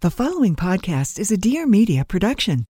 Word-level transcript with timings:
The 0.00 0.12
following 0.12 0.54
podcast 0.54 1.18
is 1.18 1.32
a 1.32 1.36
Dear 1.36 1.66
Media 1.66 2.04
production. 2.04 2.66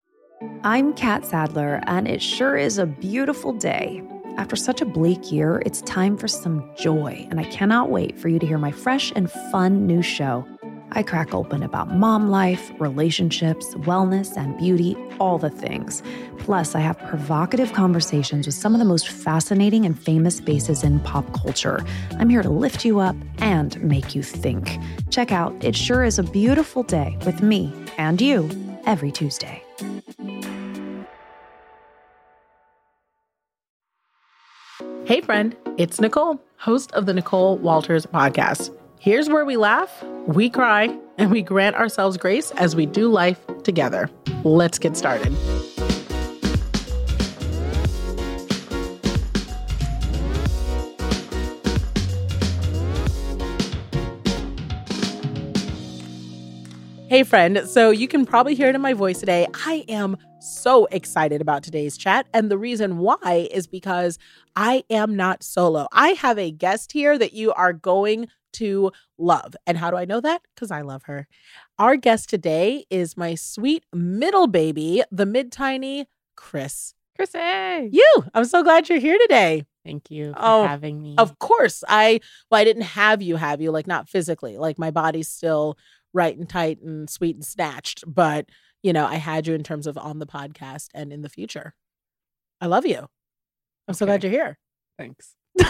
I'm 0.63 0.93
Kat 0.93 1.25
Stickler, 1.25 1.81
and 1.85 2.07
it 2.07 2.21
sure 2.21 2.55
is 2.55 2.77
a 2.77 2.85
beautiful 2.85 3.51
day. 3.51 4.01
After 4.37 4.55
such 4.55 4.79
a 4.79 4.85
bleak 4.85 5.29
year, 5.29 5.61
it's 5.65 5.81
time 5.81 6.15
for 6.15 6.29
some 6.29 6.71
joy, 6.77 7.27
and 7.29 7.37
I 7.37 7.43
cannot 7.43 7.89
wait 7.89 8.17
for 8.17 8.29
you 8.29 8.39
to 8.39 8.47
hear 8.47 8.57
my 8.57 8.71
fresh 8.71 9.11
and 9.13 9.29
fun 9.51 9.85
new 9.85 10.01
show. 10.01 10.47
I 10.91 11.03
crack 11.03 11.33
open 11.33 11.63
about 11.63 11.91
mom 11.91 12.29
life, 12.29 12.71
relationships, 12.79 13.73
wellness, 13.75 14.37
and 14.37 14.57
beauty, 14.57 14.95
all 15.19 15.37
the 15.37 15.49
things. 15.49 16.01
Plus, 16.39 16.75
I 16.75 16.79
have 16.79 16.97
provocative 16.99 17.73
conversations 17.73 18.45
with 18.45 18.55
some 18.55 18.73
of 18.73 18.79
the 18.79 18.85
most 18.85 19.07
fascinating 19.07 19.85
and 19.85 19.99
famous 19.99 20.39
faces 20.39 20.83
in 20.83 20.99
pop 21.01 21.31
culture. 21.33 21.83
I'm 22.19 22.29
here 22.29 22.41
to 22.41 22.49
lift 22.49 22.85
you 22.85 22.99
up 22.99 23.15
and 23.39 23.81
make 23.83 24.15
you 24.15 24.23
think. 24.23 24.77
Check 25.09 25.31
out 25.31 25.53
It 25.63 25.75
Sure 25.75 26.03
Is 26.03 26.19
a 26.19 26.23
Beautiful 26.23 26.83
Day 26.83 27.17
with 27.25 27.41
me 27.41 27.73
and 27.97 28.21
you 28.21 28.49
every 28.85 29.11
Tuesday. 29.11 29.63
Hey, 35.05 35.21
friend, 35.21 35.55
it's 35.77 36.01
Nicole, 36.01 36.41
host 36.57 36.91
of 36.91 37.05
the 37.05 37.13
Nicole 37.13 37.57
Walters 37.57 38.05
podcast. 38.05 38.77
Here's 38.99 39.29
where 39.29 39.45
we 39.45 39.57
laugh, 39.57 40.03
we 40.25 40.49
cry, 40.49 40.97
and 41.19 41.29
we 41.29 41.43
grant 41.43 41.75
ourselves 41.75 42.17
grace 42.17 42.49
as 42.51 42.75
we 42.75 42.87
do 42.87 43.09
life 43.09 43.39
together. 43.63 44.09
Let's 44.43 44.79
get 44.79 44.97
started. 44.97 45.31
Hey, 57.07 57.23
friend. 57.23 57.61
So 57.67 57.91
you 57.91 58.07
can 58.07 58.25
probably 58.25 58.55
hear 58.55 58.67
it 58.67 58.75
in 58.75 58.81
my 58.81 58.93
voice 58.93 59.19
today. 59.19 59.45
I 59.65 59.85
am 59.87 60.17
so 60.39 60.87
excited 60.87 61.39
about 61.39 61.61
today's 61.61 61.97
chat. 61.97 62.27
And 62.33 62.49
the 62.49 62.57
reason 62.57 62.97
why 62.97 63.47
is 63.51 63.67
because 63.67 64.17
I 64.55 64.83
am 64.89 65.15
not 65.15 65.43
solo. 65.43 65.87
I 65.91 66.09
have 66.09 66.39
a 66.39 66.51
guest 66.51 66.91
here 66.91 67.17
that 67.19 67.33
you 67.33 67.53
are 67.53 67.73
going 67.73 68.27
to 68.53 68.91
love. 69.17 69.55
And 69.65 69.77
how 69.77 69.91
do 69.91 69.97
I 69.97 70.05
know 70.05 70.21
that? 70.21 70.41
Because 70.55 70.71
I 70.71 70.81
love 70.81 71.03
her. 71.03 71.27
Our 71.79 71.95
guest 71.95 72.29
today 72.29 72.85
is 72.89 73.17
my 73.17 73.35
sweet 73.35 73.83
middle 73.93 74.47
baby, 74.47 75.03
the 75.11 75.25
mid 75.25 75.51
tiny 75.51 76.05
Kris. 76.35 76.93
Kris, 77.15 77.31
Krissy. 77.31 77.89
You. 77.91 78.23
I'm 78.33 78.45
so 78.45 78.61
glad 78.63 78.89
you're 78.89 78.99
here 78.99 79.17
today. 79.19 79.65
Thank 79.83 80.11
you 80.11 80.33
for 80.33 80.39
Oh, 80.39 80.67
having 80.67 81.01
me. 81.01 81.15
Of 81.17 81.39
course. 81.39 81.83
I 81.87 82.19
well, 82.51 82.61
I 82.61 82.63
didn't 82.63 82.83
have 82.83 83.21
you 83.21 83.37
have 83.37 83.59
you, 83.61 83.71
like 83.71 83.87
not 83.87 84.07
physically. 84.09 84.57
Like 84.57 84.77
my 84.77 84.91
body's 84.91 85.27
still 85.29 85.77
right 86.13 86.37
and 86.37 86.47
tight 86.47 86.79
and 86.81 87.09
sweet 87.09 87.35
and 87.35 87.45
snatched. 87.45 88.03
But, 88.05 88.49
you 88.83 88.93
know, 88.93 89.05
I 89.05 89.15
had 89.15 89.47
you 89.47 89.53
in 89.55 89.63
terms 89.63 89.87
of 89.87 89.97
on 89.97 90.19
the 90.19 90.27
podcast 90.27 90.89
and 90.93 91.11
in 91.11 91.21
the 91.21 91.29
future. 91.29 91.73
I 92.61 92.67
love 92.67 92.85
you. 92.85 93.07
I'm 93.87 93.93
so 93.93 94.05
glad 94.05 94.23
you're 94.23 94.31
here. 94.31 94.57
Thanks. 94.97 95.35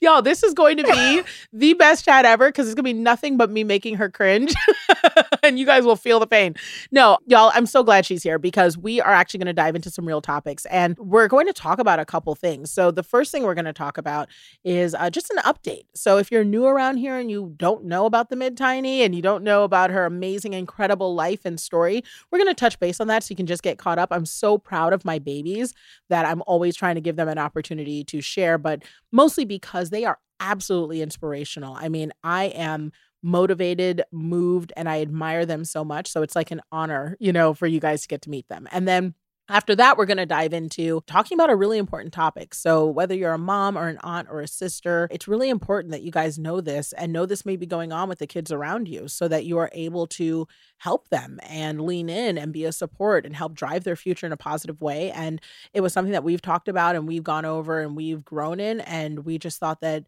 Y'all, 0.00 0.22
this 0.22 0.42
is 0.42 0.54
going 0.54 0.76
to 0.76 0.84
be 0.84 1.22
the 1.52 1.74
best 1.74 2.04
chat 2.04 2.24
ever 2.24 2.48
because 2.48 2.66
it's 2.66 2.74
going 2.74 2.84
to 2.84 2.94
be 2.94 2.98
nothing 2.98 3.36
but 3.36 3.50
me 3.50 3.64
making 3.64 3.96
her 3.96 4.10
cringe. 4.10 4.54
and 5.42 5.58
you 5.58 5.66
guys 5.66 5.84
will 5.84 5.96
feel 5.96 6.20
the 6.20 6.26
pain. 6.26 6.54
No, 6.90 7.18
y'all, 7.26 7.50
I'm 7.54 7.66
so 7.66 7.82
glad 7.82 8.06
she's 8.06 8.22
here 8.22 8.38
because 8.38 8.78
we 8.78 9.00
are 9.00 9.12
actually 9.12 9.38
going 9.38 9.46
to 9.46 9.52
dive 9.52 9.74
into 9.74 9.90
some 9.90 10.06
real 10.06 10.20
topics 10.20 10.66
and 10.66 10.96
we're 10.98 11.28
going 11.28 11.46
to 11.46 11.52
talk 11.52 11.78
about 11.78 11.98
a 11.98 12.04
couple 12.04 12.34
things. 12.34 12.70
So, 12.70 12.90
the 12.90 13.02
first 13.02 13.32
thing 13.32 13.42
we're 13.42 13.54
going 13.54 13.64
to 13.64 13.72
talk 13.72 13.98
about 13.98 14.28
is 14.64 14.94
uh, 14.94 15.10
just 15.10 15.30
an 15.30 15.38
update. 15.38 15.84
So, 15.94 16.18
if 16.18 16.30
you're 16.30 16.44
new 16.44 16.66
around 16.66 16.98
here 16.98 17.16
and 17.18 17.30
you 17.30 17.54
don't 17.56 17.84
know 17.84 18.06
about 18.06 18.30
the 18.30 18.36
Mid 18.36 18.56
Tiny 18.56 19.02
and 19.02 19.14
you 19.14 19.22
don't 19.22 19.42
know 19.42 19.64
about 19.64 19.90
her 19.90 20.06
amazing, 20.06 20.52
incredible 20.52 21.14
life 21.14 21.44
and 21.44 21.58
story, 21.58 22.02
we're 22.30 22.38
going 22.38 22.48
to 22.48 22.54
touch 22.54 22.78
base 22.78 23.00
on 23.00 23.08
that 23.08 23.24
so 23.24 23.32
you 23.32 23.36
can 23.36 23.46
just 23.46 23.62
get 23.62 23.78
caught 23.78 23.98
up. 23.98 24.10
I'm 24.12 24.26
so 24.26 24.58
proud 24.58 24.92
of 24.92 25.04
my 25.04 25.18
babies 25.18 25.74
that 26.08 26.26
I'm 26.26 26.42
always 26.46 26.76
trying 26.76 26.94
to 26.94 27.00
give 27.00 27.16
them 27.16 27.28
an 27.28 27.38
opportunity 27.38 28.04
to 28.04 28.20
share, 28.20 28.58
but 28.58 28.82
mostly 29.10 29.44
because 29.44 29.71
they 29.90 30.04
are 30.04 30.18
absolutely 30.40 31.02
inspirational. 31.02 31.74
I 31.74 31.88
mean, 31.88 32.12
I 32.22 32.44
am 32.44 32.92
motivated, 33.22 34.02
moved, 34.10 34.72
and 34.76 34.88
I 34.88 35.00
admire 35.00 35.46
them 35.46 35.64
so 35.64 35.84
much. 35.84 36.10
So 36.10 36.22
it's 36.22 36.34
like 36.34 36.50
an 36.50 36.60
honor, 36.72 37.16
you 37.20 37.32
know, 37.32 37.54
for 37.54 37.66
you 37.66 37.80
guys 37.80 38.02
to 38.02 38.08
get 38.08 38.22
to 38.22 38.30
meet 38.30 38.48
them. 38.48 38.68
And 38.72 38.86
then 38.86 39.14
after 39.48 39.74
that, 39.74 39.96
we're 39.98 40.06
going 40.06 40.18
to 40.18 40.26
dive 40.26 40.52
into 40.52 41.02
talking 41.06 41.36
about 41.36 41.50
a 41.50 41.56
really 41.56 41.78
important 41.78 42.14
topic. 42.14 42.54
So, 42.54 42.86
whether 42.86 43.14
you're 43.14 43.32
a 43.32 43.38
mom 43.38 43.76
or 43.76 43.88
an 43.88 43.98
aunt 44.02 44.28
or 44.30 44.40
a 44.40 44.46
sister, 44.46 45.08
it's 45.10 45.26
really 45.26 45.50
important 45.50 45.90
that 45.90 46.02
you 46.02 46.12
guys 46.12 46.38
know 46.38 46.60
this 46.60 46.92
and 46.92 47.12
know 47.12 47.26
this 47.26 47.44
may 47.44 47.56
be 47.56 47.66
going 47.66 47.92
on 47.92 48.08
with 48.08 48.20
the 48.20 48.26
kids 48.26 48.52
around 48.52 48.88
you 48.88 49.08
so 49.08 49.26
that 49.28 49.44
you 49.44 49.58
are 49.58 49.70
able 49.72 50.06
to 50.06 50.46
help 50.78 51.08
them 51.08 51.40
and 51.42 51.80
lean 51.80 52.08
in 52.08 52.38
and 52.38 52.52
be 52.52 52.64
a 52.64 52.72
support 52.72 53.26
and 53.26 53.34
help 53.34 53.54
drive 53.54 53.82
their 53.82 53.96
future 53.96 54.26
in 54.26 54.32
a 54.32 54.36
positive 54.36 54.80
way. 54.80 55.10
And 55.10 55.40
it 55.74 55.80
was 55.80 55.92
something 55.92 56.12
that 56.12 56.24
we've 56.24 56.42
talked 56.42 56.68
about 56.68 56.94
and 56.94 57.08
we've 57.08 57.24
gone 57.24 57.44
over 57.44 57.80
and 57.80 57.96
we've 57.96 58.24
grown 58.24 58.60
in. 58.60 58.80
And 58.80 59.24
we 59.24 59.38
just 59.38 59.58
thought 59.58 59.80
that 59.80 60.04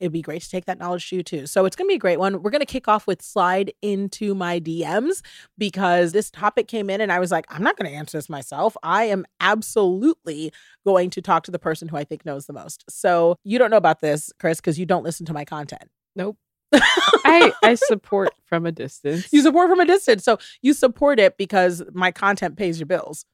it'd 0.00 0.12
be 0.12 0.22
great 0.22 0.42
to 0.42 0.50
take 0.50 0.64
that 0.66 0.78
knowledge 0.78 1.08
to 1.10 1.16
you 1.16 1.22
too. 1.22 1.46
So 1.46 1.64
it's 1.64 1.76
going 1.76 1.86
to 1.86 1.92
be 1.92 1.96
a 1.96 1.98
great 1.98 2.18
one. 2.18 2.42
We're 2.42 2.50
going 2.50 2.60
to 2.60 2.66
kick 2.66 2.88
off 2.88 3.06
with 3.06 3.22
slide 3.22 3.72
into 3.82 4.34
my 4.34 4.60
DMs 4.60 5.22
because 5.56 6.12
this 6.12 6.30
topic 6.30 6.68
came 6.68 6.90
in 6.90 7.00
and 7.00 7.12
I 7.12 7.18
was 7.20 7.30
like, 7.30 7.46
I'm 7.48 7.62
not 7.62 7.76
going 7.76 7.90
to 7.90 7.96
answer 7.96 8.18
this 8.18 8.28
myself. 8.28 8.76
I 8.82 9.04
am 9.04 9.24
absolutely 9.40 10.52
going 10.84 11.10
to 11.10 11.22
talk 11.22 11.44
to 11.44 11.50
the 11.50 11.58
person 11.58 11.88
who 11.88 11.96
I 11.96 12.04
think 12.04 12.26
knows 12.26 12.46
the 12.46 12.52
most. 12.52 12.84
So 12.88 13.36
you 13.44 13.58
don't 13.58 13.70
know 13.70 13.76
about 13.76 14.00
this, 14.00 14.32
Kris, 14.38 14.58
because 14.60 14.78
you 14.78 14.86
don't 14.86 15.04
listen 15.04 15.26
to 15.26 15.32
my 15.32 15.44
content. 15.44 15.88
Nope. 16.16 16.36
I 16.74 17.52
I 17.62 17.76
support 17.76 18.30
from 18.46 18.66
a 18.66 18.72
distance. 18.72 19.28
You 19.32 19.42
support 19.42 19.70
from 19.70 19.80
a 19.80 19.86
distance. 19.86 20.24
So 20.24 20.38
you 20.60 20.72
support 20.74 21.20
it 21.20 21.36
because 21.38 21.82
my 21.92 22.10
content 22.10 22.56
pays 22.56 22.80
your 22.80 22.86
bills. 22.86 23.26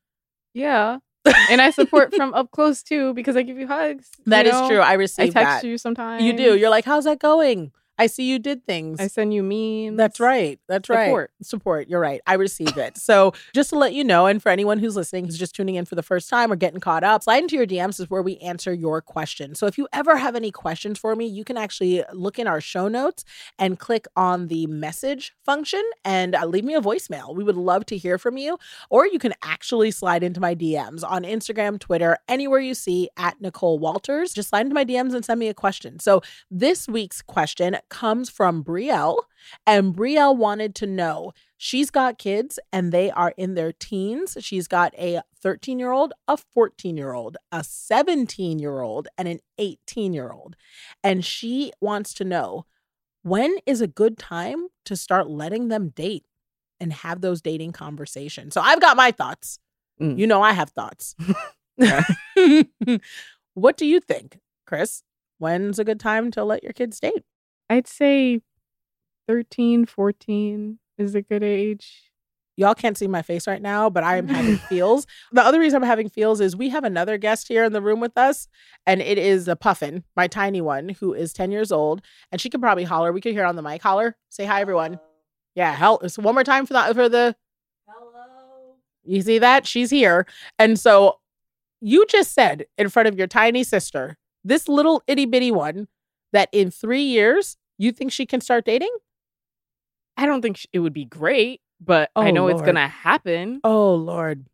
yeah. 0.55 0.99
And 1.25 1.61
I 1.61 1.71
support 1.71 2.15
from 2.15 2.33
up 2.35 2.51
close 2.51 2.83
too 2.83 3.13
because 3.15 3.37
I 3.37 3.43
give 3.43 3.59
you 3.59 3.67
hugs. 3.67 4.11
That 4.27 4.47
you 4.47 4.53
is 4.53 4.61
know? 4.61 4.69
true. 4.69 4.79
I 4.79 4.95
receive 4.95 5.37
I 5.37 5.41
text 5.41 5.63
that. 5.63 5.69
you 5.69 5.79
sometimes. 5.79 6.23
You 6.23 6.33
do. 6.33 6.57
You're 6.57 6.71
like, 6.71 6.85
how's 6.85 7.05
that 7.05 7.19
going? 7.19 7.73
I 8.01 8.07
see 8.07 8.25
you 8.25 8.39
did 8.39 8.65
things. 8.65 8.99
I 8.99 9.09
send 9.09 9.35
you 9.35 9.43
memes. 9.43 9.99
That's 9.99 10.19
right. 10.21 10.59
That's 10.67 10.89
right. 10.89 11.09
Support. 11.09 11.31
Support. 11.43 11.89
You're 11.91 12.01
right. 12.01 12.23
I 12.27 12.35
receive 12.35 12.79
it. 12.79 12.97
So 12.97 13.35
just 13.55 13.69
to 13.71 13.77
let 13.77 13.93
you 13.93 14.05
know, 14.05 14.25
and 14.25 14.43
for 14.43 14.49
anyone 14.49 14.79
who's 14.79 14.97
listening 14.97 15.27
who's 15.27 15.37
just 15.37 15.55
tuning 15.55 15.75
in 15.75 15.85
for 15.85 15.97
the 15.97 16.03
first 16.03 16.31
time 16.31 16.51
or 16.51 16.57
getting 16.57 16.81
caught 16.81 17.05
up, 17.05 17.23
slide 17.23 17.43
into 17.43 17.57
your 17.57 17.67
DMs 17.67 18.01
is 18.01 18.09
where 18.09 18.23
we 18.23 18.39
answer 18.39 18.73
your 18.73 19.03
questions. 19.03 19.59
So 19.59 19.67
if 19.67 19.77
you 19.77 19.87
ever 19.93 20.17
have 20.17 20.35
any 20.35 20.51
questions 20.51 20.99
for 20.99 21.15
me, 21.15 21.27
you 21.27 21.45
can 21.45 21.59
actually 21.59 22.03
look 22.15 22.39
in 22.39 22.47
our 22.47 22.63
show 22.63 22.89
notes 22.89 23.23
and 23.59 23.79
click 23.79 24.07
on 24.17 24.49
the 24.49 24.67
message 24.67 25.35
function 25.45 25.83
and 26.03 26.35
uh, 26.35 26.47
leave 26.47 26.65
me 26.65 26.75
a 26.75 26.81
voicemail. 26.81 27.37
We 27.37 27.45
would 27.45 27.57
love 27.57 27.85
to 27.87 27.99
hear 27.99 28.17
from 28.17 28.39
you. 28.39 28.57
Or 28.89 29.07
you 29.07 29.19
can 29.19 29.35
actually 29.43 29.91
slide 29.91 30.23
into 30.23 30.41
my 30.41 30.55
DMs 30.55 31.05
on 31.07 31.25
Instagram, 31.25 31.79
Twitter, 31.79 32.17
anywhere 32.29 32.61
you 32.61 32.73
see 32.73 33.11
at 33.19 33.43
Nicole 33.43 33.79
Walters. 33.79 34.33
Just 34.33 34.49
slide 34.49 34.63
into 34.63 34.75
my 34.75 34.87
DMs 34.87 35.13
and 35.13 35.23
send 35.23 35.39
me 35.39 35.49
a 35.49 35.55
question. 35.55 36.01
So 36.01 36.23
this 36.51 36.89
week's 36.89 37.21
question 37.21 37.77
comes 37.91 38.31
from 38.31 38.65
Brielle, 38.65 39.19
and 39.67 39.95
Brielle 39.95 40.37
wanted 40.37 40.75
to 40.77 40.87
know 40.87 41.33
she's 41.57 41.91
got 41.91 42.19
kids 42.19 42.59
and 42.73 42.91
they 42.93 43.11
are 43.11 43.35
in 43.37 43.55
their 43.55 43.73
teens. 43.73 44.37
She's 44.41 44.67
got 44.67 44.95
a 44.99 45.21
13 45.43 45.79
year 45.79 45.93
old, 45.93 46.13
a 46.27 46.37
14 46.37 46.97
year 46.97 47.13
old, 47.13 47.37
a 47.53 47.63
17 47.63 48.59
year 48.59 48.81
old, 48.81 49.09
and 49.19 49.29
an 49.29 49.41
18 49.59 50.13
year 50.13 50.31
old. 50.31 50.57
And 51.05 51.25
she 51.25 51.73
wants 51.81 52.15
to 52.15 52.25
know 52.25 52.65
when 53.23 53.57
is 53.67 53.81
a 53.81 53.87
good 53.87 54.17
time 54.17 54.69
to 54.87 54.97
start 54.97 55.29
letting 55.29 55.69
them 55.69 55.91
date 55.91 56.25
and 56.79 56.93
have 56.93 57.21
those 57.21 57.43
dating 57.43 57.73
conversations? 57.73 58.55
So 58.55 58.63
I've 58.63 58.81
got 58.81 58.97
my 58.97 59.11
thoughts. 59.11 59.59
Mm. 60.01 60.19
You 60.19 60.27
know, 60.27 60.41
I 60.43 60.53
have 60.53 60.71
thoughts. 60.71 61.15
what 63.55 63.77
do 63.77 63.87
you 63.87 64.01
think, 64.01 64.39
Kris? 64.67 65.03
When's 65.39 65.79
a 65.79 65.85
good 65.85 66.01
time 66.01 66.31
to 66.33 66.45
let 66.45 66.63
your 66.63 66.73
kids 66.73 67.01
date? 67.01 67.25
I'd 67.71 67.87
say 67.87 68.41
13, 69.29 69.87
14 69.87 70.79
is 70.99 71.15
a 71.15 71.23
good 71.23 71.45
age. 71.45 72.11
Y'all 72.57 72.75
can't 72.75 72.99
see 72.99 73.07
my 73.07 73.23
face 73.23 73.47
right 73.47 73.63
now, 73.63 73.89
but 73.89 74.03
I 74.03 74.17
am 74.17 74.27
having 74.27 74.57
feels. 74.69 75.07
The 75.31 75.41
other 75.41 75.61
reason 75.61 75.81
I'm 75.81 75.89
having 75.89 76.09
feels 76.09 76.41
is 76.41 76.57
we 76.57 76.69
have 76.71 76.83
another 76.83 77.17
guest 77.17 77.47
here 77.47 77.63
in 77.63 77.73
the 77.73 77.81
room 77.81 78.01
with 78.01 78.19
us, 78.19 78.49
and 78.87 79.01
it 79.01 79.19
is 79.19 79.47
a 79.47 79.55
puffin, 79.55 80.03
my 80.17 80.27
tiny 80.27 80.61
one, 80.61 80.89
who 80.89 81.15
is 81.15 81.33
10 81.33 81.53
years 81.53 81.71
old, 81.71 82.03
and 82.33 82.41
she 82.41 82.51
can 82.51 82.61
probably 82.61 82.85
holler. 82.85 83.13
We 83.13 83.21
can 83.21 83.33
hear 83.33 83.43
her 83.43 83.49
on 83.49 83.55
the 83.55 83.63
mic. 83.63 83.83
Holler. 83.83 84.17
Say 84.31 84.47
hi, 84.47 84.61
everyone. 84.61 84.99
Yeah, 85.55 85.73
hell. 85.73 86.07
So 86.09 86.23
one 86.23 86.35
more 86.35 86.45
time 86.45 86.67
for 86.67 86.73
the 86.73 86.93
for 86.93 87.09
the 87.09 87.37
hello. 87.87 88.75
You 89.05 89.23
see 89.23 89.39
that? 89.39 89.65
She's 89.65 89.91
here. 89.91 90.27
And 90.59 90.79
so 90.79 91.21
you 91.81 92.05
just 92.07 92.33
said 92.33 92.67
in 92.77 92.89
front 92.89 93.09
of 93.09 93.17
your 93.17 93.29
tiny 93.29 93.63
sister, 93.63 94.19
this 94.45 94.69
little 94.69 95.03
itty 95.07 95.25
bitty 95.25 95.53
one, 95.53 95.87
that 96.33 96.49
in 96.53 96.71
three 96.71 97.03
years 97.03 97.57
you 97.79 97.93
think 97.93 98.13
she 98.13 98.27
can 98.27 98.41
start 98.41 98.65
dating? 98.65 98.95
I 100.17 100.27
don't 100.27 100.43
think 100.43 100.59
sh- 100.59 100.67
it 100.73 100.81
would 100.81 100.93
be 100.93 101.05
great, 101.05 101.61
but 101.81 102.11
I 102.15 102.31
Oh, 102.31 102.35
know 102.35 102.49
it's 102.49 102.63
gonna 102.63 102.89
happen 102.89 103.61
Oh 103.65 103.95
Lord. 103.95 104.47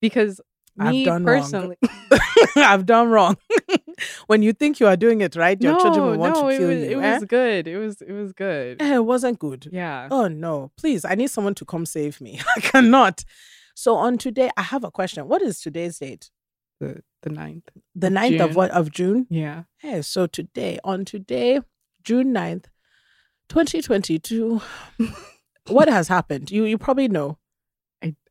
because 0.00 0.40
I've 0.80 0.92
me 0.92 1.04
done 1.04 1.24
wrong. 1.24 1.40
personally, 1.42 1.76
I've 2.56 2.86
done 2.86 3.08
wrong. 3.08 3.36
when 4.28 4.42
you 4.44 4.52
think 4.52 4.78
you 4.78 4.86
are 4.86 4.96
doing 4.96 5.20
it 5.22 5.34
right, 5.34 5.60
your 5.60 5.72
no, 5.72 5.78
children 5.80 6.04
will 6.06 6.18
want 6.18 6.34
no, 6.36 6.42
to 6.42 6.48
it 6.54 6.58
kill 6.58 6.68
was 6.68 6.76
you. 6.78 7.00
it 7.00 7.04
eh? 7.04 7.14
was 7.14 7.24
good. 7.24 7.66
It 7.66 7.78
was 7.78 8.00
it 8.00 8.12
was 8.12 8.32
good. 8.32 8.80
Eh, 8.80 8.94
it 8.94 9.04
wasn't 9.04 9.40
good. 9.40 9.68
Yeah. 9.72 10.06
Oh 10.10 10.28
no, 10.28 10.70
please, 10.76 11.04
I 11.04 11.16
need 11.16 11.30
someone 11.30 11.54
to 11.56 11.64
come 11.64 11.84
save 11.84 12.20
me. 12.20 12.40
I 12.56 12.60
cannot. 12.60 13.24
So 13.74 13.96
on 13.96 14.18
today, 14.18 14.50
I 14.56 14.62
have 14.62 14.84
a 14.84 14.90
question. 14.92 15.26
What 15.26 15.42
is 15.42 15.60
today's 15.60 15.98
date? 15.98 16.30
The 16.78 17.02
the 17.22 17.30
ninth. 17.30 17.68
The 17.94 18.06
Of 18.08 18.12
9th 18.12 18.40
of 18.44 18.56
what? 18.56 18.70
Of 18.70 18.90
June? 18.90 19.26
Yeah. 19.30 19.64
Yeah, 19.82 20.00
so 20.02 20.26
today, 20.26 20.78
on 20.84 21.04
today, 21.04 21.60
June 22.04 22.32
9th, 22.32 22.66
2022, 23.48 24.60
what 25.68 25.88
has 25.88 26.08
happened? 26.08 26.50
You 26.50 26.64
you 26.64 26.78
probably 26.78 27.08
know. 27.08 27.38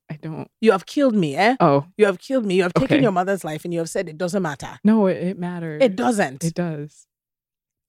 I 0.10 0.16
don't. 0.22 0.50
You 0.62 0.72
have 0.72 0.86
killed 0.86 1.16
me, 1.16 1.36
eh? 1.36 1.58
Oh 1.60 1.86
You 1.98 2.06
have 2.06 2.18
killed 2.18 2.46
me. 2.46 2.56
You 2.56 2.64
have 2.64 2.74
taken 2.74 2.96
Okay. 2.96 3.04
your 3.04 3.12
mother's 3.12 3.44
life 3.44 3.66
and 3.66 3.74
you 3.74 3.80
have 3.80 3.90
said 3.90 4.08
it 4.08 4.18
doesn't 4.18 4.42
matter. 4.42 4.80
no, 4.86 5.06
it, 5.08 5.18
it 5.18 5.38
matters. 5.38 5.84
It 5.84 5.98
doesn't. 5.98 6.46
It 6.46 6.54
does. 6.54 7.08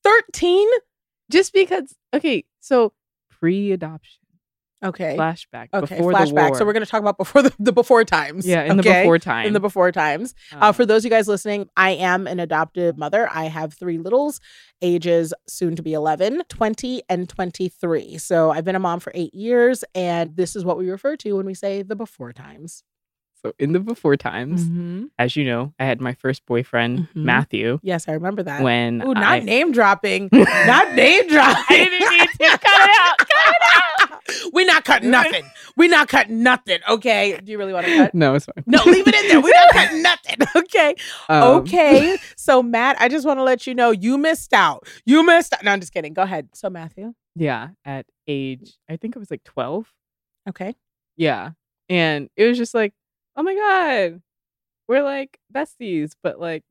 13? 0.02 0.66
Just 1.30 1.52
because. 1.52 1.94
Okay, 2.12 2.44
so 2.58 2.92
pre-adoption, 3.30 4.18
Okay. 4.82 5.16
flashback, 5.16 5.68
Okay, 5.74 5.96
before 5.96 6.12
flashback. 6.12 6.56
So 6.56 6.64
we're 6.64 6.72
going 6.72 6.84
to 6.84 6.90
talk 6.90 7.00
about 7.00 7.18
before 7.18 7.42
the, 7.42 7.52
the 7.58 7.72
before 7.72 8.04
times. 8.04 8.46
yeah 8.46 8.64
in 8.64 8.76
the 8.76 8.82
before 8.82 9.18
time. 9.18 9.46
In 9.46 9.52
the 9.52 9.60
before 9.60 9.90
times. 9.92 10.34
Uh, 10.52 10.72
for 10.72 10.86
those 10.86 11.00
of 11.00 11.04
you 11.04 11.10
guys 11.10 11.26
listening, 11.28 11.68
I 11.76 11.90
am 11.90 12.26
an 12.26 12.38
adoptive 12.40 12.96
mother. 12.96 13.28
I 13.32 13.44
have 13.44 13.74
three 13.74 13.98
littles, 13.98 14.40
ages 14.80 15.34
soon 15.48 15.74
to 15.76 15.82
be 15.82 15.92
11, 15.94 16.42
20, 16.48 17.02
and 17.08 17.28
23. 17.28 18.18
So 18.18 18.50
I've 18.50 18.64
been 18.64 18.76
a 18.76 18.80
mom 18.80 19.00
for 19.00 19.12
eight 19.14 19.34
years, 19.34 19.84
and 19.94 20.36
this 20.36 20.54
is 20.54 20.64
what 20.64 20.78
we 20.78 20.88
refer 20.90 21.16
to 21.16 21.32
when 21.34 21.46
we 21.46 21.54
say 21.54 21.82
the 21.82 21.96
before 21.96 22.32
times. 22.32 22.84
So 23.42 23.52
in 23.58 23.72
the 23.72 23.80
before 23.80 24.16
times, 24.16 24.64
Mm-hmm. 24.64 25.04
as 25.18 25.36
you 25.36 25.44
know, 25.44 25.72
I 25.78 25.84
had 25.84 26.00
my 26.00 26.14
first 26.14 26.44
boyfriend 26.46 27.08
Mhm. 27.14 27.24
Matthew 27.24 27.78
Yes, 27.82 28.08
I 28.08 28.12
remember 28.12 28.42
that. 28.42 28.62
when 28.62 29.00
Ooh, 29.02 29.14
not 29.14 29.24
I, 29.24 29.38
name 29.40 29.72
dropping. 29.72 30.28
not 30.32 30.94
name 30.94 31.28
dropping. 31.28 31.64
I 31.68 31.84
didn't 31.84 32.10
need 32.10 32.28
to 32.28 32.58
cut 32.58 32.60
it 32.62 32.90
out. 33.00 33.18
Cut 33.18 33.28
it 33.28 33.62
out. 33.62 34.22
We're 34.52 34.66
not 34.66 34.84
cutting 34.84 35.10
nothing. 35.10 35.44
We're 35.76 35.88
not 35.88 36.08
cutting 36.08 36.42
nothing. 36.42 36.78
Okay. 36.88 37.38
Do 37.42 37.50
you 37.52 37.58
really 37.58 37.72
want 37.72 37.86
to 37.86 37.96
cut? 37.96 38.14
No, 38.14 38.34
it's 38.34 38.44
fine. 38.46 38.62
No, 38.66 38.82
leave 38.84 39.06
it 39.08 39.14
in 39.14 39.28
there. 39.28 39.40
We're 39.40 39.54
not 39.54 39.72
cutting 39.72 40.02
nothing. 40.10 40.36
Okay. 40.56 40.94
Um, 41.28 41.42
okay. 41.60 42.18
So, 42.36 42.62
Matt, 42.62 42.96
I 43.00 43.08
just 43.08 43.26
want 43.26 43.38
to 43.38 43.42
let 43.44 43.66
you 43.66 43.74
know 43.74 43.90
you 43.90 44.18
missed 44.18 44.52
out. 44.52 44.86
You 45.06 45.24
missed 45.24 45.54
out. 45.54 45.64
No, 45.64 45.72
I'm 45.72 45.80
just 45.80 45.92
kidding. 45.94 46.12
Go 46.12 46.22
ahead. 46.22 46.48
So, 46.54 46.68
Matthew. 46.68 47.14
Yeah, 47.36 47.68
at 47.84 48.04
age, 48.26 48.76
I 48.90 48.96
think 48.96 49.14
it 49.16 49.18
was 49.18 49.30
like 49.30 49.44
twelve. 49.44 49.86
Okay. 50.48 50.74
Yeah, 51.16 51.50
and 51.88 52.28
it 52.36 52.44
was 52.46 52.58
just 52.58 52.74
like, 52.74 52.92
oh 53.38 53.42
my 53.42 53.54
god, 53.54 54.20
we're 54.88 55.02
like 55.02 55.38
besties, 55.54 56.12
but 56.22 56.40
like, 56.40 56.64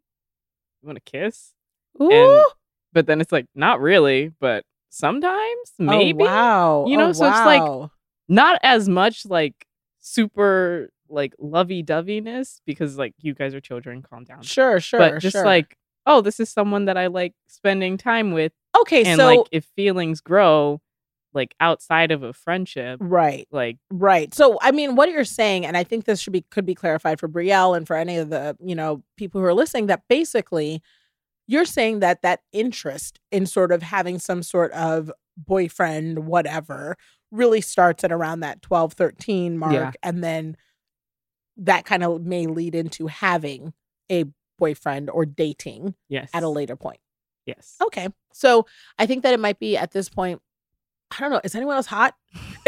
you 0.82 0.88
want 0.88 1.04
to 1.04 1.12
kiss? 1.12 1.54
Ooh. 2.02 2.46
But 2.94 3.08
then 3.08 3.22
it's 3.22 3.32
like, 3.32 3.46
not 3.56 3.80
really, 3.80 4.32
but 4.40 4.66
sometimes 4.90 5.72
oh, 5.80 5.84
maybe. 5.84 6.24
Oh, 6.24 6.28
wow. 6.28 6.86
You 6.88 6.98
oh, 6.98 7.02
know, 7.02 7.10
Oh, 7.10 7.14
so 7.14 7.26
it's 7.26 7.38
like- 7.38 7.90
Not 8.28 8.60
as 8.64 8.90
much 8.90 9.26
like 9.26 9.66
super 10.00 10.90
like 11.10 11.34
lovey 11.40 11.82
doveyness 11.82 12.60
because 12.66 12.98
like 12.98 13.14
you 13.22 13.34
guys 13.34 13.56
are 13.56 13.62
children, 13.62 14.02
calm 14.02 14.26
down. 14.26 14.42
sure, 14.42 14.82
sure. 14.82 15.00
but 15.00 15.20
just 15.20 15.36
sure. 15.36 15.46
like, 15.46 15.78
oh, 16.06 16.20
this 16.20 16.40
is 16.40 16.50
someone 16.50 16.86
that 16.86 16.98
I 16.98 17.08
like 17.08 17.34
spending 17.48 17.98
time 17.98 18.34
with, 18.34 18.52
okay. 18.82 19.04
and 19.06 19.18
so, 19.18 19.26
like 19.26 19.48
if 19.54 19.64
feelings 19.76 20.20
grow, 20.20 20.82
like 21.38 21.56
outside 21.62 22.12
of 22.12 22.24
a 22.24 22.34
friendship, 22.34 22.98
right. 23.02 23.48
like 23.52 23.78
Right. 23.90 24.34
So, 24.34 24.58
I 24.62 24.72
mean, 24.72 24.98
what 24.98 25.10
you're 25.10 25.24
saying, 25.24 25.66
and 25.66 25.78
I 25.78 25.86
think 25.86 26.04
this 26.04 26.20
should 26.20 26.34
be 26.34 26.42
could 26.42 26.66
be 26.66 26.76
clarified 26.76 27.20
for 27.20 27.30
Brielle 27.30 27.78
and 27.78 27.88
for 27.88 27.96
any 27.96 28.18
of 28.18 28.30
the 28.30 28.58
you 28.60 28.76
know 28.76 29.04
people 29.16 29.40
who 29.40 29.48
are 29.48 29.54
listening, 29.54 29.86
that 29.86 30.02
basically 30.10 30.82
you're 31.48 31.64
saying 31.64 32.02
that 32.02 32.22
that 32.24 32.42
interest 32.52 33.22
in 33.32 33.46
sort 33.46 33.72
of 33.72 33.82
having 33.82 34.20
some 34.20 34.44
sort 34.44 34.74
of 34.74 35.10
boyfriend, 35.38 36.28
whatever, 36.28 36.98
really 37.32 37.62
starts 37.62 38.04
at 38.04 38.12
around 38.12 38.42
that 38.42 38.62
12, 38.62 38.92
13 38.94 39.58
mark, 39.58 39.72
Yeah. 39.74 39.92
and 40.04 40.22
then 40.24 40.58
that 41.56 41.86
kind 41.86 42.04
of 42.04 42.22
may 42.26 42.48
lead 42.48 42.76
into 42.76 43.08
having 43.08 43.74
a 44.12 44.26
boyfriend 44.60 45.10
or 45.10 45.26
dating 45.26 45.96
yes, 46.10 46.30
at 46.34 46.44
a 46.44 46.50
later 46.50 46.76
point. 46.76 47.00
yes. 47.46 47.76
Okay. 47.82 48.10
So 48.34 48.66
I 49.00 49.06
think 49.06 49.24
that 49.24 49.34
it 49.34 49.40
might 49.40 49.58
be 49.60 49.78
at 49.78 49.92
this 49.92 50.10
point. 50.10 50.42
I 51.12 51.22
don't 51.22 51.32
know. 51.32 51.42
Is 51.44 51.56
anyone 51.56 51.76
else 51.76 51.88
hot? 51.88 52.16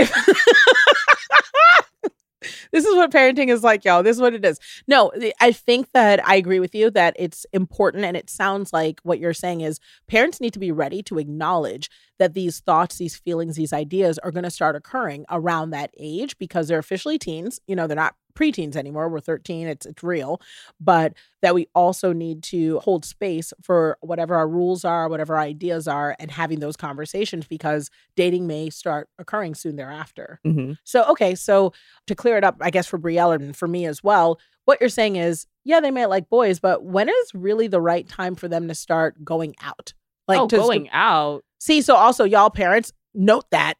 this 2.71 2.85
is 2.85 2.95
what 2.95 3.11
parenting 3.11 3.49
is 3.49 3.63
like, 3.63 3.83
y'all. 3.83 4.03
This 4.03 4.15
is 4.15 4.21
what 4.21 4.33
it 4.33 4.45
is. 4.45 4.59
No, 4.87 5.11
I 5.41 5.51
think 5.51 5.91
that 5.93 6.25
I 6.27 6.35
agree 6.35 6.59
with 6.59 6.73
you 6.73 6.89
that 6.91 7.15
it's 7.17 7.45
important. 7.53 8.05
And 8.05 8.15
it 8.15 8.29
sounds 8.29 8.71
like 8.71 8.99
what 9.03 9.19
you're 9.19 9.33
saying 9.33 9.61
is 9.61 9.79
parents 10.07 10.39
need 10.39 10.53
to 10.53 10.59
be 10.59 10.71
ready 10.71 11.03
to 11.03 11.17
acknowledge 11.17 11.89
that 12.17 12.33
these 12.33 12.59
thoughts, 12.59 12.97
these 12.97 13.17
feelings, 13.17 13.55
these 13.55 13.73
ideas 13.73 14.17
are 14.19 14.31
going 14.31 14.43
to 14.43 14.51
start 14.51 14.75
occurring 14.75 15.25
around 15.29 15.71
that 15.71 15.91
age 15.99 16.37
because 16.37 16.67
they're 16.67 16.79
officially 16.79 17.17
teens. 17.17 17.59
You 17.67 17.75
know, 17.75 17.87
they're 17.87 17.95
not 17.95 18.15
preteens 18.39 18.75
anymore. 18.75 19.09
We're 19.09 19.19
13. 19.19 19.67
It's 19.67 19.85
it's 19.85 20.03
real. 20.03 20.41
But 20.79 21.13
that 21.41 21.55
we 21.55 21.67
also 21.75 22.13
need 22.13 22.43
to 22.43 22.79
hold 22.79 23.05
space 23.05 23.53
for 23.61 23.97
whatever 24.01 24.35
our 24.35 24.47
rules 24.47 24.85
are, 24.85 25.09
whatever 25.09 25.35
our 25.35 25.41
ideas 25.41 25.87
are, 25.87 26.15
and 26.19 26.31
having 26.31 26.59
those 26.59 26.77
conversations 26.77 27.47
because 27.47 27.89
dating 28.15 28.47
may 28.47 28.69
start 28.69 29.09
occurring 29.17 29.55
soon 29.55 29.75
thereafter. 29.75 30.39
hmm 30.43 30.73
So, 30.83 31.03
okay, 31.05 31.35
so 31.35 31.73
to 32.07 32.15
clear 32.15 32.37
it 32.37 32.43
up, 32.43 32.57
I 32.61 32.69
guess 32.69 32.87
for 32.87 32.99
Brielle 32.99 33.35
and 33.35 33.55
for 33.55 33.67
me 33.67 33.85
as 33.85 34.03
well, 34.03 34.39
what 34.65 34.79
you're 34.79 34.89
saying 34.89 35.15
is, 35.15 35.47
yeah, 35.63 35.79
they 35.79 35.91
might 35.91 36.05
like 36.05 36.29
boys, 36.29 36.59
but 36.59 36.83
when 36.83 37.09
is 37.09 37.31
really 37.33 37.67
the 37.67 37.81
right 37.81 38.07
time 38.07 38.35
for 38.35 38.47
them 38.47 38.67
to 38.67 38.75
start 38.75 39.23
going 39.23 39.55
out? 39.61 39.93
oh, 40.41 40.47
to 40.47 40.57
going 40.57 40.89
out. 40.91 41.43
See, 41.59 41.81
so 41.81 41.95
also 41.95 42.23
y'all 42.23 42.49
parents 42.49 42.93
note 43.13 43.49
that 43.51 43.75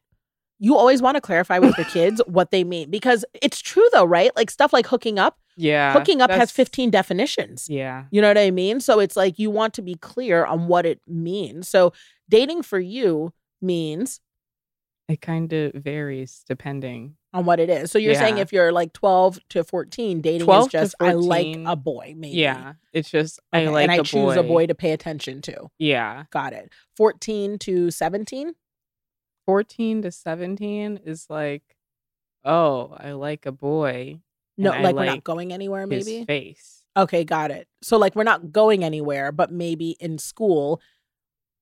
you 0.62 0.76
always 0.76 1.00
want 1.02 1.16
to 1.16 1.20
clarify 1.20 1.58
with 1.58 1.76
your 1.78 1.86
kids 1.86 2.20
what 2.26 2.50
they 2.50 2.62
mean 2.64 2.90
because 2.90 3.24
it's 3.42 3.60
true 3.60 3.88
though, 3.92 4.04
right? 4.04 4.30
Like 4.36 4.50
stuff 4.50 4.72
like 4.72 4.86
hooking 4.86 5.18
up, 5.18 5.38
Yeah, 5.56 5.92
hooking 5.94 6.20
up 6.20 6.30
has 6.30 6.50
15 6.50 6.90
definitions. 6.90 7.66
Yeah, 7.68 8.04
You 8.10 8.20
know 8.20 8.28
what 8.28 8.38
I 8.38 8.50
mean? 8.50 8.78
So 8.80 9.00
it's 9.00 9.16
like 9.16 9.38
you 9.38 9.50
want 9.50 9.72
to 9.74 9.82
be 9.82 9.94
clear 9.94 10.44
on 10.44 10.68
what 10.68 10.84
it 10.86 11.00
means. 11.08 11.68
So 11.68 11.92
dating 12.28 12.62
for 12.62 12.78
you 12.78 13.32
means 13.62 14.20
it 15.08 15.20
kind 15.20 15.52
of 15.52 15.72
varies 15.74 16.44
depending. 16.46 17.16
on 17.34 17.44
what 17.44 17.58
it 17.58 17.68
is. 17.68 17.90
So 17.90 17.98
you're 17.98 18.14
saying 18.14 18.38
if 18.38 18.52
you're 18.52 18.70
like 18.70 18.92
12 18.92 19.40
to 19.50 19.64
14, 19.64 20.20
dating 20.20 20.44
12 20.44 20.66
is 20.66 20.72
just 20.72 20.94
I 21.00 21.12
like 21.14 21.56
a 21.66 21.74
boy, 21.74 22.14
maybe. 22.16 22.36
Yeah, 22.36 22.74
it's 22.92 23.10
just 23.10 23.40
Okay, 23.52 23.66
I 23.66 23.70
like 23.70 23.84
a 23.84 23.86
boy. 23.88 23.92
and 23.92 23.92
I 23.92 23.96
choose 24.04 24.34
boy. 24.34 24.38
a 24.38 24.42
boy 24.44 24.66
to 24.66 24.74
pay 24.76 24.92
attention 24.92 25.40
to. 25.42 25.68
Yeah, 25.78 26.24
Got 26.30 26.52
it. 26.52 26.70
14 26.96 27.58
to 27.60 27.90
17? 27.90 28.52
Fourteen 29.50 30.00
to 30.02 30.12
seventeen 30.12 31.00
is 31.04 31.26
like, 31.28 31.64
oh, 32.44 32.96
I 32.96 33.12
like 33.12 33.46
a 33.46 33.52
boy. 33.52 34.20
No, 34.56 34.70
I 34.70 34.80
like 34.82 34.94
we're 34.94 35.06
not 35.06 35.24
going 35.24 35.52
anywhere, 35.52 35.88
maybe? 35.88 36.24
face. 36.24 36.84
Okay, 36.96 37.24
got 37.24 37.50
it. 37.50 37.66
So 37.82 37.96
like 37.96 38.14
we're 38.14 38.22
not 38.22 38.52
going 38.52 38.84
anywhere, 38.84 39.32
but 39.32 39.50
maybe 39.50 39.96
in 39.98 40.18
school 40.18 40.80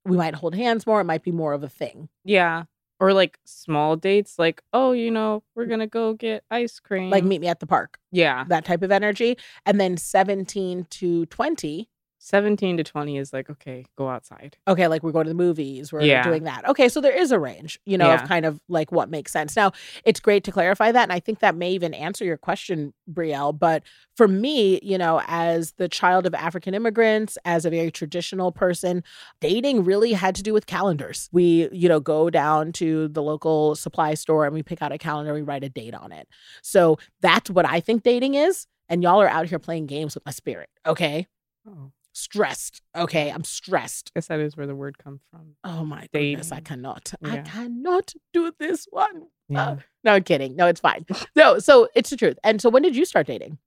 we 0.04 0.18
might 0.18 0.34
hold 0.34 0.54
hands 0.54 0.86
more. 0.86 1.00
It 1.00 1.04
might 1.04 1.22
be 1.22 1.32
more 1.32 1.54
of 1.54 1.62
a 1.62 1.68
thing. 1.68 2.10
Yeah, 2.24 2.64
or 3.00 3.14
like 3.14 3.38
small 3.46 3.96
dates, 3.96 4.38
like 4.38 4.62
oh, 4.74 4.92
you 4.92 5.10
know, 5.10 5.42
we're 5.54 5.64
mm. 5.64 5.70
gonna 5.70 5.86
go 5.86 6.12
get 6.12 6.44
ice 6.50 6.78
cream. 6.80 7.08
Like 7.08 7.24
meet 7.24 7.40
me 7.40 7.48
at 7.48 7.60
the 7.60 7.66
park. 7.66 7.98
Yeah, 8.12 8.44
That 8.48 8.66
type 8.66 8.82
of 8.82 8.92
energy. 8.92 9.38
And 9.64 9.80
then 9.80 9.96
17 9.96 10.86
to 10.90 11.26
20 11.26 11.88
17 12.20 12.76
to 12.78 12.84
20 12.84 13.16
is 13.16 13.32
like, 13.32 13.48
okay, 13.48 13.86
go 13.96 14.08
outside. 14.08 14.56
Okay, 14.66 14.88
like 14.88 15.02
we're 15.02 15.12
going 15.12 15.24
to 15.26 15.30
the 15.30 15.34
movies, 15.36 15.92
we're 15.92 16.02
Yeah. 16.02 16.24
doing 16.24 16.44
that. 16.44 16.68
Okay, 16.68 16.88
so 16.88 17.00
there 17.00 17.16
is 17.16 17.30
a 17.30 17.38
range, 17.38 17.78
you 17.86 17.96
know, 17.96 18.08
Yeah. 18.08 18.22
of 18.22 18.28
kind 18.28 18.44
of 18.44 18.60
like 18.68 18.90
what 18.90 19.08
makes 19.08 19.30
sense. 19.32 19.54
Now, 19.54 19.70
it's 20.04 20.18
great 20.18 20.42
to 20.44 20.52
clarify 20.52 20.90
that. 20.90 21.04
And 21.04 21.12
I 21.12 21.20
think 21.20 21.38
that 21.38 21.54
may 21.54 21.70
even 21.70 21.94
answer 21.94 22.24
your 22.24 22.36
question, 22.36 22.92
Brielle. 23.10 23.56
But 23.56 23.84
for 24.16 24.26
me, 24.26 24.80
you 24.82 24.98
know, 24.98 25.22
as 25.28 25.72
the 25.78 25.88
child 25.88 26.26
of 26.26 26.34
African 26.34 26.74
immigrants, 26.74 27.38
as 27.44 27.64
a 27.64 27.70
very 27.70 27.90
traditional 27.92 28.50
person, 28.50 29.04
dating 29.40 29.84
really 29.84 30.12
had 30.12 30.34
to 30.34 30.42
do 30.42 30.52
with 30.52 30.66
calendars. 30.66 31.28
We, 31.32 31.68
you 31.72 31.88
know, 31.88 32.00
go 32.00 32.30
down 32.30 32.72
to 32.72 33.08
the 33.08 33.22
local 33.22 33.76
supply 33.76 34.14
store 34.14 34.44
and 34.44 34.52
we 34.54 34.62
pick 34.64 34.82
out 34.82 34.90
a 34.92 34.98
calendar, 34.98 35.32
we 35.34 35.42
write 35.42 35.62
a 35.62 35.68
date 35.68 35.94
on 35.94 36.10
it. 36.10 36.28
So 36.62 36.98
that's 37.20 37.48
what 37.48 37.64
I 37.66 37.78
think 37.80 38.02
dating 38.02 38.34
is. 38.34 38.66
And 38.88 39.02
y'all 39.02 39.20
are 39.20 39.28
out 39.28 39.46
here 39.46 39.58
playing 39.58 39.86
games 39.86 40.14
with 40.14 40.24
my 40.26 40.32
spirit. 40.32 40.68
Okay. 40.86 41.26
Oh, 41.68 41.92
Stressed. 42.18 42.82
Okay. 42.96 43.30
I'm 43.30 43.44
stressed. 43.44 44.12
guess 44.12 44.26
that 44.26 44.40
is 44.40 44.56
where 44.56 44.66
the 44.66 44.74
word 44.74 44.98
comes 44.98 45.20
from. 45.30 45.54
Oh 45.62 45.84
my 45.84 46.08
goodness, 46.12 46.50
I 46.50 46.58
cannot. 46.60 47.12
I 47.24 47.38
cannot 47.38 48.12
do 48.32 48.52
this 48.58 48.86
one. 48.90 49.28
Yeah. 49.48 49.62
Uh, 49.68 49.76
no, 50.04 50.12
I'm 50.14 50.24
kidding. 50.24 50.56
No, 50.56 50.66
it's 50.66 50.80
fine. 50.80 51.06
No, 51.36 51.60
so 51.60 51.88
it's 51.94 52.10
the 52.10 52.16
truth. 52.16 52.36
And 52.42 52.60
so 52.60 52.70
when 52.70 52.82
did 52.82 52.96
you 52.96 53.04
start 53.04 53.28
dating? 53.28 53.58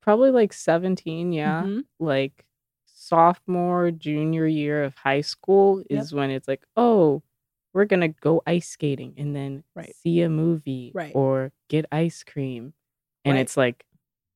Probably 0.00 0.30
like 0.30 0.54
17, 0.54 1.32
yeah. 1.34 1.64
Mhm. 1.64 1.84
Like 2.00 2.46
sophomore, 2.86 3.90
junior 3.90 4.46
year 4.46 4.84
of 4.84 4.94
high 4.94 5.20
school 5.20 5.82
Yep. 5.90 6.00
is 6.00 6.14
when 6.14 6.30
it's 6.30 6.48
like, 6.48 6.64
oh, 6.76 7.22
we're 7.74 7.84
going 7.84 8.00
to 8.00 8.08
go 8.08 8.42
ice 8.46 8.68
skating 8.68 9.12
and 9.18 9.36
then 9.36 9.64
Right. 9.74 9.94
see 9.96 10.22
a 10.22 10.30
movie 10.30 10.92
Right. 10.94 11.12
or 11.14 11.52
get 11.68 11.84
ice 11.92 12.24
cream. 12.24 12.72
And 13.26 13.34
Right. 13.34 13.42
it's 13.42 13.56
like, 13.56 13.84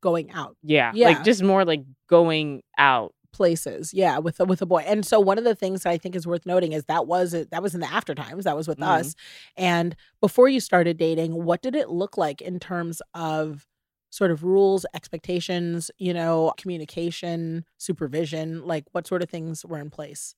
Going 0.03 0.31
out 0.31 0.57
yeah, 0.63 0.93
Yeah. 0.95 1.09
like 1.09 1.25
just 1.25 1.43
more 1.43 1.65
like 1.65 1.83
going 2.07 2.63
out. 2.79 3.13
Places, 3.37 3.95
yeah, 3.95 4.19
with 4.19 4.41
a, 4.41 4.45
with 4.45 4.63
a 4.63 4.67
boy. 4.67 4.79
And 4.87 5.07
so 5.07 5.21
one 5.21 5.39
of 5.39 5.45
the 5.45 5.55
things 5.55 5.83
that 5.85 5.91
I 5.91 5.99
think 5.99 6.17
is 6.17 6.27
worth 6.27 6.47
noting 6.47 6.73
is 6.73 6.85
that 6.87 7.07
was 7.07 7.33
that 7.33 7.63
was 7.63 7.75
in 7.75 7.81
the 7.81 7.93
after 7.93 8.15
times. 8.15 8.45
That 8.45 8.57
was 8.57 8.69
with 8.69 8.81
Mhm. 8.81 8.87
us. 8.89 9.15
And 9.57 9.95
before 10.21 10.49
you 10.49 10.61
started 10.61 10.97
dating, 10.97 11.45
what 11.45 11.63
did 11.63 11.77
it 11.77 11.91
look 11.91 12.17
like 12.17 12.41
in 12.43 12.59
terms 12.61 13.03
of 13.15 13.67
sort 14.11 14.31
of 14.31 14.45
rules, 14.45 14.87
expectations, 14.95 15.91
you 15.99 16.15
know, 16.15 16.53
communication, 16.59 17.65
supervision? 17.79 18.65
Like 18.67 18.85
what 18.93 19.07
sort 19.07 19.23
of 19.23 19.31
things 19.31 19.65
were 19.65 19.79
in 19.79 19.91
place? 19.91 20.35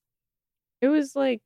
It 0.81 0.89
was 0.89 1.17
like 1.17 1.43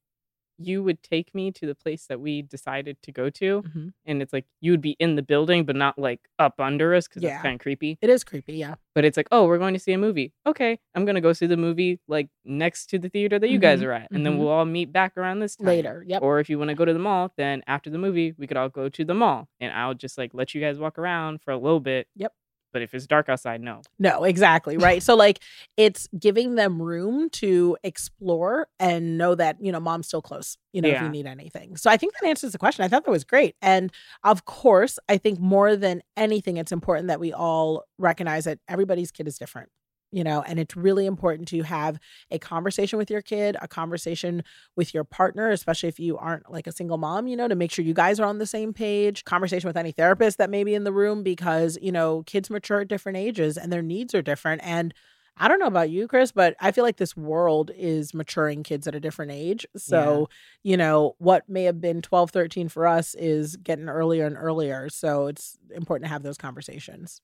you 0.67 0.83
would 0.83 1.03
take 1.03 1.35
me 1.35 1.51
to 1.53 1.67
the 1.67 1.75
place 1.75 2.07
that 2.07 2.21
we 2.21 2.43
decided 2.43 2.97
to 3.03 3.13
go 3.13 3.31
to. 3.31 3.63
Mhm. 3.63 3.93
And 4.07 4.23
it's 4.23 4.33
like 4.33 4.47
you 4.61 4.73
would 4.73 4.81
be 4.81 4.97
in 4.99 5.17
the 5.17 5.23
building, 5.23 5.65
but 5.65 5.77
not 5.77 5.99
like 5.99 6.21
up 6.39 6.61
under 6.61 6.95
us 6.95 7.09
because 7.09 7.23
Yeah. 7.23 7.31
that's 7.31 7.43
kind 7.43 7.55
of 7.55 7.61
creepy. 7.61 7.99
It 8.01 8.11
is 8.11 8.25
creepy, 8.25 8.55
yeah. 8.55 8.75
But 8.95 9.05
it's 9.05 9.17
like, 9.17 9.29
oh, 9.33 9.47
we're 9.47 9.59
going 9.59 9.75
to 9.75 9.81
see 9.81 9.93
a 9.93 9.99
movie. 9.99 10.33
Okay, 10.47 10.79
I'm 10.95 11.05
gonna 11.05 11.21
go 11.21 11.33
see 11.33 11.47
the 11.47 11.57
movie 11.57 12.01
like 12.09 12.29
next 12.45 12.87
to 12.91 12.99
the 12.99 13.09
theater 13.09 13.39
that 13.39 13.49
you 13.51 13.59
guys 13.59 13.81
Mhm, 13.81 13.85
are 13.87 13.93
at, 13.93 14.11
and 14.11 14.25
then 14.27 14.35
mhm. 14.35 14.39
we'll 14.39 14.49
all 14.49 14.65
meet 14.65 14.93
back 14.93 15.17
around 15.17 15.39
this 15.41 15.57
time. 15.57 15.67
Later. 15.67 16.05
Yep. 16.07 16.23
Or 16.23 16.41
if 16.41 16.51
you 16.51 16.59
want 16.59 16.69
to 16.71 16.75
go 16.75 16.85
to 16.85 16.93
the 16.93 16.99
mall, 16.99 17.33
then 17.37 17.63
after 17.67 17.89
the 17.91 17.99
movie, 17.99 18.35
we 18.39 18.47
could 18.47 18.57
all 18.57 18.69
go 18.69 18.89
to 18.89 19.05
the 19.05 19.15
mall, 19.15 19.49
and 19.61 19.73
I'll 19.73 19.95
just 19.95 20.19
like 20.19 20.35
let 20.35 20.55
you 20.55 20.61
guys 20.61 20.79
walk 20.79 20.99
around 20.99 21.41
for 21.43 21.51
a 21.53 21.57
little 21.59 21.81
bit. 21.81 22.09
Yep. 22.17 22.33
But 22.73 22.83
if 22.83 22.95
it's 22.95 23.07
dark 23.07 23.29
outside, 23.29 23.61
no. 23.61 23.83
No, 23.99 24.25
exactly. 24.25 24.77
Right. 24.77 25.03
so, 25.03 25.15
like, 25.15 25.41
it's 25.77 26.09
giving 26.19 26.55
them 26.55 26.81
room 26.81 27.31
to 27.31 27.77
explore 27.83 28.69
and 28.79 29.19
know 29.19 29.35
that, 29.35 29.57
you 29.61 29.73
know, 29.73 29.81
mom's 29.81 30.07
still 30.07 30.23
close, 30.23 30.57
you 30.73 30.83
know, 30.83 30.89
if 30.89 31.03
you 31.03 31.09
need 31.09 31.27
anything. 31.27 31.77
So, 31.77 31.91
I 31.91 31.97
think 31.97 32.15
that 32.15 32.27
answers 32.27 32.53
the 32.53 32.59
question. 32.59 32.85
I 32.85 32.89
thought 32.89 33.05
that 33.05 33.11
was 33.11 33.25
great. 33.25 33.57
And 33.61 33.93
of 34.25 34.45
course, 34.45 34.99
I 35.09 35.19
think 35.19 35.39
more 35.39 35.77
than 35.77 36.03
anything, 36.17 36.57
it's 36.57 36.73
important 36.73 37.09
that 37.09 37.21
we 37.21 37.33
all 37.33 37.85
recognize 37.99 38.45
that 38.45 38.59
everybody's 38.69 39.11
kid 39.11 39.29
is 39.29 39.39
different. 39.39 39.69
You 40.15 40.23
know, 40.23 40.43
and 40.43 40.59
it's 40.59 40.77
really 40.77 41.07
important 41.07 41.49
to 41.49 41.63
have 41.63 41.99
a 42.31 42.39
conversation 42.39 42.99
with 42.99 43.11
your 43.11 43.23
kid, 43.23 43.57
a 43.63 43.67
conversation 43.67 44.45
with 44.77 44.93
your 44.93 45.05
partner, 45.05 45.49
especially 45.49 45.89
if 45.89 45.99
you 45.99 46.19
aren't 46.19 46.51
like 46.51 46.67
a 46.67 46.73
single 46.73 46.99
mom, 46.99 47.27
you 47.27 47.35
know, 47.35 47.49
to 47.49 47.55
make 47.55 47.73
sure 47.73 47.83
you 47.83 47.95
guys 47.95 48.21
are 48.21 48.27
on 48.27 48.37
the 48.37 48.47
same 48.47 48.75
page. 48.75 49.25
Conversation 49.25 49.69
with 49.69 49.77
any 49.77 49.91
therapist 49.91 50.37
that 50.37 50.51
may 50.51 50.65
be 50.65 50.75
in 50.75 50.85
the 50.85 50.93
room 50.93 51.23
because, 51.23 51.79
you 51.81 51.91
know, 51.91 52.23
kids 52.25 52.51
mature 52.51 52.81
at 52.81 52.89
different 52.89 53.17
ages 53.17 53.57
and 53.57 53.73
their 53.73 53.81
needs 53.81 54.15
are 54.15 54.21
different. 54.21 54.61
And 54.63 54.93
I 55.39 55.49
don't 55.49 55.59
know 55.59 55.67
about 55.67 55.89
you, 55.89 56.07
Kris, 56.07 56.31
but 56.31 56.55
I 56.61 56.73
feel 56.73 56.85
like 56.85 56.99
this 56.99 57.17
world 57.17 57.71
is 57.75 58.13
maturing 58.13 58.63
kids 58.63 58.87
at 58.87 58.95
a 58.95 59.01
different 59.01 59.33
age. 59.33 59.67
So, 59.79 60.29
you 60.63 60.77
know, 60.77 61.15
what 61.19 61.49
may 61.49 61.65
have 61.65 61.81
been 61.81 62.03
12, 62.03 62.31
13 62.31 62.69
for 62.69 62.87
us 62.87 63.15
is 63.15 63.57
getting 63.57 63.89
earlier 63.89 64.27
and 64.27 64.37
earlier. 64.37 64.91
So 64.91 65.29
it's 65.29 65.57
important 65.75 66.05
to 66.05 66.13
have 66.13 66.23
those 66.23 66.37
conversations. 66.37 67.23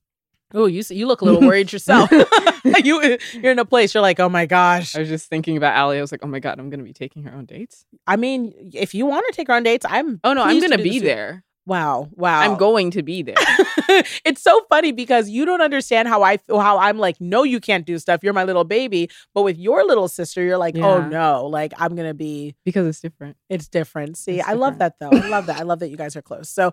Oh, 0.54 0.66
you 0.66 0.82
you 0.88 1.06
look 1.06 1.20
a 1.20 1.24
little 1.24 1.40
worried 1.40 1.72
yourself. 1.72 2.10
you 2.84 3.18
you're 3.34 3.52
in 3.52 3.58
a 3.58 3.64
place 3.64 3.94
you're 3.94 4.02
like, 4.02 4.20
oh 4.20 4.28
my 4.28 4.46
gosh. 4.46 4.96
I 4.96 5.00
was 5.00 5.08
just 5.08 5.28
thinking 5.28 5.56
about 5.56 5.74
Allie. 5.74 5.98
I 5.98 6.00
was 6.00 6.12
like, 6.12 6.24
oh 6.24 6.28
my 6.28 6.40
god, 6.40 6.58
I'm 6.58 6.70
gonna 6.70 6.82
be 6.82 6.92
taking 6.92 7.24
her 7.24 7.32
on 7.36 7.44
dates. 7.44 7.84
I 8.06 8.16
mean, 8.16 8.70
if 8.74 8.94
you 8.94 9.06
want 9.06 9.26
to 9.28 9.32
take 9.32 9.48
her 9.48 9.54
on 9.54 9.62
dates, 9.62 9.84
I'm. 9.88 10.20
Oh 10.24 10.32
no, 10.32 10.42
I'm 10.42 10.60
gonna 10.60 10.78
be 10.78 10.98
there. 10.98 11.44
Wow, 11.68 12.08
wow. 12.12 12.40
I'm 12.40 12.56
going 12.56 12.92
to 12.92 13.02
be 13.02 13.20
there. 13.20 13.34
it's 14.24 14.40
so 14.40 14.62
funny 14.70 14.90
because 14.90 15.28
you 15.28 15.44
don't 15.44 15.60
understand 15.60 16.08
how 16.08 16.22
I. 16.22 16.38
How 16.48 16.78
I'm 16.78 16.96
like, 16.96 17.20
no, 17.20 17.42
you 17.42 17.60
can't 17.60 17.84
do 17.84 17.98
stuff. 17.98 18.20
You're 18.22 18.32
my 18.32 18.44
little 18.44 18.64
baby. 18.64 19.10
But 19.34 19.42
with 19.42 19.58
your 19.58 19.84
little 19.84 20.08
sister, 20.08 20.42
you're 20.42 20.56
like, 20.56 20.78
oh 20.78 21.06
no, 21.06 21.44
like 21.44 21.74
I'm 21.76 21.94
gonna 21.94 22.14
be. 22.14 22.56
because 22.64 22.86
it's 22.86 23.00
different. 23.00 23.36
It's 23.50 23.68
different. 23.68 24.16
See, 24.16 24.38
It's 24.38 24.48
I 24.48 24.54
love 24.54 24.78
that 24.78 24.94
though. 24.98 25.10
I 25.12 25.28
love 25.28 25.44
that. 25.46 25.60
I 25.60 25.64
love 25.64 25.80
that 25.80 25.90
you 25.90 25.98
guys 25.98 26.16
are 26.16 26.22
close. 26.22 26.48
So. 26.48 26.72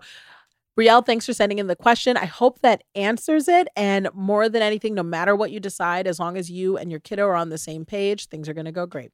Brielle, 0.78 1.04
thanks 1.04 1.24
for 1.24 1.32
sending 1.32 1.58
in 1.58 1.68
the 1.68 1.76
question. 1.76 2.18
I 2.18 2.26
hope 2.26 2.60
that 2.60 2.84
answers 2.94 3.48
it. 3.48 3.66
And 3.76 4.10
more 4.12 4.48
than 4.48 4.60
anything, 4.60 4.94
no 4.94 5.02
matter 5.02 5.34
what 5.34 5.50
you 5.50 5.58
decide, 5.58 6.06
as 6.06 6.20
long 6.20 6.36
as 6.36 6.50
you 6.50 6.76
and 6.76 6.90
your 6.90 7.00
kiddo 7.00 7.26
are 7.26 7.34
on 7.34 7.48
the 7.48 7.56
same 7.56 7.86
page, 7.86 8.28
things 8.28 8.46
are 8.46 8.52
going 8.52 8.66
to 8.66 8.72
go 8.72 8.84
great. 8.84 9.10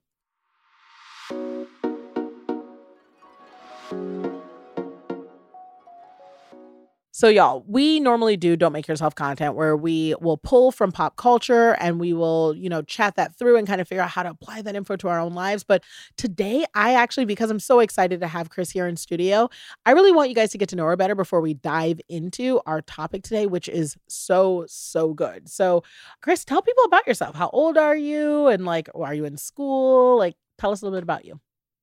So, 7.23 7.29
y'all, 7.29 7.62
we 7.69 8.00
normally 8.00 8.37
do 8.37 8.57
Don't 8.57 8.73
Make 8.73 8.88
Yourself 8.88 9.14
content 9.14 9.55
where 9.55 9.76
we 9.76 10.17
will 10.21 10.38
pull 10.38 10.73
from 10.73 10.91
pop 10.91 11.14
culture 11.14 11.76
and 11.79 12.00
we 12.00 12.12
will, 12.12 12.52
you 12.57 12.69
know, 12.69 12.83
chat 12.83 13.14
that 13.14 13.38
through 13.38 13.59
and 13.59 13.64
kind 13.64 13.81
of 13.81 13.87
figure 13.87 14.02
out 14.02 14.11
how 14.11 14.25
to 14.25 14.31
apply 14.31 14.61
that 14.62 14.75
info 14.75 14.97
to 14.97 15.07
our 15.07 15.21
own 15.21 15.33
lives. 15.33 15.62
But 15.62 15.85
today, 16.17 16.64
I 16.75 16.95
actually, 16.95 17.26
because 17.26 17.49
I'm 17.49 17.61
so 17.61 17.79
excited 17.79 18.19
to 18.23 18.26
have 18.26 18.50
Kris 18.50 18.73
here 18.73 18.88
in 18.88 18.97
studio, 18.97 19.49
I 19.87 19.93
really 19.93 20.11
want 20.11 20.31
you 20.31 20.35
guys 20.35 20.50
to 20.50 20.59
get 20.59 20.69
to 20.71 20.75
know 20.75 20.85
her 20.87 20.97
better 20.97 21.14
before 21.14 21.41
we 21.41 21.55
dive 21.55 22.00
into 22.09 22.61
our 22.67 22.83
topic 22.83 23.23
today, 23.23 23.47
which 23.47 23.69
is 23.69 23.97
so, 24.09 24.64
so 24.67 25.14
good. 25.14 25.49
So, 25.49 25.85
Kris, 26.23 26.45
tell 26.45 26.61
people 26.61 26.83
about 26.87 27.07
yourself. 27.07 27.37
How 27.37 27.50
old 27.50 27.79
are 27.79 27.95
you? 27.95 28.49
And 28.49 28.64
like, 28.64 28.88
are 28.97 29.14
you 29.14 29.26
in 29.26 29.37
school? 29.37 30.19
Like, 30.19 30.35
tell 30.59 30.73
us 30.73 30.83
a 30.83 30.87
little 30.87 30.97
bit 30.97 31.05
about 31.05 31.25
you. 31.25 31.38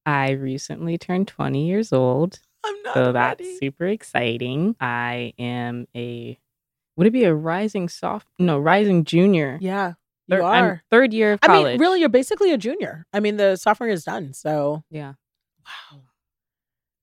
I 0.06 0.32
recently 0.32 0.98
turned 0.98 1.30
20 1.30 1.66
years 1.66 1.94
old. 1.94 2.42
I'm 2.66 2.76
not 2.84 2.94
So 2.94 3.12
that's 3.12 3.60
super 3.60 3.86
exciting. 3.88 4.76
I 4.80 5.34
am 5.40 5.88
a 5.96 6.38
would 6.98 7.08
it 7.08 7.12
be 7.12 7.24
a 7.24 7.34
rising 7.34 7.88
soft 7.90 8.28
no, 8.38 8.60
rising 8.60 9.06
junior. 9.06 9.58
Yeah, 9.62 9.94
you 10.28 10.36
Thir- 10.38 10.44
I'm 10.44 10.64
are. 10.66 10.84
third 10.92 11.14
year 11.14 11.34
of 11.34 11.40
I 11.44 11.64
mean, 11.64 11.80
really, 11.80 12.02
you're 12.02 12.10
basically 12.10 12.52
a 12.52 12.58
junior. 12.58 13.06
I 13.14 13.20
mean, 13.22 13.38
the 13.38 13.56
sophomore 13.56 13.88
year 13.88 13.94
is 13.94 14.04
done. 14.04 14.34
So, 14.34 14.84
Yeah. 14.90 15.14
wow. 15.66 16.02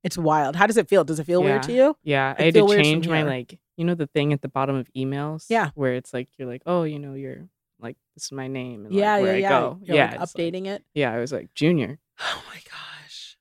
It's 0.04 0.16
wild. 0.18 0.54
How 0.54 0.66
does 0.66 0.76
it 0.76 0.88
feel? 0.88 1.02
Does 1.02 1.18
it 1.18 1.24
feel 1.24 1.42
weird 1.42 1.62
to 1.64 1.72
you? 1.72 1.96
Yeah. 2.04 2.34
I 2.38 2.42
I 2.42 2.44
had 2.46 2.54
to 2.54 2.68
change 2.68 3.08
my 3.08 3.22
like 3.22 3.58
you 3.76 3.84
know 3.84 3.94
the 3.94 4.06
thing 4.06 4.32
at 4.32 4.40
the 4.42 4.48
bottom 4.48 4.76
of 4.76 4.88
emails? 4.96 5.46
Yeah. 5.48 5.70
Where 5.74 5.94
it's 5.94 6.12
like 6.14 6.28
you're 6.38 6.46
like, 6.48 6.62
oh, 6.66 6.84
you 6.84 6.98
know, 6.98 7.14
you're 7.14 7.48
like 7.80 7.96
this 8.14 8.24
is 8.26 8.32
my 8.32 8.46
name 8.48 8.86
and 8.86 8.94
Yeah, 8.94 9.14
like, 9.14 9.22
where 9.22 9.38
yeah, 9.38 9.48
I 9.48 9.50
yeah. 9.52 9.60
go. 9.60 9.78
You're 9.82 9.96
yeah. 9.96 10.10
like 10.12 10.20
it's 10.20 10.34
like- 10.38 10.44
updating 10.52 10.66
it. 10.66 10.84
yeah, 10.94 11.12
I 11.12 11.18
was 11.18 11.32
like 11.32 11.52
junior. 11.54 11.98
Oh 12.20 12.42
my 12.48 12.60
gosh. 12.70 13.36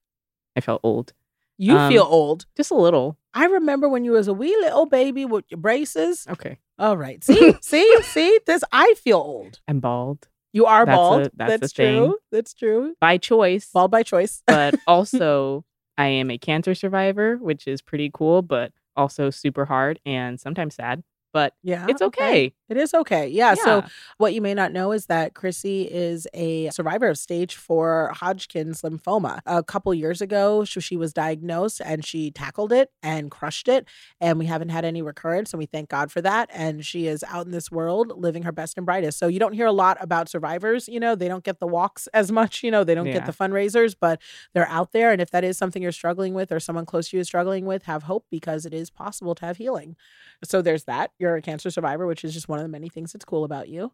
I 0.55 0.61
felt 0.61 0.79
old. 0.83 1.13
You 1.57 1.77
Um, 1.77 1.91
feel 1.91 2.03
old. 2.03 2.45
Just 2.57 2.71
a 2.71 2.75
little. 2.75 3.17
I 3.33 3.45
remember 3.45 3.87
when 3.89 4.03
you 4.05 4.11
was 4.11 4.27
a 4.27 4.33
wee 4.33 4.55
little 4.61 4.85
baby 4.85 5.25
with 5.25 5.45
your 5.49 5.59
braces. 5.59 6.25
Okay. 6.29 6.59
All 6.79 6.97
right. 6.97 7.23
See, 7.23 7.55
see, 7.61 8.01
see. 8.03 8.39
This 8.45 8.63
I 8.71 8.93
feel 8.95 9.17
old. 9.17 9.59
I'm 9.67 9.79
bald 9.79 10.27
You 10.53 10.65
are 10.65 10.85
That's 10.85 10.95
bald. 10.97 11.23
that's 11.35 11.53
a 11.53 11.57
that's 11.59 11.73
thing. 11.73 11.97
true. 11.97 12.17
That's 12.31 12.53
true. 12.53 12.95
by 12.99 13.17
choice. 13.17 13.69
Bald 13.73 13.91
by 13.91 14.03
choice. 14.03 14.41
but 14.47 14.75
also 14.87 15.63
I 15.97 16.07
am 16.07 16.29
a 16.29 16.37
cancer 16.37 16.75
survivor, 16.75 17.37
which 17.37 17.67
is 17.67 17.81
pretty 17.81 18.11
cool, 18.13 18.41
but 18.41 18.71
also 18.97 19.29
super 19.29 19.65
hard 19.65 19.99
and 20.05 20.39
sometimes 20.39 20.75
sad. 20.75 21.03
But 21.35 21.53
yeah. 21.63 21.85
it's 21.89 22.01
okay. 22.01 22.53
It 22.69 22.77
is 22.77 22.93
okay. 22.93 23.27
Yeah. 23.27 23.55
So 23.55 23.83
What 24.19 24.33
you 24.33 24.41
may 24.41 24.53
not 24.53 24.71
know 24.71 24.93
is 24.93 25.07
that 25.07 25.33
Krissy 25.33 25.85
is 25.91 26.29
a 26.33 26.69
survivor 26.69 27.09
of 27.09 27.17
stage 27.17 27.55
four 27.55 28.13
Hodgkin's 28.15 28.81
lymphoma. 28.83 29.41
A 29.45 29.61
couple 29.61 29.93
years 29.93 30.21
ago, 30.21 30.63
she, 30.63 30.79
she 30.79 30.95
was 30.95 31.11
diagnosed 31.11 31.81
and 31.83 32.05
she 32.05 32.31
tackled 32.31 32.71
it 32.71 32.89
and 33.03 33.29
crushed 33.29 33.67
it. 33.67 33.85
And 34.21 34.39
we 34.39 34.45
haven't 34.45 34.69
had 34.69 34.85
any 34.85 35.01
recurrence. 35.01 35.51
And 35.51 35.59
we 35.59 35.65
thank 35.65 35.89
God 35.89 36.09
for 36.09 36.21
that. 36.21 36.49
And 36.53 36.85
she 36.85 37.07
is 37.07 37.21
out 37.27 37.45
in 37.45 37.51
this 37.51 37.69
world 37.69 38.13
living 38.15 38.43
her 38.43 38.53
best 38.53 38.77
and 38.77 38.85
brightest. 38.85 39.19
So 39.19 39.27
you 39.27 39.37
don't 39.37 39.51
hear 39.53 39.67
a 39.67 39.73
lot 39.73 39.97
about 39.99 40.29
survivors. 40.29 40.87
You 40.87 41.01
know, 41.01 41.15
they 41.15 41.27
don't 41.27 41.43
get 41.43 41.59
the 41.59 41.67
walks 41.67 42.07
as 42.13 42.31
much. 42.31 42.63
You 42.63 42.71
know, 42.71 42.85
they 42.85 42.95
don't 42.95 43.07
Yeah. 43.07 43.15
get 43.15 43.25
the 43.25 43.33
fundraisers, 43.33 43.93
but 43.99 44.21
they're 44.53 44.69
out 44.69 44.93
there. 44.93 45.11
And 45.11 45.21
if 45.21 45.29
that 45.31 45.43
is 45.43 45.57
something 45.57 45.83
you're 45.83 45.91
struggling 45.91 46.33
with 46.33 46.49
or 46.53 46.61
someone 46.61 46.85
close 46.85 47.09
to 47.09 47.17
you 47.17 47.21
is 47.21 47.27
struggling 47.27 47.65
with, 47.65 47.83
have 47.83 48.03
hope 48.03 48.25
because 48.31 48.65
it 48.65 48.73
is 48.73 48.89
possible 48.89 49.35
to 49.35 49.45
have 49.45 49.57
healing. 49.57 49.97
So 50.45 50.61
there's 50.61 50.85
that. 50.85 51.11
You're 51.19 51.24
a 51.35 51.41
cancer 51.41 51.71
survivor, 51.71 52.05
which 52.05 52.23
is 52.23 52.33
just 52.33 52.47
one 52.47 52.59
of 52.59 52.63
the 52.63 52.69
many 52.69 52.89
things 52.89 53.11
that's 53.13 53.25
cool 53.25 53.43
about 53.43 53.67
you. 53.69 53.91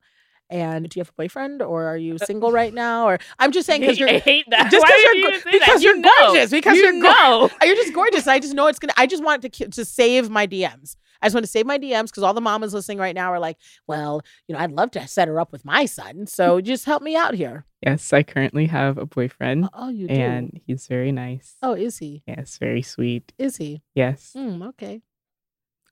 And 0.49 0.89
do 0.89 0.99
you 0.99 1.01
have 1.01 1.09
a 1.09 1.13
boyfriend 1.13 1.61
or 1.61 1.85
are 1.85 1.95
you 1.95 2.17
single 2.17 2.51
right 2.51 2.73
now? 2.73 3.07
Or 3.07 3.19
I'm 3.39 3.53
just 3.53 3.65
saying 3.65 3.79
because 3.81 3.97
you're 3.99 4.09
I 4.09 4.19
hate 4.19 4.45
that. 4.49 4.69
just 4.69 4.83
Why 4.83 5.01
you're 5.01 5.15
you 5.15 5.41
go- 5.43 5.51
because 5.51 5.81
You 5.81 5.89
you're 5.91 5.99
know. 5.99 6.09
gorgeous, 6.19 6.51
because 6.51 6.75
you 6.75 6.83
you're 6.83 7.01
go- 7.01 7.49
you're 7.63 7.75
just 7.75 7.93
gorgeous. 7.93 8.27
I 8.27 8.39
just 8.39 8.53
know 8.53 8.67
it's 8.67 8.77
gonna. 8.77 8.91
I 8.97 9.07
just 9.07 9.23
want 9.23 9.43
to 9.43 9.49
ki- 9.49 9.67
to 9.67 9.85
save 9.85 10.29
my 10.29 10.45
DMs. 10.45 10.97
I 11.21 11.27
just 11.27 11.35
want 11.35 11.45
to 11.45 11.51
save 11.51 11.65
my 11.67 11.77
DMs 11.79 12.07
because 12.07 12.23
all 12.23 12.33
the 12.33 12.41
mamas 12.41 12.73
listening 12.73 12.97
right 12.97 13.15
now 13.15 13.31
are 13.31 13.39
like, 13.39 13.55
well, 13.87 14.23
you 14.47 14.53
know, 14.55 14.59
I'd 14.59 14.71
love 14.73 14.91
to 14.91 15.07
set 15.07 15.27
her 15.29 15.39
up 15.39 15.53
with 15.53 15.63
my 15.63 15.85
son. 15.85 16.25
So 16.27 16.59
just 16.71 16.83
help 16.83 17.01
me 17.01 17.15
out 17.15 17.33
here. 17.35 17.65
Yes, 17.85 18.11
I 18.11 18.21
currently 18.23 18.65
have 18.65 18.97
a 18.97 19.05
boyfriend, 19.05 19.69
Oh, 19.73 19.87
you 19.89 20.07
do. 20.09 20.13
and 20.15 20.59
he's 20.65 20.85
very 20.87 21.11
nice. 21.13 21.55
oh, 21.63 21.73
is 21.75 21.99
he? 21.99 22.23
Yes, 22.27 22.57
very 22.57 22.81
sweet. 22.81 23.31
Is 23.37 23.55
he? 23.57 23.83
Yes, 23.95 24.31
Hmm, 24.35 24.61
okay. 24.63 25.01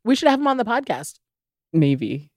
We 0.04 0.16
should 0.16 0.28
have 0.30 0.40
him 0.40 0.48
on 0.48 0.58
the 0.58 0.66
podcast. 0.66 1.20
Maybe, 1.74 2.32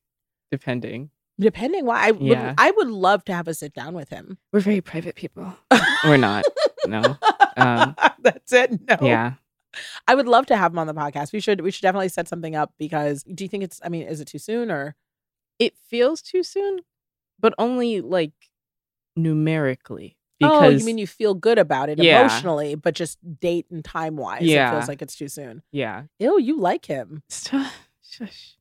depending. 0.51 1.11
Depending 1.41 1.87
why 1.87 2.09
I 2.09 2.11
would 2.11 2.23
Yeah. 2.23 2.55
I 2.59 2.71
would 2.73 2.89
love 2.89 3.25
to 3.25 3.33
have 3.35 3.49
a 3.49 3.55
sit 3.55 3.73
down 3.73 3.95
with 3.95 4.11
him. 4.11 4.39
We're 4.53 4.61
very 4.61 4.81
private 4.81 5.15
people. 5.17 5.55
We're 6.05 6.19
not. 6.19 6.45
No. 6.87 7.17
Um, 7.57 7.97
That's 8.21 8.53
it. 8.53 8.79
No. 8.89 8.97
Yeah. 9.01 9.35
I 10.07 10.15
would 10.15 10.29
love 10.29 10.45
to 10.47 10.57
have 10.57 10.73
him 10.73 10.79
on 10.79 10.87
the 10.87 10.95
podcast. 10.95 11.33
We 11.33 11.41
should 11.41 11.63
we 11.63 11.71
should 11.71 11.83
definitely 11.83 12.11
set 12.11 12.29
something 12.29 12.55
up 12.55 12.75
because 12.79 13.23
do 13.25 13.43
you 13.45 13.49
think 13.49 13.65
it's 13.65 13.81
I 13.83 13.89
mean, 13.89 14.03
is 14.03 14.21
it 14.21 14.27
too 14.27 14.39
soon 14.39 14.71
or 14.71 14.95
It 15.59 15.75
feels 15.89 16.21
too 16.21 16.43
soon, 16.43 16.81
but 17.41 17.55
only 17.59 18.01
like 18.03 18.33
numerically. 19.17 20.17
Oh, 20.45 20.69
you 20.69 20.85
mean 20.85 20.99
you 20.99 21.07
feel 21.07 21.35
good 21.35 21.59
about 21.59 21.89
it 21.89 21.99
Yeah. 21.99 22.21
emotionally, 22.21 22.75
but 22.75 22.95
just 22.95 23.17
date 23.41 23.67
and 23.71 23.85
time 23.85 24.17
wise, 24.17 24.43
it 24.43 24.71
feels 24.71 24.89
like 24.89 25.01
it's 25.01 25.15
too 25.17 25.29
soon. 25.29 25.63
yeah. 25.71 26.05
Ew, 26.19 26.39
you 26.41 26.59
like 26.61 26.85
him. 26.87 27.23
Shush. 27.31 28.57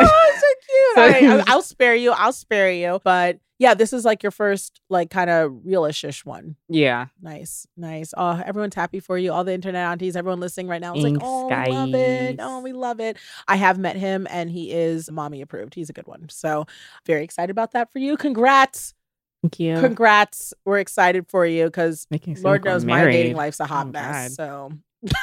Oh, 0.08 0.40
so 0.40 0.46
cute. 0.66 1.24
All 1.24 1.36
right, 1.38 1.46
I- 1.48 1.52
I'll 1.52 1.62
spare 1.62 1.94
you. 1.94 2.12
I'll 2.12 2.32
spare 2.32 2.70
you. 2.72 3.00
But 3.04 3.38
yeah, 3.58 3.74
this 3.74 3.92
is 3.92 4.04
like 4.06 4.22
your 4.22 4.32
first 4.32 4.80
like 4.88 5.10
kind 5.10 5.28
of 5.28 5.50
realish 5.66 6.24
one. 6.24 6.56
Yeah. 6.68 7.06
Nice, 7.20 7.66
nice. 7.76 8.14
Oh, 8.16 8.40
everyone's 8.44 8.74
happy 8.74 9.00
for 9.00 9.18
you. 9.18 9.32
All 9.32 9.44
the 9.44 9.52
internet 9.52 9.84
aunties, 9.86 10.16
everyone 10.16 10.40
listening 10.40 10.66
right 10.68 10.80
now 10.80 10.94
is 10.94 11.04
like, 11.04 11.18
oh, 11.22 11.46
we 11.48 11.72
love 11.72 11.94
it. 11.94 12.36
Oh, 12.40 12.60
we 12.60 12.72
love 12.72 13.00
it. 13.00 13.18
I 13.46 13.56
have 13.56 13.78
met 13.78 13.96
him 13.96 14.26
and 14.30 14.50
he 14.50 14.72
is 14.72 15.10
mommy 15.10 15.42
approved. 15.42 15.74
He's 15.74 15.90
a 15.90 15.92
good 15.92 16.06
one. 16.06 16.28
So 16.30 16.64
very 17.06 17.22
excited 17.22 17.50
about 17.50 17.72
that 17.72 17.92
for 17.92 17.98
you. 17.98 18.16
Congrats. 18.16 18.94
Thank 19.42 19.60
you. 19.60 19.78
Congrats. 19.78 20.54
We're 20.64 20.78
excited 20.78 21.26
for 21.28 21.44
you 21.44 21.64
because 21.66 22.06
Making 22.10 22.32
it 22.34 22.36
seem 22.36 22.44
Lord 22.44 22.64
knows 22.64 22.84
my 22.86 23.04
dating 23.04 23.36
life's 23.36 23.60
a 23.60 23.66
hot 23.66 23.88
Oh, 23.88 23.90
mess. 23.90 24.36
God. 24.36 24.72
So 25.02 25.16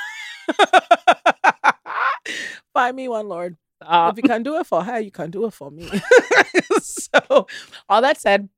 find 2.73 2.95
me 2.95 3.07
one, 3.07 3.27
Lord. 3.27 3.57
Stop. 3.81 4.13
if 4.17 4.23
you 4.23 4.27
can't 4.27 4.43
do 4.43 4.57
it 4.59 4.65
for 4.67 4.83
her, 4.83 4.99
you 4.99 5.11
can't 5.11 5.31
do 5.31 5.45
it 5.45 5.51
for 5.53 5.69
me. 5.71 5.89
so, 6.81 7.47
all 7.89 8.01
that 8.01 8.19
said, 8.19 8.49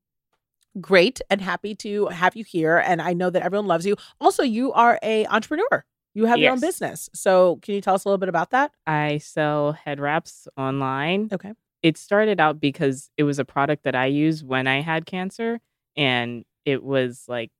great 0.79 1.19
and 1.29 1.41
happy 1.41 1.75
to 1.75 2.07
have 2.07 2.35
you 2.35 2.43
here. 2.43 2.77
And 2.77 3.01
I 3.01 3.13
know 3.13 3.29
that 3.29 3.41
everyone 3.43 3.67
loves 3.67 3.85
you. 3.85 3.95
Also, 4.21 4.43
you 4.43 4.71
are 4.73 4.99
a 5.03 5.25
entrepreneur. 5.27 5.83
You 6.15 6.25
have 6.25 6.39
your 6.39 6.51
own 6.53 6.59
business. 6.59 7.09
So, 7.13 7.59
can 7.61 7.75
you 7.75 7.81
tell 7.81 7.95
us 7.95 8.05
a 8.05 8.07
little 8.07 8.17
bit 8.17 8.29
about 8.29 8.49
that? 8.51 8.71
I 8.87 9.19
sell 9.19 9.73
head 9.73 9.99
wraps 9.99 10.47
online. 10.57 11.29
Okay. 11.31 11.53
It 11.83 11.97
started 11.97 12.39
out 12.39 12.59
because 12.59 13.09
it 13.17 13.23
was 13.23 13.39
a 13.39 13.45
product 13.45 13.83
that 13.83 13.95
I 13.95 14.07
used 14.07 14.45
when 14.45 14.67
I 14.67 14.81
had 14.81 15.05
cancer 15.05 15.59
and 15.95 16.43
it 16.65 16.83
was 16.83 17.23
like 17.27 17.51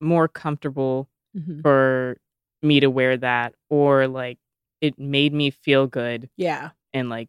more 0.00 0.26
comfortable 0.28 1.08
Mhm. 1.36 1.62
for 1.62 2.16
me 2.62 2.80
to 2.80 2.88
wear 2.90 3.16
that 3.16 3.54
or 3.68 4.08
like 4.08 4.38
it 4.80 4.98
made 4.98 5.32
me 5.34 5.50
feel 5.50 5.86
good 5.86 6.28
Yeah, 6.36 6.70
and 6.92 7.08
like 7.08 7.28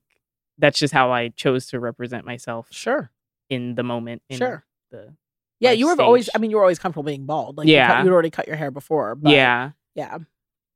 that's 0.57 0.77
just 0.79 0.93
how 0.93 1.11
I 1.11 1.29
chose 1.29 1.67
to 1.67 1.79
represent 1.79 2.25
myself 2.25 2.67
sure. 2.71 3.11
in 3.49 3.75
the 3.75 3.83
moment 3.83 4.21
in 4.29 4.37
Sure. 4.37 4.63
the 4.91 5.13
Yeah, 5.59 5.71
you 5.71 5.87
were 5.87 5.99
always. 6.01 6.29
I 6.35 6.37
mean, 6.39 6.51
you 6.51 6.57
were 6.57 6.63
always 6.63 6.79
comfortable 6.79 7.03
being 7.03 7.25
bald. 7.25 7.57
Like, 7.57 7.67
you 7.67 7.75
cut- 7.75 7.79
Yeah. 7.79 8.03
you'd 8.03 8.11
already 8.13 8.29
cut 8.29 8.47
your 8.47 8.55
hair 8.57 8.71
before. 8.71 9.15
But 9.15 9.31
yeah 9.31 9.71
Yeah. 9.95 10.17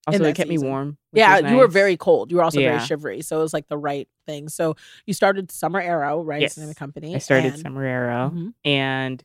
also 0.08 0.24
it 0.24 0.36
kept 0.36 0.50
me 0.50 0.58
warm 0.58 0.98
Yeah, 1.13 1.41
was 1.41 1.51
you 1.51 1.58
were 1.58 1.67
very 1.67 1.98
cold. 1.98 2.32
You 2.32 2.38
were 2.38 2.44
also 2.44 2.59
very 2.59 2.79
shivery. 2.79 3.22
So, 3.22 3.40
it 3.40 3.42
was 3.44 3.53
like 3.53 3.68
the 3.68 3.77
right 3.77 4.07
thing. 4.25 4.50
So, 4.50 4.75
you 5.05 5.14
started 5.14 5.51
Summer 5.51 5.79
Arrow, 5.81 6.22
right? 6.22 6.42
Is 6.44 6.55
the 6.55 6.61
name 6.61 6.66
of 6.66 6.70
Yes. 6.70 6.75
the 6.75 6.79
company. 6.79 7.16
I 7.16 7.20
started 7.20 7.53
and- 7.53 7.61
Summer 7.61 7.83
Arrow 7.83 8.31
Mhm. 8.33 8.53
and 8.64 9.24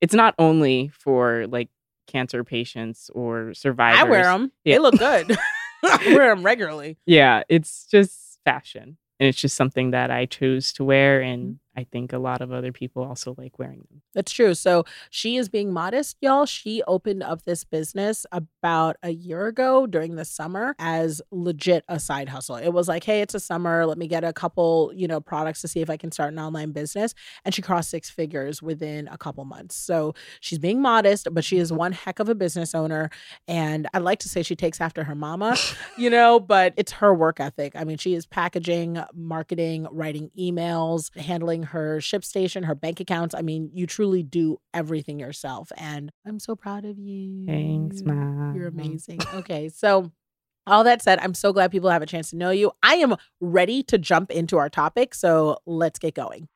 it's 0.00 0.14
not 0.14 0.34
only 0.38 0.88
for 0.88 1.46
like 1.46 1.68
cancer 2.06 2.42
patients 2.44 3.08
or 3.14 3.54
survivors. 3.54 4.00
I 4.00 4.04
wear 4.04 4.24
them. 4.24 4.52
Yeah. 4.64 4.74
They 4.74 4.78
look 4.80 4.98
good. 4.98 5.36
I 5.82 5.98
wear 6.14 6.34
them 6.34 6.44
regularly. 6.44 6.98
Yeah, 7.06 7.42
it's 7.48 7.86
just 7.86 8.38
fashion. 8.44 8.96
And 9.20 9.28
it's 9.28 9.40
just 9.40 9.56
something 9.56 9.92
that 9.92 10.10
I 10.10 10.26
chose 10.26 10.72
to 10.74 10.84
wear 10.84 11.20
Mm-hmm. 11.20 11.32
and 11.32 11.58
I 11.76 11.84
think 11.84 12.12
a 12.12 12.18
lot 12.18 12.42
of 12.42 12.52
other 12.52 12.70
people 12.70 13.02
also 13.02 13.34
like 13.38 13.58
wearing 13.58 13.84
them. 13.88 14.02
That's 14.14 14.30
true. 14.30 14.54
So 14.54 14.84
she 15.08 15.36
is 15.36 15.48
being 15.48 15.72
modest, 15.72 16.18
y'all. 16.20 16.44
She 16.44 16.82
opened 16.86 17.22
up 17.22 17.44
this 17.44 17.64
business 17.64 18.26
about 18.30 18.96
a 19.02 19.10
year 19.10 19.46
ago 19.46 19.86
during 19.86 20.16
the 20.16 20.24
summer 20.24 20.74
as 20.78 21.22
legit 21.30 21.84
a 21.88 21.98
side 21.98 22.28
hustle. 22.28 22.56
It 22.56 22.70
was 22.70 22.88
like, 22.88 23.04
hey, 23.04 23.22
it's 23.22 23.34
a 23.34 23.40
summer. 23.40 23.86
Let 23.86 23.96
me 23.96 24.06
get 24.06 24.22
a 24.22 24.34
couple, 24.34 24.92
you 24.94 25.08
know, 25.08 25.20
products 25.20 25.62
to 25.62 25.68
see 25.68 25.80
if 25.80 25.88
I 25.88 25.96
can 25.96 26.12
start 26.12 26.32
an 26.32 26.38
online 26.38 26.72
business. 26.72 27.14
And 27.44 27.54
she 27.54 27.62
crossed 27.62 27.90
six 27.90 28.10
figures 28.10 28.60
within 28.60 29.08
a 29.08 29.16
couple 29.16 29.44
months. 29.46 29.74
So 29.74 30.14
she's 30.40 30.58
being 30.58 30.82
modest, 30.82 31.28
but 31.32 31.42
she 31.42 31.56
is 31.56 31.72
one 31.72 31.92
heck 31.92 32.18
of 32.18 32.28
a 32.28 32.34
business 32.34 32.74
owner. 32.74 33.08
And 33.48 33.88
I'd 33.94 34.02
like 34.02 34.18
to 34.20 34.28
say 34.28 34.42
she 34.42 34.56
takes 34.56 34.80
after 34.80 35.04
her 35.04 35.14
mama, 35.14 35.56
you 35.96 36.10
know, 36.10 36.38
but 36.38 36.74
it's 36.76 36.92
her 36.92 37.14
work 37.14 37.40
ethic. 37.40 37.72
I 37.74 37.84
mean, 37.84 37.96
she 37.96 38.14
is 38.14 38.26
packaging, 38.26 39.02
marketing, 39.14 39.86
writing 39.90 40.30
emails, 40.38 41.16
handling 41.16 41.61
her 41.64 41.98
ShipStation, 41.98 42.64
her 42.64 42.74
bank 42.74 43.00
accounts. 43.00 43.34
I 43.34 43.42
mean, 43.42 43.70
you 43.72 43.86
truly 43.86 44.22
do 44.22 44.58
everything 44.72 45.18
yourself. 45.18 45.70
And 45.76 46.10
I'm 46.26 46.38
so 46.38 46.56
proud 46.56 46.84
of 46.84 46.98
you. 46.98 47.46
Thanks, 47.46 48.02
Mom. 48.02 48.54
You're 48.54 48.68
amazing. 48.68 49.20
Okay. 49.34 49.68
So, 49.68 50.10
all 50.66 50.84
that 50.84 51.02
said, 51.02 51.18
I'm 51.20 51.34
so 51.34 51.52
glad 51.52 51.72
people 51.72 51.90
have 51.90 52.02
a 52.02 52.06
chance 52.06 52.30
to 52.30 52.36
know 52.36 52.50
you. 52.50 52.70
I 52.82 52.94
am 52.94 53.16
ready 53.40 53.82
to 53.84 53.98
jump 53.98 54.30
into 54.30 54.58
our 54.58 54.68
topic. 54.68 55.14
So, 55.14 55.58
let's 55.66 55.98
get 55.98 56.14
going. 56.14 56.48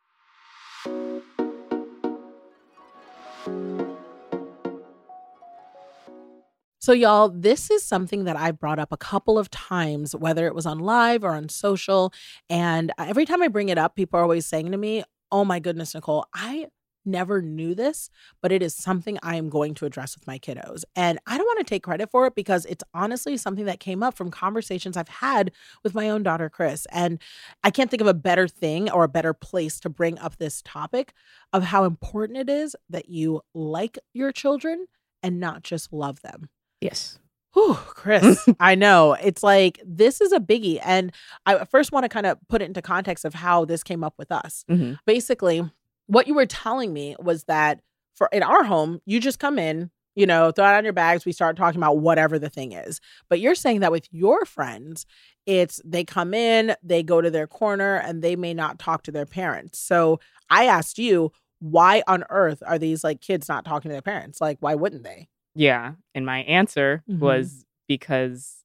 So, 6.87 6.93
y'all, 6.93 7.29
this 7.29 7.69
is 7.69 7.83
something 7.83 8.27
that 8.27 8.37
I've 8.37 8.61
brought 8.61 8.79
up 8.79 8.93
a 8.93 8.97
couple 8.97 9.41
of 9.41 9.51
times, 9.51 10.15
whether 10.15 10.47
it 10.47 10.55
was 10.55 10.67
on 10.67 10.79
live 10.79 11.25
or 11.25 11.33
on 11.33 11.49
social. 11.49 12.13
And 12.49 12.93
every 12.97 13.25
time 13.25 13.43
I 13.43 13.49
bring 13.49 13.71
it 13.71 13.77
up, 13.77 13.97
people 13.97 14.21
are 14.21 14.23
always 14.23 14.47
saying 14.47 14.71
to 14.71 14.79
me, 14.79 15.03
Oh 15.33 15.45
my 15.45 15.59
goodness, 15.59 15.97
Nicole, 15.97 16.27
I 16.33 16.69
never 17.05 17.43
knew 17.43 17.75
this, 17.75 18.09
but 18.41 18.53
it 18.53 18.63
is 18.63 18.73
something 18.73 19.19
I 19.21 19.35
am 19.35 19.49
going 19.49 19.75
to 19.75 19.85
address 19.85 20.15
with 20.15 20.29
my 20.29 20.39
kiddos. 20.39 20.85
And 20.95 21.19
I 21.27 21.37
don't 21.37 21.47
want 21.49 21.59
to 21.59 21.65
take 21.65 21.83
credit 21.83 22.09
for 22.09 22.25
it 22.25 22.37
because 22.37 22.65
it's 22.67 22.85
honestly 22.95 23.37
something 23.37 23.65
that 23.65 23.81
came 23.81 24.05
up 24.05 24.17
from 24.17 24.31
conversations 24.31 24.97
I've 24.97 25.09
had 25.09 25.51
with 25.83 25.93
my 25.93 26.09
own 26.09 26.23
daughter, 26.23 26.49
Kris. 26.49 26.87
And 26.93 27.19
I 27.65 27.73
can't 27.73 27.91
think 27.91 28.01
of 28.01 28.07
a 28.07 28.15
better 28.15 28.47
thing 28.47 28.93
or 28.93 29.03
a 29.03 29.09
better 29.09 29.35
place 29.35 29.81
to 29.81 29.89
bring 29.89 30.21
up 30.21 30.37
this 30.37 30.63
topic 30.63 31.15
of 31.53 31.65
how 31.65 31.83
important 31.83 32.39
it 32.39 32.49
is 32.49 32.77
that 32.89 33.09
you 33.09 33.41
like 33.55 33.99
your 34.15 34.31
children 34.31 34.87
and 35.21 35.41
not 35.41 35.65
just 35.65 35.93
love 35.93 36.21
them. 36.23 36.49
Yes. 36.81 37.19
Whew, 37.55 37.75
Kris, 37.75 38.47
I 38.61 38.75
know. 38.75 39.15
It's 39.15 39.43
like 39.43 39.81
this 39.85 40.21
is 40.21 40.33
a 40.33 40.41
biggie. 40.41 40.79
And 40.85 41.13
I 41.47 41.65
first 41.65 41.91
want 41.91 42.05
to 42.05 42.09
kind 42.09 42.27
of 42.27 42.39
put 42.49 42.61
it 42.61 42.67
into 42.67 42.83
context 42.83 43.25
of 43.25 43.35
how 43.35 43.65
this 43.65 43.83
came 43.83 44.05
up 44.05 44.15
with 44.19 44.31
us. 44.31 44.65
hmm 44.69 44.95
Basically, 45.07 45.63
what 46.07 46.27
you 46.27 46.35
were 46.35 46.47
telling 46.47 46.93
me 46.93 47.17
was 47.19 47.45
that 47.45 47.81
for 48.15 48.29
in 48.33 48.43
our 48.43 48.65
home, 48.65 49.01
you 49.07 49.21
just 49.21 49.39
come 49.39 49.59
in, 49.59 49.91
you 50.15 50.27
know, 50.27 50.51
throw 50.51 50.67
it 50.67 50.77
on 50.77 50.85
your 50.85 50.93
bags, 50.93 51.25
we 51.25 51.33
start 51.33 51.57
talking 51.57 51.79
about 51.81 51.99
whatever 51.99 52.39
the 52.39 52.49
thing 52.51 52.73
is. 52.73 53.01
But 53.29 53.41
you're 53.41 53.55
saying 53.55 53.81
that 53.81 53.93
with 53.93 54.07
your 54.11 54.45
friends, 54.45 55.07
it's 55.47 55.81
they 55.85 56.05
come 56.05 56.35
in, 56.35 56.75
they 56.83 57.03
go 57.03 57.21
to 57.21 57.31
their 57.31 57.47
corner, 57.47 57.97
and 57.97 58.23
they 58.23 58.37
may 58.37 58.55
not 58.55 58.79
talk 58.79 59.03
to 59.05 59.13
their 59.13 59.27
parents. 59.27 59.79
So 59.79 60.21
I 60.51 60.67
asked 60.67 60.99
you, 60.99 61.33
why 61.59 62.03
on 62.07 62.25
earth 62.29 62.63
are 62.67 62.79
these 62.79 63.03
like 63.03 63.21
kids 63.21 63.49
not 63.49 63.65
talking 63.65 63.89
to 63.89 63.95
their 63.95 64.03
parents? 64.03 64.41
Like, 64.41 64.59
why 64.61 64.75
wouldn't 64.75 65.05
they? 65.05 65.29
Yeah. 65.57 65.93
And 66.15 66.27
my 66.27 66.41
answer 66.43 67.03
Mhm. 67.09 67.19
was 67.19 67.65
because 67.89 68.65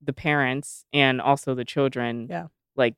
the 0.00 0.12
parents 0.12 0.84
and 0.92 1.20
also 1.20 1.54
the 1.54 1.64
children, 1.64 2.28
Yeah. 2.30 2.46
like, 2.76 2.94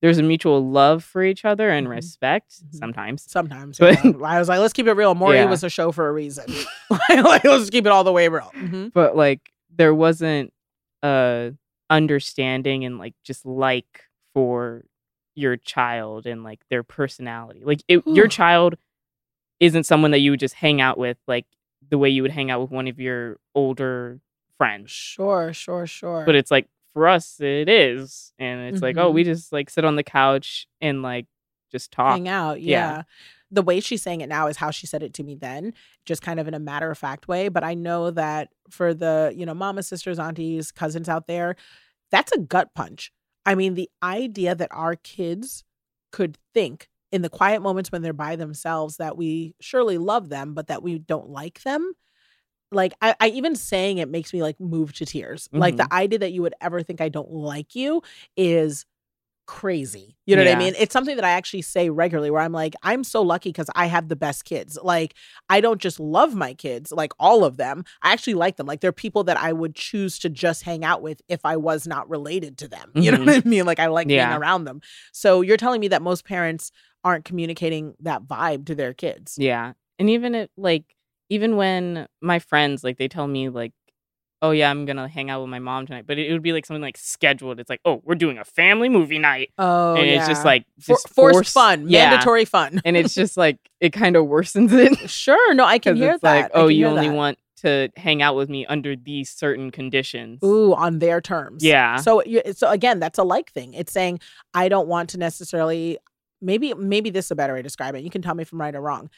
there's 0.00 0.18
a 0.18 0.22
mutual 0.22 0.68
love 0.68 1.04
for 1.04 1.22
each 1.22 1.44
other 1.44 1.70
and 1.70 1.86
Mhm. 1.86 1.90
respect 1.90 2.50
Mhm. 2.64 2.74
sometimes. 2.74 3.22
Sometimes. 3.22 3.78
But- 3.78 4.04
yeah. 4.04 4.10
I 4.24 4.38
was 4.40 4.48
like, 4.48 4.58
let's 4.58 4.72
keep 4.72 4.86
it 4.88 4.94
real. 4.94 5.14
Maury 5.14 5.36
Yeah. 5.36 5.44
was 5.44 5.62
a 5.62 5.70
show 5.70 5.92
for 5.92 6.08
a 6.08 6.12
reason. 6.12 6.44
like, 7.10 7.44
let's 7.44 7.70
keep 7.70 7.86
it 7.86 7.92
all 7.92 8.02
the 8.04 8.12
way 8.12 8.28
real. 8.28 8.50
Mhm. 8.54 8.92
But 8.92 9.16
like, 9.16 9.52
there 9.70 9.94
wasn't 9.94 10.52
a 11.04 11.52
understanding 11.88 12.84
and 12.84 12.98
like 12.98 13.14
just 13.22 13.44
like 13.46 14.04
for 14.34 14.84
your 15.34 15.56
child 15.56 16.26
and 16.26 16.42
like 16.42 16.60
their 16.68 16.82
personality. 16.82 17.62
Like, 17.64 17.82
it, 17.88 18.02
your 18.06 18.28
child 18.28 18.76
isn't 19.60 19.84
someone 19.84 20.10
that 20.10 20.18
you 20.18 20.32
would 20.32 20.40
just 20.40 20.54
hang 20.56 20.80
out 20.80 20.98
with 20.98 21.16
like 21.28 21.46
the 21.90 21.98
way 21.98 22.08
you 22.08 22.22
would 22.22 22.30
hang 22.30 22.50
out 22.50 22.60
with 22.60 22.70
one 22.70 22.88
of 22.88 22.98
your 22.98 23.38
older 23.54 24.20
friends. 24.58 24.90
Sure, 24.90 25.52
sure, 25.52 25.86
sure. 25.86 26.24
but 26.24 26.34
it's 26.34 26.50
like 26.50 26.68
for 26.92 27.08
us 27.08 27.40
it 27.40 27.70
is 27.70 28.34
and 28.38 28.60
it's 28.68 28.82
like 28.82 28.98
oh 28.98 29.10
we 29.10 29.22
mm-hmm. 29.22 29.32
just 29.32 29.50
like 29.50 29.70
sit 29.70 29.82
on 29.82 29.96
the 29.96 30.02
couch 30.02 30.66
and 30.82 31.00
like 31.00 31.26
just 31.72 31.90
talk. 31.90 32.12
hang 32.12 32.28
out. 32.28 32.60
Yeah. 32.60 32.96
Yeah. 32.96 33.02
The 33.50 33.62
way 33.62 33.80
she's 33.80 34.02
saying 34.02 34.20
it 34.20 34.28
now 34.28 34.46
is 34.46 34.56
how 34.56 34.70
she 34.70 34.86
said 34.86 35.02
it 35.02 35.14
to 35.14 35.22
me 35.22 35.34
then, 35.34 35.74
just 36.06 36.22
kind 36.22 36.38
of 36.38 36.48
in 36.48 36.54
a 36.54 36.58
matter 36.58 36.90
of 36.90 36.96
fact 36.96 37.28
way. 37.28 37.48
But 37.48 37.64
I 37.64 37.74
know 37.74 38.10
that 38.10 38.50
for 38.70 38.94
the, 38.94 39.32
you 39.36 39.44
know, 39.44 39.54
mama, 39.54 39.82
sisters, 39.82 40.18
aunties, 40.18 40.70
cousins 40.70 41.08
out 41.08 41.26
there, 41.26 41.56
that's 42.10 42.32
a 42.32 42.38
gut 42.38 42.70
punch. 42.74 43.12
I 43.44 43.54
mean, 43.54 43.74
the 43.74 43.90
idea 44.02 44.54
that 44.54 44.68
our 44.70 44.94
kids 44.94 45.64
could 46.12 46.38
think 46.54 46.88
in 47.12 47.22
the 47.22 47.28
quiet 47.30 47.62
moments 47.62 47.92
when 47.92 48.02
they're 48.02 48.12
by 48.12 48.36
themselves 48.36 48.96
that 48.96 49.16
we 49.16 49.54
surely 49.60 49.98
love 49.98 50.28
them, 50.30 50.54
but 50.54 50.66
that 50.68 50.82
we 50.82 50.98
don't 50.98 51.28
like 51.28 51.62
them. 51.62 51.92
Like 52.72 52.94
I, 53.02 53.14
I 53.20 53.28
even 53.28 53.54
saying 53.54 53.98
it 53.98 54.08
makes 54.08 54.32
me 54.32 54.42
like 54.42 54.58
move 54.58 54.94
to 54.94 55.04
tears. 55.06 55.48
Like 55.52 55.76
the 55.76 55.92
idea 55.92 56.18
that 56.20 56.32
you 56.32 56.40
would 56.42 56.54
ever 56.60 56.82
think 56.82 57.00
I 57.02 57.10
don't 57.10 57.30
like 57.30 57.74
you 57.74 58.02
is 58.36 58.86
crazy. 59.46 60.16
You 60.24 60.36
know 60.36 60.44
what 60.44 60.52
I 60.52 60.56
mean? 60.56 60.74
It's 60.78 60.92
something 60.92 61.16
that 61.16 61.24
I 61.24 61.30
actually 61.30 61.62
say 61.62 61.90
regularly 61.90 62.30
where 62.30 62.40
I'm 62.40 62.52
like, 62.52 62.74
I'm 62.82 63.04
so 63.04 63.20
lucky 63.22 63.50
because 63.50 63.68
I 63.74 63.86
have 63.86 64.08
the 64.08 64.16
best 64.16 64.44
kids. 64.44 64.78
Like, 64.82 65.14
I 65.50 65.60
don't 65.60 65.80
just 65.80 65.98
love 66.00 66.34
my 66.34 66.54
kids, 66.54 66.92
like 66.92 67.12
all 67.18 67.44
of 67.44 67.56
them. 67.56 67.84
I 68.02 68.12
actually 68.12 68.34
like 68.34 68.56
them. 68.56 68.66
Like, 68.66 68.80
they're 68.80 68.92
people 68.92 69.24
that 69.24 69.36
I 69.36 69.52
would 69.52 69.74
choose 69.74 70.18
to 70.20 70.30
just 70.30 70.62
hang 70.62 70.84
out 70.84 71.02
with 71.02 71.20
if 71.28 71.40
I 71.44 71.56
was 71.56 71.86
not 71.86 72.08
related 72.08 72.56
to 72.58 72.68
them. 72.68 72.92
You 72.94 73.10
know 73.10 73.18
Mhm. 73.18 73.26
what 73.26 73.46
I 73.46 73.48
mean? 73.48 73.66
Like, 73.66 73.80
I 73.80 73.88
like 73.88 74.08
Yeah. 74.08 74.28
being 74.28 74.38
around 74.40 74.64
them. 74.64 74.80
So, 75.12 75.40
you're 75.42 75.56
telling 75.58 75.80
me 75.80 75.88
that 75.88 76.02
most 76.02 76.24
parents 76.24 76.70
aren't 77.04 77.24
communicating 77.24 77.94
that 78.00 78.22
vibe 78.24 78.66
to 78.66 78.74
their 78.74 78.94
kids. 78.94 79.36
Yeah. 79.38 79.72
And 79.98 80.08
even 80.10 80.34
it 80.34 80.50
like 80.56 80.84
even 81.28 81.56
when 81.56 82.06
my 82.20 82.38
friends 82.38 82.84
like 82.84 82.98
they 82.98 83.08
tell 83.08 83.26
me 83.26 83.48
like, 83.48 83.72
oh 84.40 84.50
yeah, 84.50 84.68
I'm 84.70 84.84
gonna 84.86 85.06
hang 85.08 85.30
out 85.30 85.40
with 85.40 85.50
my 85.50 85.60
mom 85.60 85.86
tonight, 85.86 86.04
but 86.06 86.18
it, 86.18 86.32
would 86.32 86.42
be 86.42 86.52
like 86.52 86.66
something 86.66 86.82
like 86.82 86.96
scheduled. 86.98 87.60
It's 87.60 87.70
like, 87.70 87.80
oh, 87.84 88.02
we're 88.04 88.16
doing 88.16 88.38
a 88.38 88.44
family 88.44 88.88
movie 88.88 89.18
night, 89.20 89.50
Oh, 89.56 89.94
and 89.94 90.06
it's 90.08 90.26
just 90.26 90.44
like 90.44 90.64
For- 90.80 90.96
forced 90.96 91.14
forced- 91.14 91.52
fun, 91.54 91.88
yeah. 91.88 92.10
mandatory 92.10 92.44
fun. 92.44 92.80
and 92.84 92.96
it's 92.96 93.14
just 93.14 93.36
like 93.44 93.58
it 93.80 93.92
kind 93.92 94.16
of 94.16 94.26
worsens 94.26 94.72
it 94.72 95.08
sure. 95.08 95.54
No, 95.54 95.64
I 95.64 95.78
can 95.78 95.94
hear 95.96 96.12
it's 96.12 96.22
that. 96.22 96.42
like, 96.42 96.50
oh, 96.54 96.66
you 96.68 96.86
only 96.86 97.08
that. 97.08 97.14
want 97.14 97.38
to 97.58 97.88
hang 97.96 98.20
out 98.22 98.34
with 98.34 98.48
me 98.48 98.66
under 98.66 98.96
these 98.96 99.30
certain 99.30 99.70
conditions. 99.70 100.40
Ooh, 100.42 100.74
on 100.74 100.98
their 100.98 101.20
terms. 101.20 101.62
Yeah. 101.64 101.96
So 101.98 102.20
so 102.52 102.68
again, 102.68 102.98
that's 102.98 103.18
a 103.20 103.22
like 103.22 103.52
thing. 103.52 103.72
It's 103.74 103.92
saying 103.92 104.18
I 104.52 104.68
don't 104.68 104.88
want 104.88 105.10
to 105.10 105.18
necessarily 105.18 105.98
maybe 106.42 106.74
maybe 106.74 107.10
this 107.10 107.26
is 107.26 107.30
a 107.30 107.36
better 107.36 107.54
way 107.54 107.60
to 107.60 107.62
describe 107.62 107.94
it. 107.94 108.02
You 108.04 108.10
can 108.10 108.20
tell 108.22 108.34
me 108.34 108.42
if 108.42 108.52
I'm 108.52 108.60
right 108.60 108.74
or 108.74 108.80
wrong. 108.82 109.08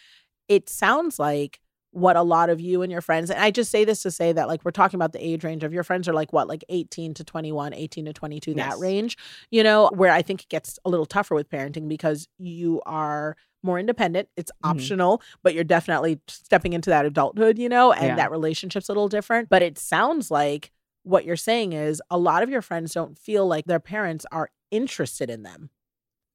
It 0.49 0.69
sounds 0.69 1.19
like 1.19 1.61
what 1.91 2.17
a 2.17 2.23
lot 2.23 2.51
of 2.51 2.61
you 2.61 2.83
and 2.83 2.91
your 2.91 3.01
friends 3.01 3.31
and 3.31 3.39
I 3.41 3.53
just 3.53 3.71
say 3.71 3.85
this 3.85 4.03
to 4.03 4.11
say 4.11 4.33
that 4.33 4.49
like 4.49 4.65
we're 4.65 4.73
talking 4.73 4.99
about 4.99 5.13
the 5.13 5.25
age 5.25 5.45
range 5.45 5.63
of 5.63 5.73
your 5.73 5.85
friends 5.85 6.09
are 6.09 6.13
like 6.13 6.33
what 6.33 6.49
like 6.49 6.65
18 6.69 7.15
to 7.15 7.25
21, 7.25 7.73
18 7.73 8.05
to 8.07 8.13
22 8.13 8.55
that 8.55 8.79
range, 8.81 9.17
you 9.53 9.63
know, 9.63 9.89
where 9.95 10.11
I 10.11 10.21
think 10.21 10.43
it 10.43 10.49
gets 10.49 10.79
a 10.85 10.91
little 10.91 11.07
tougher 11.07 11.37
with 11.37 11.49
parenting 11.49 11.89
because 11.89 12.27
you 12.39 12.83
are 12.85 13.37
more 13.63 13.79
independent. 13.79 14.29
It's 14.37 14.51
Mhm. 14.65 14.71
optional, 14.71 15.23
but 15.45 15.55
you're 15.55 15.63
definitely 15.65 16.21
stepping 16.29 16.73
into 16.73 16.91
that 16.91 17.07
adulthood, 17.07 17.59
you 17.59 17.69
know, 17.69 17.93
and 17.93 18.07
Yeah. 18.09 18.17
that 18.17 18.31
relationship's 18.33 18.89
a 18.89 18.93
little 18.93 19.09
different. 19.09 19.49
But 19.49 19.63
it 19.63 19.79
sounds 19.79 20.31
like 20.33 20.73
what 21.05 21.25
you're 21.25 21.37
saying 21.37 21.73
is 21.75 22.03
a 22.11 22.19
lot 22.19 22.43
of 22.43 22.51
your 22.51 22.61
friends 22.61 22.93
don't 22.93 23.17
feel 23.19 23.47
like 23.47 23.67
their 23.67 23.81
parents 23.81 24.27
are 24.33 24.51
interested 24.73 25.31
in 25.31 25.45
them. 25.45 25.71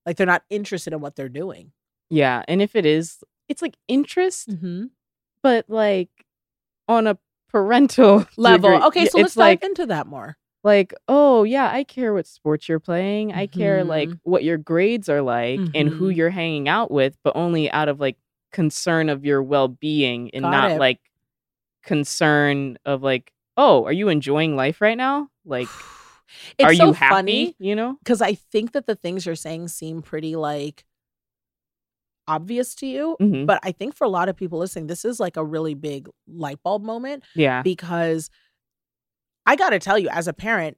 Like 0.09 0.17
they're 0.17 0.25
not 0.25 0.41
interested 0.49 0.91
in 0.91 1.01
what 1.01 1.15
they're 1.15 1.29
doing. 1.29 1.71
Yeah, 2.09 2.41
and 2.47 2.63
if 2.63 2.75
it 2.75 2.83
is, 2.83 3.23
it's 3.47 3.61
like 3.61 3.75
interest, 3.87 4.49
Mm-hmm. 4.49 4.85
but 5.43 5.65
like 5.69 6.09
on 6.87 7.05
a 7.05 7.19
parental 7.51 8.25
Level. 8.37 8.71
degree. 8.71 8.85
Okay, 8.87 9.05
so 9.05 9.19
let's 9.19 9.37
like 9.37 9.59
dive 9.61 9.69
into 9.69 9.85
that 9.85 10.07
more. 10.07 10.35
like 10.63 10.93
oh 11.07 11.43
yeah 11.43 11.69
i 11.71 11.83
care 11.83 12.11
what 12.13 12.25
sports 12.27 12.67
you're 12.67 12.79
playing 12.81 13.31
i 13.33 13.45
care 13.47 13.83
like 13.85 14.09
Mhm. 14.09 14.19
what 14.23 14.43
your 14.43 14.57
grades 14.57 15.07
are 15.07 15.21
like 15.21 15.59
and 15.75 15.87
who 15.89 16.09
Mhm. 16.09 16.15
you're 16.17 16.29
hanging 16.31 16.67
out 16.67 16.89
with 16.91 17.15
but 17.23 17.33
only 17.35 17.69
out 17.71 17.87
of 17.87 17.99
like 18.01 18.17
concern 18.51 19.07
of 19.09 19.23
your 19.23 19.41
well-being 19.43 20.31
and 20.33 20.41
Got 20.43 20.51
not 20.51 20.71
it. 20.71 20.79
like 20.79 20.99
concern 21.83 22.77
of 22.85 23.01
like 23.03 23.31
oh 23.55 23.85
are 23.85 23.93
you 23.93 24.09
enjoying 24.09 24.55
life 24.55 24.81
right 24.81 24.97
now 24.97 25.29
like 25.45 25.67
It's 26.57 26.65
are 26.65 26.73
so 26.75 26.87
you 26.87 26.93
happy 26.93 27.13
funny 27.15 27.55
you 27.59 27.75
know 27.75 27.97
because 28.03 28.21
I 28.21 28.33
think 28.35 28.71
that 28.73 28.85
the 28.85 28.95
things 28.95 29.25
you're 29.25 29.35
saying 29.35 29.67
seem 29.69 30.01
pretty 30.01 30.35
like 30.35 30.85
obvious 32.27 32.75
to 32.75 32.85
you. 32.85 33.17
Mhm. 33.19 33.45
But 33.47 33.59
I 33.63 33.71
think 33.71 33.95
for 33.95 34.03
a 34.05 34.09
lot 34.09 34.29
of 34.29 34.35
people 34.35 34.59
listening, 34.59 34.87
this 34.87 35.03
is 35.03 35.19
like 35.19 35.35
a 35.37 35.43
really 35.43 35.73
big 35.73 36.07
light 36.27 36.59
bulb 36.63 36.83
moment 36.83 37.23
yeah 37.35 37.61
because 37.63 38.29
I 39.45 39.55
got 39.55 39.71
to 39.71 39.79
tell 39.79 39.97
you, 39.97 40.09
as 40.09 40.27
a 40.27 40.33
parent, 40.33 40.77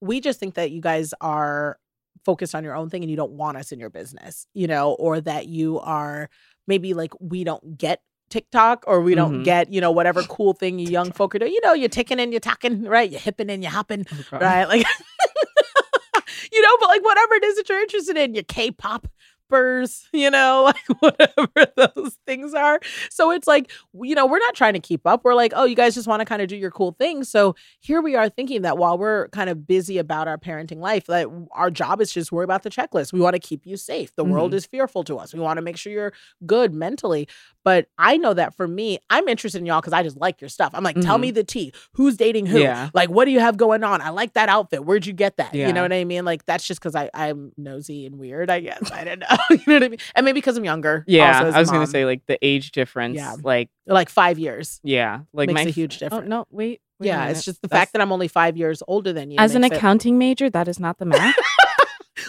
we 0.00 0.20
just 0.20 0.40
think 0.40 0.54
that 0.54 0.72
you 0.72 0.80
guys 0.80 1.14
are 1.20 1.78
focused 2.24 2.54
on 2.54 2.64
your 2.64 2.74
own 2.74 2.90
thing 2.90 3.02
and 3.04 3.10
you 3.10 3.16
don't 3.16 3.32
want 3.32 3.56
us 3.56 3.70
in 3.70 3.78
your 3.78 3.90
business, 3.90 4.46
you 4.54 4.66
know, 4.66 4.94
or 4.94 5.20
that 5.20 5.46
you 5.46 5.78
are 5.80 6.28
maybe 6.66 6.92
like 6.94 7.12
we 7.20 7.44
don't 7.44 7.78
get 7.78 8.00
TikTok 8.38 8.82
or 8.88 9.00
we 9.00 9.14
don't 9.14 9.40
Mhm. 9.42 9.44
get, 9.44 9.72
you 9.72 9.80
know, 9.80 9.92
whatever 9.92 10.22
cool 10.24 10.54
thing 10.54 10.80
you 10.80 10.88
young 10.90 11.12
folk 11.12 11.34
are 11.36 11.38
doing. 11.38 11.52
You 11.52 11.60
know, 11.62 11.72
you're 11.72 11.88
ticking 11.88 12.18
and 12.18 12.32
you're 12.32 12.40
talking, 12.40 12.82
right? 12.82 13.08
You're 13.08 13.20
hipping 13.20 13.48
and 13.48 13.62
you're 13.62 13.70
hopping, 13.70 14.04
Oh, 14.32 14.38
right? 14.38 14.64
Like, 14.66 14.84
you 16.52 16.60
know, 16.62 16.76
but 16.80 16.88
like 16.88 17.04
whatever 17.04 17.34
it 17.34 17.44
is 17.44 17.56
that 17.56 17.68
you're 17.68 17.80
interested 17.80 18.16
in, 18.16 18.34
your 18.34 18.42
K-pop 18.44 19.06
you 20.12 20.30
know, 20.30 20.62
like 20.64 20.86
whatever 21.00 21.72
those 21.94 22.18
things 22.26 22.54
are. 22.54 22.80
So 23.10 23.30
it's 23.30 23.46
like, 23.46 23.70
you 24.02 24.14
know, 24.14 24.26
we're 24.26 24.38
not 24.38 24.54
trying 24.54 24.74
to 24.74 24.80
keep 24.80 25.06
up. 25.06 25.24
We're 25.24 25.34
like, 25.34 25.52
oh, 25.54 25.64
you 25.64 25.76
guys 25.76 25.94
just 25.94 26.06
want 26.08 26.20
to 26.20 26.24
kind 26.24 26.42
of 26.42 26.48
do 26.48 26.56
your 26.56 26.70
cool 26.70 26.92
thing. 26.92 27.24
So 27.24 27.54
here 27.80 28.00
we 28.02 28.16
are 28.16 28.28
thinking 28.28 28.62
that 28.62 28.78
while 28.78 28.98
we're 28.98 29.28
kind 29.28 29.50
of 29.50 29.66
busy 29.66 29.98
about 29.98 30.28
our 30.28 30.38
parenting 30.38 30.78
life, 30.78 31.06
that 31.06 31.28
our 31.52 31.70
job 31.70 32.00
is 32.00 32.12
just 32.12 32.32
worry 32.32 32.44
about 32.44 32.62
the 32.62 32.70
checklist. 32.70 33.12
We 33.12 33.20
want 33.20 33.34
to 33.34 33.40
keep 33.40 33.66
you 33.66 33.76
safe. 33.76 34.14
The 34.16 34.24
world 34.24 34.52
Mhm. 34.52 34.56
is 34.56 34.66
fearful 34.66 35.04
to 35.04 35.18
us. 35.18 35.32
We 35.34 35.40
want 35.40 35.58
to 35.58 35.62
make 35.62 35.76
sure 35.76 35.92
you're 35.92 36.12
good 36.46 36.74
mentally. 36.74 37.28
But 37.64 37.86
I 37.98 38.16
know 38.18 38.34
that 38.34 38.54
for 38.54 38.68
me, 38.68 38.98
I'm 39.08 39.26
interested 39.28 39.58
in 39.58 39.66
y'all 39.66 39.80
because 39.80 39.92
I 39.94 40.02
just 40.02 40.18
like 40.18 40.40
your 40.40 40.50
stuff. 40.50 40.72
I'm 40.74 40.84
like, 40.84 41.00
tell 41.00 41.16
Mhm. 41.16 41.22
me 41.22 41.30
the 41.30 41.44
tea. 41.44 41.72
Who's 41.92 42.16
dating 42.16 42.46
who? 42.46 42.58
Yeah. 42.60 42.90
Like, 42.92 43.08
what 43.08 43.24
do 43.24 43.30
you 43.30 43.40
have 43.40 43.56
going 43.56 43.82
on? 43.82 44.00
I 44.02 44.10
like 44.10 44.34
that 44.34 44.48
outfit. 44.50 44.84
Where'd 44.84 45.06
you 45.06 45.12
get 45.14 45.38
that? 45.38 45.54
You 45.54 45.72
know 45.72 45.82
what 45.82 45.92
I 45.92 46.04
mean? 46.04 46.24
Like, 46.24 46.44
that's 46.44 46.66
just 46.66 46.80
because 46.82 46.94
I'm 47.14 47.52
nosy 47.56 48.04
and 48.06 48.18
weird, 48.18 48.50
I 48.50 48.60
guess. 48.60 48.90
I 48.92 49.04
don't 49.04 49.20
know. 49.20 49.26
you 49.50 49.58
know 49.66 49.74
what 49.74 49.82
I 49.84 49.88
mean? 49.88 49.98
And 50.14 50.24
maybe 50.24 50.38
because 50.40 50.56
I'm 50.56 50.64
younger. 50.64 51.04
Yeah, 51.06 51.36
also 51.38 51.48
as 51.48 51.54
I 51.54 51.60
was 51.60 51.70
gonna 51.70 51.86
say 51.86 52.04
like 52.04 52.24
the 52.26 52.38
age 52.44 52.72
difference. 52.72 53.16
Yeah. 53.16 53.34
Like 53.42 53.70
like 53.86 54.08
five 54.08 54.38
years. 54.38 54.80
yeah, 54.82 55.20
like 55.32 55.48
Makes 55.48 55.64
my 55.64 55.68
a 55.68 55.72
huge 55.72 55.96
Oh 55.96 55.98
difference. 55.98 56.28
no, 56.28 56.46
wait. 56.50 56.80
wait 57.00 57.06
yeah, 57.08 57.26
it's 57.28 57.44
just 57.44 57.60
the 57.62 57.68
That's- 57.68 57.82
fact 57.86 57.92
that 57.94 58.00
I'm 58.02 58.12
only 58.12 58.28
five 58.28 58.56
years 58.56 58.82
older 58.88 59.12
than 59.12 59.30
you. 59.30 59.36
as 59.38 59.54
an 59.54 59.60
makes 59.62 59.74
it- 59.74 59.78
accounting 59.78 60.18
major, 60.18 60.48
that 60.50 60.68
is 60.68 60.78
not 60.80 60.98
the 60.98 61.04
math. 61.06 61.34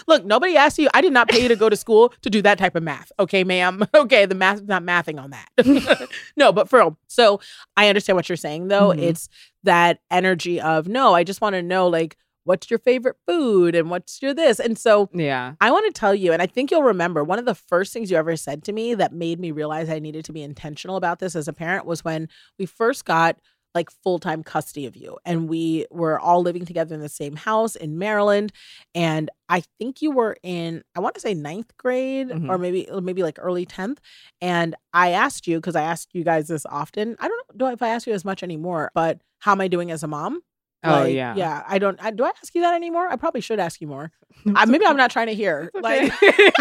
Look, 0.08 0.24
nobody 0.24 0.56
asked 0.56 0.78
you. 0.78 0.88
I 0.94 1.00
did 1.00 1.12
not 1.12 1.28
pay 1.28 1.40
you 1.42 1.48
to 1.48 1.56
go 1.56 1.68
to 1.68 1.74
school 1.76 2.12
to 2.22 2.30
do 2.30 2.40
that 2.42 2.58
type 2.58 2.76
of 2.76 2.82
math. 2.82 3.10
Okay, 3.18 3.42
ma'am. 3.44 3.84
Okay, 3.94 4.26
the 4.26 4.34
math 4.34 4.62
not 4.62 4.82
mathing 4.82 5.20
on 5.20 5.30
that. 5.30 6.08
no, 6.36 6.52
but 6.52 6.68
for 6.68 6.78
real. 6.80 6.98
So 7.08 7.40
I 7.76 7.88
understand 7.88 8.14
what 8.16 8.28
you're 8.28 8.36
saying 8.36 8.68
though. 8.68 8.90
Mhm. 8.90 9.00
It's 9.02 9.28
that 9.64 10.00
energy 10.10 10.60
of 10.60 10.86
no, 10.86 11.14
I 11.14 11.24
just 11.24 11.40
want 11.40 11.54
to 11.54 11.62
know 11.62 11.88
like 11.88 12.16
what's 12.46 12.70
your 12.70 12.78
favorite 12.78 13.16
food 13.26 13.74
and 13.74 13.90
what's 13.90 14.22
your 14.22 14.32
this. 14.32 14.58
And 14.60 14.78
so 14.78 15.08
yeah. 15.12 15.54
I 15.60 15.70
want 15.70 15.92
to 15.92 15.98
tell 15.98 16.14
you, 16.14 16.32
and 16.32 16.40
I 16.40 16.46
think 16.46 16.70
you'll 16.70 16.82
remember 16.82 17.22
one 17.24 17.38
of 17.38 17.44
the 17.44 17.54
first 17.54 17.92
things 17.92 18.10
you 18.10 18.16
ever 18.16 18.36
said 18.36 18.62
to 18.64 18.72
me 18.72 18.94
that 18.94 19.12
made 19.12 19.40
me 19.40 19.50
realize 19.50 19.90
I 19.90 19.98
needed 19.98 20.24
to 20.26 20.32
be 20.32 20.42
intentional 20.42 20.96
about 20.96 21.18
this 21.18 21.34
as 21.36 21.48
a 21.48 21.52
parent 21.52 21.86
was 21.86 22.04
when 22.04 22.28
we 22.58 22.64
first 22.66 23.04
got 23.04 23.38
like 23.74 23.90
full 23.90 24.18
time 24.18 24.42
custody 24.42 24.86
of 24.86 24.96
you. 24.96 25.18
And 25.26 25.48
we 25.50 25.86
were 25.90 26.18
all 26.18 26.40
living 26.40 26.64
together 26.64 26.94
in 26.94 27.00
the 27.02 27.10
same 27.10 27.36
house 27.36 27.76
in 27.76 27.98
Maryland. 27.98 28.52
And 28.94 29.28
I 29.50 29.64
think 29.78 30.00
you 30.00 30.10
were 30.12 30.36
in, 30.42 30.82
I 30.94 31.00
want 31.00 31.14
to 31.16 31.20
say 31.20 31.34
ninth 31.34 31.76
grade 31.76 32.28
Mhm. 32.28 32.48
or 32.48 32.56
maybe 32.58 32.88
maybe 33.02 33.22
like 33.22 33.38
early 33.40 33.66
10th. 33.66 33.98
And 34.40 34.74
I 34.94 35.10
asked 35.10 35.46
you, 35.46 35.58
because 35.58 35.76
I 35.76 35.82
ask 35.82 36.08
you 36.14 36.24
guys 36.24 36.48
this 36.48 36.64
often. 36.66 37.16
I 37.20 37.28
don't 37.28 37.58
know 37.58 37.66
if 37.68 37.82
I 37.82 37.88
ask 37.88 38.06
you 38.06 38.14
as 38.14 38.24
much 38.24 38.42
anymore, 38.42 38.90
but 38.94 39.20
how 39.40 39.52
am 39.52 39.60
I 39.60 39.68
doing 39.68 39.90
as 39.90 40.02
a 40.02 40.06
mom? 40.08 40.40
Oh 40.84 40.90
Like, 40.90 41.14
yeah. 41.14 41.34
Yeah. 41.34 41.62
I 41.66 41.78
don't 41.78 42.02
I, 42.02 42.10
do 42.10 42.24
I 42.24 42.28
ask 42.28 42.54
you 42.54 42.60
that 42.62 42.74
anymore? 42.74 43.08
I 43.08 43.16
probably 43.16 43.40
should 43.40 43.60
ask 43.60 43.80
you 43.80 43.86
more. 43.88 44.12
Uh, 44.46 44.52
I, 44.54 44.64
maybe 44.66 44.84
okay. 44.84 44.90
I'm 44.90 44.98
not 44.98 45.10
trying 45.10 45.28
to 45.28 45.34
hear. 45.34 45.70
It's 45.74 45.82
Like. 45.82 46.12
I 46.22 46.52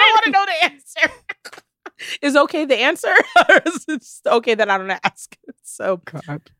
don't 0.00 0.14
want 0.14 0.24
to 0.24 0.30
know 0.30 0.44
the 0.46 0.64
answer. 0.64 1.14
is 2.22 2.34
okay 2.34 2.64
the 2.64 2.76
answer, 2.76 3.14
or 3.48 3.60
is 3.66 3.84
it 3.86 4.04
okay 4.26 4.54
that 4.54 4.70
I 4.70 4.78
don't 4.78 4.90
ask? 4.90 5.36
So, 5.62 5.98
God. 5.98 6.50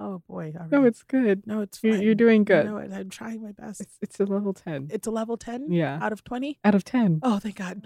oh 0.00 0.22
boy, 0.26 0.54
all 0.58 0.66
No, 0.70 0.84
it's 0.86 1.02
good. 1.02 1.46
no, 1.46 1.60
it's 1.60 1.78
You're, 1.84 2.02
you're 2.02 2.14
doing 2.14 2.44
good. 2.44 2.66
No. 2.66 2.78
I'm 2.78 3.10
trying 3.10 3.42
my 3.42 3.52
best. 3.52 3.82
It's, 3.82 3.98
it's 4.00 4.18
a 4.18 4.24
level 4.24 4.54
ten. 4.54 4.88
It's 4.90 5.06
a 5.06 5.10
level 5.10 5.36
ten 5.36 5.70
yeah. 5.70 5.98
out 6.00 6.12
of 6.12 6.24
twenty. 6.24 6.58
Out 6.64 6.74
of 6.74 6.84
ten. 6.84 7.20
Oh, 7.22 7.38
thank 7.38 7.56
God. 7.56 7.82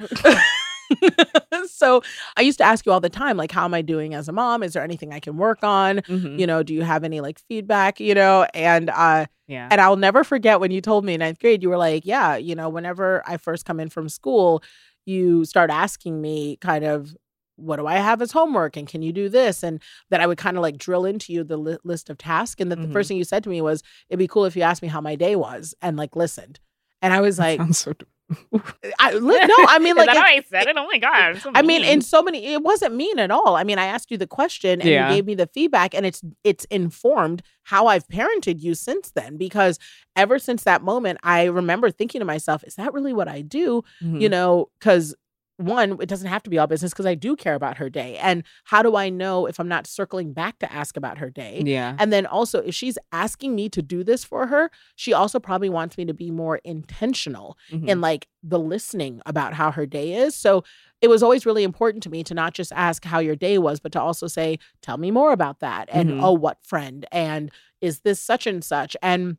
So 1.66 2.02
I 2.36 2.42
used 2.42 2.58
to 2.58 2.64
ask 2.64 2.86
you 2.86 2.92
all 2.92 3.00
the 3.00 3.08
time, 3.10 3.36
like, 3.36 3.52
how 3.52 3.64
am 3.64 3.74
I 3.74 3.82
doing 3.82 4.14
as 4.14 4.28
a 4.28 4.32
mom? 4.32 4.62
Is 4.62 4.72
there 4.74 4.82
anything 4.84 5.12
I 5.12 5.20
can 5.20 5.36
work 5.36 5.62
on? 5.62 5.98
Mhm. 6.08 6.38
You 6.38 6.46
know, 6.46 6.62
do 6.62 6.72
you 6.74 6.82
have 6.82 7.04
any 7.04 7.20
like 7.20 7.38
feedback? 7.48 8.00
You 8.00 8.14
know, 8.14 8.46
and 8.54 8.90
uh, 8.90 9.26
Yeah. 9.48 9.68
And 9.70 9.80
I'll 9.80 9.96
never 9.96 10.24
forget 10.24 10.58
when 10.60 10.70
you 10.72 10.80
told 10.80 11.04
me 11.04 11.14
in 11.14 11.20
ninth 11.20 11.38
grade, 11.38 11.62
you 11.62 11.68
were 11.68 11.76
like, 11.78 12.04
Yeah, 12.04 12.36
you 12.36 12.54
know, 12.54 12.68
whenever 12.68 13.22
I 13.26 13.36
first 13.36 13.64
come 13.64 13.78
in 13.80 13.88
from 13.90 14.08
school, 14.08 14.62
you 15.04 15.44
start 15.44 15.70
asking 15.70 16.20
me 16.20 16.56
kind 16.60 16.84
of, 16.84 17.16
what 17.58 17.76
do 17.76 17.86
I 17.86 17.94
have 17.96 18.20
as 18.20 18.32
homework? 18.32 18.76
And 18.76 18.86
can 18.86 19.00
you 19.02 19.12
do 19.12 19.28
this? 19.30 19.62
And 19.62 19.80
that 20.10 20.20
I 20.20 20.26
would 20.26 20.36
kind 20.36 20.56
of 20.58 20.62
like 20.62 20.76
drill 20.76 21.04
into 21.06 21.32
you 21.32 21.42
the 21.44 21.56
li- 21.56 21.78
list 21.84 22.10
of 22.10 22.18
tasks. 22.18 22.60
And 22.60 22.70
that 22.70 22.82
the 22.82 22.88
Mhm. 22.88 22.92
first 22.92 23.08
thing 23.08 23.16
you 23.16 23.24
said 23.24 23.42
to 23.44 23.48
me 23.50 23.60
was, 23.62 23.82
It'd 24.10 24.18
be 24.18 24.26
cool 24.28 24.44
if 24.46 24.56
you 24.56 24.62
asked 24.62 24.82
me 24.82 24.88
how 24.88 25.00
my 25.00 25.14
day 25.16 25.36
was 25.36 25.74
and 25.80 25.96
like 25.96 26.16
listened. 26.16 26.60
And 27.00 27.14
I 27.14 27.20
was 27.20 27.36
That 27.38 27.58
like, 27.60 27.74
so. 27.74 27.92
I, 28.98 29.12
no, 29.12 29.38
I 29.68 29.78
mean 29.78 29.94
like 29.96 30.08
it- 30.08 30.16
I 30.16 30.42
said 30.48 30.66
it? 30.66 30.76
Oh 30.76 30.86
my 30.86 30.98
god! 30.98 31.38
So 31.40 31.50
I 31.54 31.62
mean, 31.62 31.84
in 31.84 32.00
so 32.02 32.22
many, 32.22 32.44
it 32.54 32.62
wasn't 32.62 32.94
mean 32.94 33.18
at 33.18 33.30
all. 33.30 33.54
I 33.56 33.62
mean, 33.64 33.78
I 33.78 33.86
asked 33.86 34.10
you 34.10 34.16
the 34.18 34.26
question 34.26 34.80
and 34.80 34.88
Yeah. 34.90 35.08
you 35.10 35.16
gave 35.16 35.26
me 35.26 35.34
the 35.34 35.46
feedback, 35.46 35.94
and 35.94 36.04
it's 36.04 36.22
it's 36.42 36.64
informed 36.66 37.42
how 37.64 37.86
I've 37.86 38.06
parented 38.08 38.60
you 38.60 38.74
since 38.74 39.10
then. 39.12 39.36
Because 39.36 39.78
ever 40.16 40.38
since 40.38 40.64
that 40.64 40.82
moment, 40.82 41.18
I 41.22 41.44
remember 41.44 41.90
thinking 41.90 42.18
to 42.20 42.24
myself, 42.24 42.64
"Is 42.64 42.74
that 42.76 42.92
really 42.92 43.12
what 43.12 43.28
I 43.28 43.42
do?" 43.42 43.84
Mhm. 44.02 44.20
You 44.20 44.28
know, 44.28 44.70
because 44.78 45.14
one, 45.58 45.98
it 46.00 46.08
doesn't 46.08 46.28
have 46.28 46.42
to 46.42 46.50
be 46.50 46.58
all 46.58 46.66
business 46.66 46.92
because 46.92 47.06
I 47.06 47.14
do 47.14 47.34
care 47.34 47.54
about 47.54 47.78
her 47.78 47.88
day, 47.88 48.16
and 48.18 48.44
how 48.64 48.82
do 48.82 48.94
I 48.96 49.08
know 49.08 49.46
if 49.46 49.58
I'm 49.58 49.68
not 49.68 49.86
circling 49.86 50.32
back 50.32 50.58
to 50.58 50.70
ask 50.72 50.96
about 50.96 51.18
her 51.18 51.30
day? 51.30 51.62
yeah, 51.64 51.96
And 51.98 52.12
then 52.12 52.26
also, 52.26 52.60
if 52.60 52.74
she's 52.74 52.98
asking 53.10 53.54
me 53.54 53.68
to 53.70 53.80
do 53.80 54.04
this 54.04 54.22
for 54.24 54.46
her, 54.48 54.70
she 54.96 55.12
also 55.14 55.40
probably 55.40 55.68
wants 55.70 55.96
me 55.96 56.04
to 56.04 56.12
be 56.14 56.30
more 56.30 56.56
intentional 56.64 57.56
Mhm. 57.72 57.88
in 57.88 58.00
like 58.00 58.28
the 58.42 58.58
listening 58.58 59.22
about 59.26 59.54
how 59.54 59.70
her 59.70 59.86
day 59.86 60.12
is. 60.14 60.34
So 60.34 60.62
it 61.00 61.08
was 61.08 61.22
always 61.22 61.46
really 61.46 61.64
important 61.64 62.02
to 62.04 62.10
me 62.10 62.22
to 62.24 62.34
not 62.34 62.54
just 62.54 62.72
ask 62.72 63.04
how 63.04 63.18
your 63.18 63.36
day 63.36 63.58
was, 63.58 63.80
but 63.80 63.92
to 63.92 64.00
also 64.00 64.26
say, 64.26 64.58
tell 64.82 64.98
me 64.98 65.10
more 65.10 65.32
about 65.32 65.60
that. 65.60 65.88
And 65.90 66.10
Mhm. 66.10 66.22
oh, 66.22 66.32
what 66.32 66.58
friend? 66.64 67.06
And 67.12 67.50
is 67.80 68.00
this 68.00 68.20
such 68.20 68.46
and 68.46 68.62
such? 68.64 68.96
And 69.02 69.36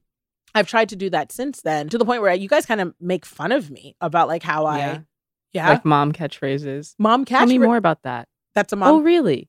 I've 0.55 0.67
tried 0.67 0.89
to 0.89 0.95
do 0.95 1.09
that 1.11 1.31
since 1.31 1.61
then 1.61 1.89
to 1.89 1.97
the 1.97 2.05
point 2.05 2.21
where 2.21 2.33
you 2.33 2.47
guys 2.47 2.65
kind 2.65 2.81
of 2.81 2.93
make 2.99 3.25
fun 3.25 3.51
of 3.51 3.69
me 3.69 3.95
about 4.01 4.27
like 4.27 4.43
how 4.43 4.65
I, 4.65 4.79
Yeah. 5.57 5.69
like 5.69 5.85
mom 5.85 6.13
catchphrases. 6.13 6.93
mom 6.99 7.25
catch 7.25 7.39
Tell 7.39 7.47
me 7.47 7.57
more 7.57 7.77
about 7.77 8.03
that. 8.03 8.27
That's 8.53 8.73
a 8.73 8.75
mom. 8.75 8.89
Oh, 8.95 9.01
really? 9.01 9.47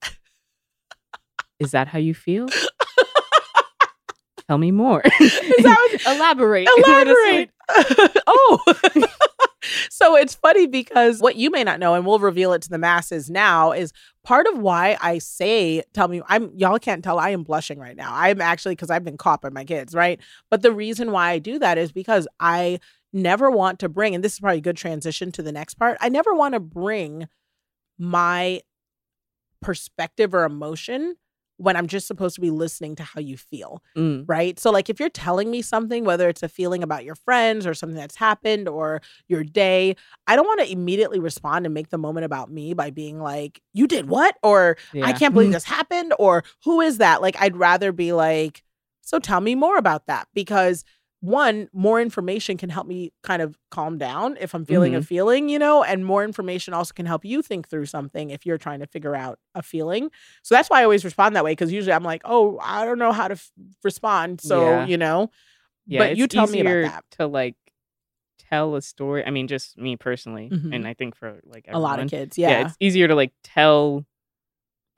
Is 1.60 1.72
that 1.72 1.88
how 1.88 1.98
you 1.98 2.14
feel? 2.14 2.48
Tell 4.48 4.58
me 4.58 4.70
more. 4.70 5.02
What- 5.60 6.06
Elaborate. 6.06 6.68
Elaborate. 6.78 7.50
oh. 8.26 8.58
so 9.90 10.16
it's 10.16 10.34
funny 10.34 10.66
because 10.66 11.20
what 11.20 11.36
you 11.36 11.50
may 11.50 11.64
not 11.64 11.80
know, 11.80 11.94
and 11.94 12.06
we'll 12.06 12.18
reveal 12.18 12.52
it 12.54 12.62
to 12.62 12.70
the 12.70 12.78
masses 12.78 13.28
now, 13.28 13.72
is 13.72 13.92
part 14.24 14.46
of 14.46 14.58
why 14.58 14.96
I 15.00 15.18
say, 15.18 15.82
tell 15.92 16.08
me, 16.08 16.22
I'm 16.28 16.50
y'all 16.54 16.78
can't 16.78 17.04
tell 17.04 17.18
I 17.18 17.30
am 17.30 17.42
blushing 17.42 17.78
right 17.78 17.96
now. 17.96 18.10
I'm 18.12 18.40
actually 18.40 18.74
because 18.74 18.90
I've 18.90 19.04
been 19.04 19.18
caught 19.18 19.42
by 19.42 19.50
my 19.50 19.64
kids, 19.64 19.94
right? 19.94 20.18
But 20.50 20.62
the 20.62 20.72
reason 20.72 21.12
why 21.12 21.30
I 21.30 21.38
do 21.38 21.58
that 21.58 21.76
is 21.76 21.92
because 21.92 22.26
I 22.40 22.80
never 23.12 23.50
want 23.50 23.78
to 23.80 23.88
bring, 23.88 24.14
and 24.14 24.22
this 24.22 24.34
is 24.34 24.40
probably 24.40 24.58
a 24.58 24.62
good 24.62 24.76
transition 24.76 25.32
to 25.32 25.42
the 25.42 25.52
next 25.52 25.74
part. 25.74 25.98
I 26.00 26.08
never 26.08 26.34
want 26.34 26.54
to 26.54 26.60
bring 26.60 27.28
my 27.98 28.60
perspective 29.60 30.34
or 30.34 30.44
emotion 30.44 31.16
when 31.56 31.74
I'm 31.74 31.88
just 31.88 32.06
supposed 32.06 32.36
to 32.36 32.40
be 32.40 32.50
listening 32.50 32.94
to 32.94 33.02
how 33.02 33.20
you 33.20 33.36
feel 33.36 33.82
Mm. 33.96 34.24
right? 34.28 34.60
So, 34.60 34.70
like, 34.70 34.88
if 34.88 35.00
you're 35.00 35.08
telling 35.08 35.50
me 35.50 35.60
something, 35.60 36.04
whether 36.04 36.28
it's 36.28 36.44
a 36.44 36.48
feeling 36.48 36.84
about 36.84 37.04
your 37.04 37.16
friends 37.16 37.66
or 37.66 37.74
something 37.74 37.96
that's 37.96 38.14
happened 38.14 38.68
or 38.68 39.02
your 39.26 39.42
day, 39.42 39.96
I 40.28 40.36
don't 40.36 40.46
want 40.46 40.60
to 40.60 40.70
immediately 40.70 41.18
respond 41.18 41.66
and 41.66 41.74
make 41.74 41.88
the 41.88 41.98
moment 41.98 42.26
about 42.26 42.48
me 42.48 42.74
by 42.74 42.90
being 42.90 43.20
like, 43.20 43.60
you 43.74 43.88
did 43.88 44.08
what? 44.08 44.36
Or 44.44 44.76
I 45.02 45.12
can't 45.12 45.34
believe 45.34 45.50
this 45.52 45.64
happened. 45.64 46.14
Or 46.20 46.44
who 46.62 46.80
is 46.80 46.98
that? 46.98 47.20
Like, 47.22 47.34
I'd 47.40 47.56
rather 47.56 47.90
be 47.90 48.12
like, 48.12 48.62
so 49.00 49.18
tell 49.18 49.40
me 49.40 49.56
more 49.56 49.78
about 49.78 50.06
that 50.06 50.28
because 50.34 50.84
one, 51.20 51.68
more 51.72 52.00
information 52.00 52.57
can 52.57 52.70
help 52.70 52.87
me 52.87 53.12
kind 53.24 53.42
of 53.42 53.59
calm 53.70 53.98
down 53.98 54.37
if 54.40 54.54
I'm 54.54 54.64
feeling 54.64 54.94
a 54.94 55.02
feeling, 55.02 55.48
you 55.48 55.59
know, 55.59 55.83
and 55.83 56.04
more 56.04 56.22
information 56.22 56.74
also 56.74 56.92
can 56.94 57.07
help 57.07 57.24
you 57.24 57.42
think 57.42 57.68
through 57.68 57.87
something 57.87 58.31
if 58.31 58.46
you're 58.46 58.59
trying 58.59 58.78
to 58.81 58.87
figure 58.87 59.16
out 59.16 59.38
a 59.54 59.62
feeling. 59.62 60.11
So 60.42 60.54
that's 60.54 60.70
why 60.70 60.81
I 60.81 60.85
always 60.85 61.04
respond 61.04 61.35
that 61.35 61.42
way 61.44 61.52
because 61.52 61.72
usually 61.72 61.92
I'm 61.92 62.04
like, 62.04 62.22
oh, 62.24 62.59
I 62.62 62.85
don't 62.85 62.98
know 63.00 63.11
how 63.12 63.26
to 63.28 63.33
f- 63.35 63.50
respond. 63.83 64.40
So, 64.40 64.62
Yeah. 64.62 64.87
you 64.87 64.96
know, 64.96 65.31
Yeah, 65.90 66.00
But 66.00 66.16
you 66.18 66.26
tell 66.28 66.46
me 66.46 66.61
about 66.61 66.83
that. 66.92 67.04
To 67.12 67.26
like 67.26 67.57
tell 68.50 68.76
a 68.76 68.83
story. 68.83 69.24
I 69.24 69.31
mean, 69.31 69.48
just 69.48 69.76
me 69.78 69.96
personally, 69.96 70.50
Mhm. 70.50 70.74
and 70.74 70.87
I 70.87 70.92
think 70.94 71.16
for 71.16 71.40
like 71.44 71.64
a 71.68 71.78
lot 71.81 71.98
of 71.98 72.11
kids. 72.11 72.37
Yeah. 72.37 72.50
Yeah. 72.50 72.66
it's 72.66 72.76
easier 72.78 73.09
to 73.09 73.14
like 73.14 73.33
tell 73.42 74.04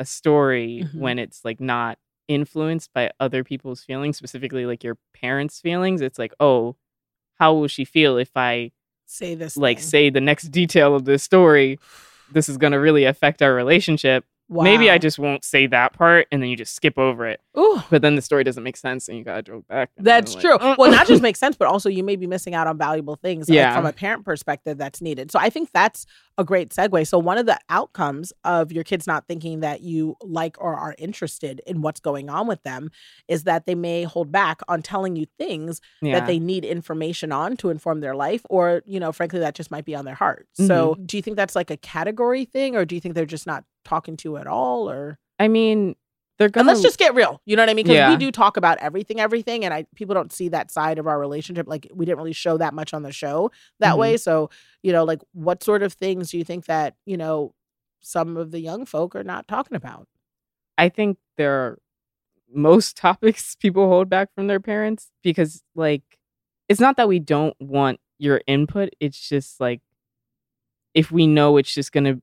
a 0.00 0.04
story 0.04 0.82
Mhm. 0.84 0.98
when 0.98 1.18
it's 1.20 1.44
like 1.44 1.60
not 1.60 1.98
influenced 2.30 2.92
by 2.94 3.10
other 3.18 3.42
people's 3.44 3.82
feelings, 3.82 4.16
specifically 4.16 4.64
like 4.64 4.84
your 4.84 4.96
parents' 5.14 5.60
feelings. 5.60 6.00
It's 6.00 6.18
like, 6.18 6.32
oh, 6.40 6.76
how 7.38 7.54
will 7.54 7.68
she 7.68 7.84
feel 7.84 8.16
if 8.16 8.30
I 8.36 8.70
Say 9.06 9.34
this. 9.34 9.56
like 9.56 9.78
thing. 9.78 9.86
say 9.86 10.10
the 10.10 10.20
next 10.20 10.44
detail 10.50 10.94
of 10.94 11.04
this 11.04 11.22
story? 11.22 11.78
This 12.32 12.48
is 12.48 12.56
gonna 12.56 12.78
really 12.78 13.04
affect 13.04 13.42
our 13.42 13.52
relationship. 13.52 14.24
Maybe 14.52 14.90
I 14.90 14.98
just 14.98 15.16
won't 15.16 15.44
say 15.44 15.68
that 15.68 15.92
part 15.92 16.26
and 16.32 16.42
then 16.42 16.50
you 16.50 16.56
just 16.56 16.74
skip 16.74 16.98
over 16.98 17.24
it. 17.24 17.40
Ooh. 17.56 17.80
But 17.88 18.02
then 18.02 18.16
the 18.16 18.22
story 18.22 18.42
doesn't 18.42 18.64
make 18.64 18.76
sense 18.76 19.08
and 19.08 19.16
you 19.16 19.22
gotta 19.22 19.42
go 19.42 19.64
back. 19.68 19.90
That's 19.96 20.34
like, 20.34 20.42
true. 20.42 20.56
"Uh." 20.56 20.74
Well, 20.76 20.90
not 20.90 21.06
just 21.06 21.22
makes 21.22 21.38
sense, 21.38 21.54
but 21.56 21.68
also 21.68 21.88
you 21.88 22.02
may 22.02 22.16
be 22.16 22.26
missing 22.26 22.52
out 22.54 22.66
on 22.66 22.76
valuable 22.76 23.14
things 23.14 23.48
like, 23.48 23.54
Yeah. 23.54 23.76
from 23.76 23.86
a 23.86 23.92
parent 23.92 24.24
perspective 24.24 24.76
that's 24.76 25.00
needed. 25.00 25.30
So 25.30 25.38
I 25.38 25.50
think 25.50 25.70
that's 25.72 26.04
a 26.40 26.44
great 26.44 26.70
segue. 26.70 27.06
So 27.06 27.18
one 27.18 27.38
of 27.38 27.46
the 27.46 27.58
outcomes 27.68 28.32
of 28.44 28.72
your 28.72 28.82
kids 28.82 29.06
not 29.06 29.28
thinking 29.28 29.60
that 29.60 29.82
you 29.82 30.16
like 30.22 30.56
or 30.58 30.74
are 30.74 30.94
interested 30.98 31.60
in 31.66 31.82
what's 31.82 32.00
going 32.00 32.30
on 32.30 32.46
with 32.46 32.62
them 32.62 32.90
is 33.28 33.44
that 33.44 33.66
they 33.66 33.74
may 33.74 34.04
hold 34.04 34.32
back 34.32 34.60
on 34.66 34.80
telling 34.82 35.16
you 35.16 35.26
things 35.38 35.80
yeah. 36.00 36.18
that 36.18 36.26
they 36.26 36.38
need 36.38 36.64
information 36.64 37.30
on 37.30 37.56
to 37.58 37.68
inform 37.68 38.00
their 38.00 38.16
life 38.16 38.42
or, 38.48 38.82
you 38.86 38.98
know, 38.98 39.12
frankly 39.12 39.38
that 39.40 39.54
just 39.54 39.70
might 39.70 39.84
be 39.84 39.94
on 39.94 40.04
their 40.04 40.14
heart. 40.14 40.48
So 40.54 40.80
Mm-hmm. 40.80 41.04
do 41.04 41.16
you 41.18 41.22
think 41.22 41.36
that's 41.36 41.54
like 41.54 41.70
a 41.70 41.76
category 41.76 42.46
thing 42.46 42.74
or 42.74 42.84
do 42.84 42.94
you 42.94 43.00
think 43.00 43.14
they're 43.14 43.26
just 43.26 43.46
not 43.46 43.64
talking 43.84 44.16
to 44.16 44.30
you 44.30 44.36
at 44.38 44.46
all 44.46 44.90
or 44.90 45.18
I 45.38 45.48
mean, 45.48 45.94
they're 46.40 46.46
and 46.46 46.54
gonna 46.54 46.68
let's 46.68 46.80
just 46.80 46.98
get 46.98 47.14
real. 47.14 47.42
You 47.44 47.54
know 47.54 47.60
what 47.62 47.68
I 47.68 47.74
mean? 47.74 47.84
Because 47.84 47.96
Yeah. 47.96 48.08
we 48.10 48.16
do 48.16 48.32
talk 48.32 48.56
about 48.56 48.78
everything, 48.78 49.20
everything, 49.20 49.62
and 49.62 49.74
I 49.74 49.84
people 49.94 50.14
don't 50.14 50.32
see 50.32 50.48
that 50.48 50.70
side 50.70 50.98
of 50.98 51.06
our 51.06 51.20
relationship. 51.20 51.68
Like 51.68 51.86
we 51.94 52.06
didn't 52.06 52.16
really 52.16 52.32
show 52.32 52.56
that 52.56 52.72
much 52.72 52.94
on 52.94 53.02
the 53.02 53.12
show 53.12 53.50
that 53.78 53.94
Mhm. 53.94 53.98
way. 53.98 54.16
So 54.16 54.48
you 54.82 54.90
know, 54.90 55.04
like 55.04 55.20
what 55.32 55.62
sort 55.62 55.82
of 55.82 55.92
things 55.92 56.30
do 56.30 56.38
you 56.38 56.44
think 56.44 56.64
that 56.64 56.96
you 57.04 57.18
know 57.18 57.54
some 58.00 58.38
of 58.38 58.52
the 58.52 58.58
young 58.60 58.86
folk 58.86 59.14
are 59.14 59.22
not 59.22 59.46
talking 59.48 59.76
about? 59.76 60.08
I 60.78 60.88
think 60.88 61.18
there 61.36 61.52
are 61.52 61.78
most 62.50 62.96
topics 62.96 63.54
people 63.54 63.86
hold 63.88 64.08
back 64.08 64.34
from 64.34 64.46
their 64.46 64.60
parents 64.60 65.10
because 65.22 65.62
like 65.74 66.02
it's 66.70 66.80
not 66.80 66.96
that 66.96 67.06
we 67.06 67.18
don't 67.18 67.54
want 67.60 68.00
your 68.18 68.40
input, 68.46 68.88
it's 68.98 69.28
just 69.28 69.60
like 69.60 69.82
if 70.94 71.10
we 71.12 71.26
know 71.26 71.58
it's 71.58 71.72
just 71.74 71.92
going 71.92 72.04
to 72.04 72.22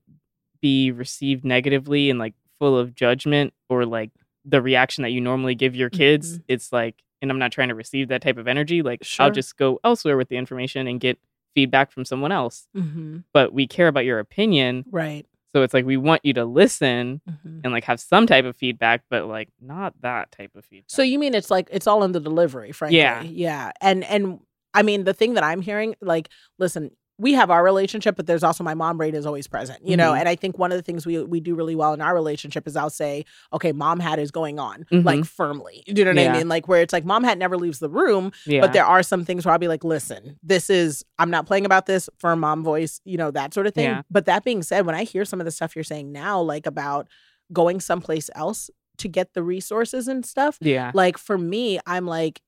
be 0.60 0.90
received 0.90 1.44
negatively 1.44 2.10
and 2.10 2.18
like 2.18 2.34
full 2.58 2.76
of 2.78 2.94
judgment 2.94 3.52
or 3.68 3.84
like 3.86 4.10
the 4.44 4.60
reaction 4.62 5.02
that 5.02 5.10
you 5.10 5.20
normally 5.20 5.54
give 5.54 5.74
your 5.76 5.90
kids, 5.90 6.38
Mhm. 6.38 6.42
it's 6.48 6.72
like 6.72 7.02
and 7.20 7.32
I'm 7.32 7.38
not 7.40 7.50
trying 7.50 7.68
to 7.68 7.74
receive 7.74 8.08
that 8.08 8.22
type 8.22 8.38
of 8.38 8.46
energy, 8.46 8.80
like 8.80 9.02
Sure. 9.02 9.24
I'll 9.26 9.32
just 9.32 9.56
go 9.56 9.80
elsewhere 9.82 10.16
with 10.16 10.28
the 10.28 10.36
information 10.36 10.86
and 10.86 11.00
get 11.00 11.18
feedback 11.52 11.90
from 11.90 12.04
someone 12.04 12.30
else. 12.30 12.68
Mm-hmm. 12.76 13.18
But 13.32 13.52
we 13.52 13.66
care 13.66 13.88
about 13.88 14.04
your 14.04 14.20
opinion, 14.20 14.84
Right. 14.88 15.26
so 15.52 15.62
it's 15.64 15.74
like 15.74 15.84
we 15.84 15.96
want 15.96 16.24
you 16.24 16.32
to 16.34 16.44
listen 16.44 17.20
Mhm. 17.28 17.62
and 17.64 17.72
like 17.72 17.82
have 17.84 17.98
some 17.98 18.28
type 18.28 18.44
of 18.44 18.54
feedback, 18.54 19.02
but 19.10 19.26
like 19.26 19.48
not 19.60 19.94
that 20.02 20.30
type 20.30 20.54
of 20.54 20.64
feedback. 20.64 20.90
So 20.90 21.02
you 21.02 21.18
mean 21.18 21.34
it's 21.34 21.50
like 21.50 21.68
it's 21.72 21.88
all 21.88 22.04
in 22.04 22.12
the 22.12 22.20
delivery, 22.20 22.70
frankly? 22.70 22.98
Yeah. 22.98 23.22
yeah. 23.22 23.72
And 23.80 24.04
and 24.04 24.38
I 24.72 24.82
mean 24.82 25.02
the 25.02 25.14
thing 25.14 25.34
that 25.34 25.42
I'm 25.42 25.60
hearing, 25.60 25.96
like, 26.00 26.28
listen, 26.58 26.92
we 27.20 27.32
have 27.34 27.50
our 27.50 27.64
relationship, 27.64 28.14
but 28.14 28.26
there's 28.26 28.44
also 28.44 28.62
my 28.62 28.74
mom 28.74 28.96
brain 28.96 29.14
is 29.14 29.26
always 29.26 29.48
present, 29.48 29.80
you 29.84 29.96
know. 29.96 30.12
Mhm. 30.12 30.20
And 30.20 30.28
I 30.28 30.36
think 30.36 30.56
one 30.56 30.70
of 30.70 30.78
the 30.78 30.82
things 30.82 31.04
we 31.04 31.20
we 31.24 31.40
do 31.40 31.54
really 31.56 31.74
well 31.74 31.92
in 31.92 32.00
our 32.00 32.14
relationship 32.14 32.66
is 32.68 32.76
I'll 32.76 32.90
say, 32.90 33.24
okay, 33.52 33.72
mom 33.72 33.98
hat 33.98 34.18
is 34.20 34.30
going 34.30 34.58
on, 34.60 34.84
Mhm. 34.92 35.04
like 35.04 35.24
firmly. 35.24 35.82
Do 35.86 35.94
you 36.00 36.04
know 36.04 36.12
what 36.12 36.30
I 36.30 36.38
mean? 36.38 36.48
Like 36.48 36.68
where 36.68 36.80
it's 36.80 36.92
like 36.92 37.04
mom 37.04 37.24
hat 37.24 37.36
never 37.38 37.56
leaves 37.56 37.80
the 37.80 37.88
room, 37.90 38.30
yeah. 38.46 38.60
but 38.60 38.72
there 38.72 38.84
are 38.84 39.02
some 39.02 39.24
things 39.24 39.44
where 39.44 39.52
I'll 39.52 39.58
be 39.58 39.68
like, 39.68 39.82
listen, 39.84 40.38
this 40.42 40.70
is 40.70 41.04
I'm 41.18 41.30
not 41.30 41.44
playing 41.46 41.66
about 41.66 41.86
this 41.86 42.08
for 42.18 42.34
mom 42.36 42.62
voice, 42.62 43.00
you 43.04 43.16
know, 43.16 43.30
that 43.32 43.52
sort 43.52 43.66
of 43.66 43.74
thing. 43.74 43.84
Yeah. 43.86 44.02
But 44.10 44.26
that 44.26 44.44
being 44.44 44.62
said, 44.62 44.86
when 44.86 44.94
I 44.94 45.04
hear 45.04 45.24
some 45.24 45.40
of 45.40 45.44
the 45.44 45.50
stuff 45.50 45.74
you're 45.74 45.82
saying 45.84 46.12
now, 46.12 46.40
like 46.40 46.66
about 46.66 47.08
going 47.52 47.80
someplace 47.80 48.30
else 48.36 48.70
to 48.98 49.08
get 49.08 49.34
the 49.34 49.42
resources 49.42 50.06
and 50.06 50.24
stuff, 50.24 50.58
yeah. 50.60 50.92
like 50.94 51.18
for 51.18 51.36
me, 51.38 51.80
I'm 51.86 52.06
like, 52.06 52.42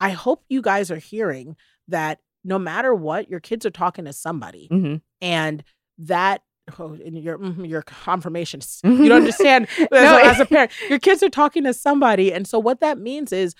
I 0.00 0.10
hope 0.10 0.44
you 0.48 0.62
guys 0.62 0.90
are 0.90 0.96
hearing 0.98 1.56
that 1.88 2.20
no 2.44 2.58
matter 2.58 2.94
what, 2.94 3.28
your 3.30 3.40
kids 3.40 3.64
are 3.66 3.70
talking 3.70 4.04
to 4.04 4.12
somebody, 4.12 4.68
hmm 4.70 4.96
and 5.20 5.64
that. 5.98 6.42
Oh, 6.78 6.94
and 7.04 7.18
your 7.22 7.36
mhm, 7.38 7.68
your 7.68 7.82
confirmations. 7.82 8.80
You 8.84 9.08
don't 9.08 9.12
understand 9.22 9.68
as, 9.78 9.88
No, 9.90 10.16
a, 10.16 10.22
as 10.22 10.40
a 10.40 10.46
parent. 10.46 10.70
Your 10.88 10.98
kids 10.98 11.22
are 11.22 11.28
talking 11.28 11.64
to 11.64 11.74
somebody, 11.74 12.32
and 12.32 12.46
so 12.46 12.58
what 12.58 12.80
that 12.80 12.96
means 12.98 13.32
is, 13.32 13.54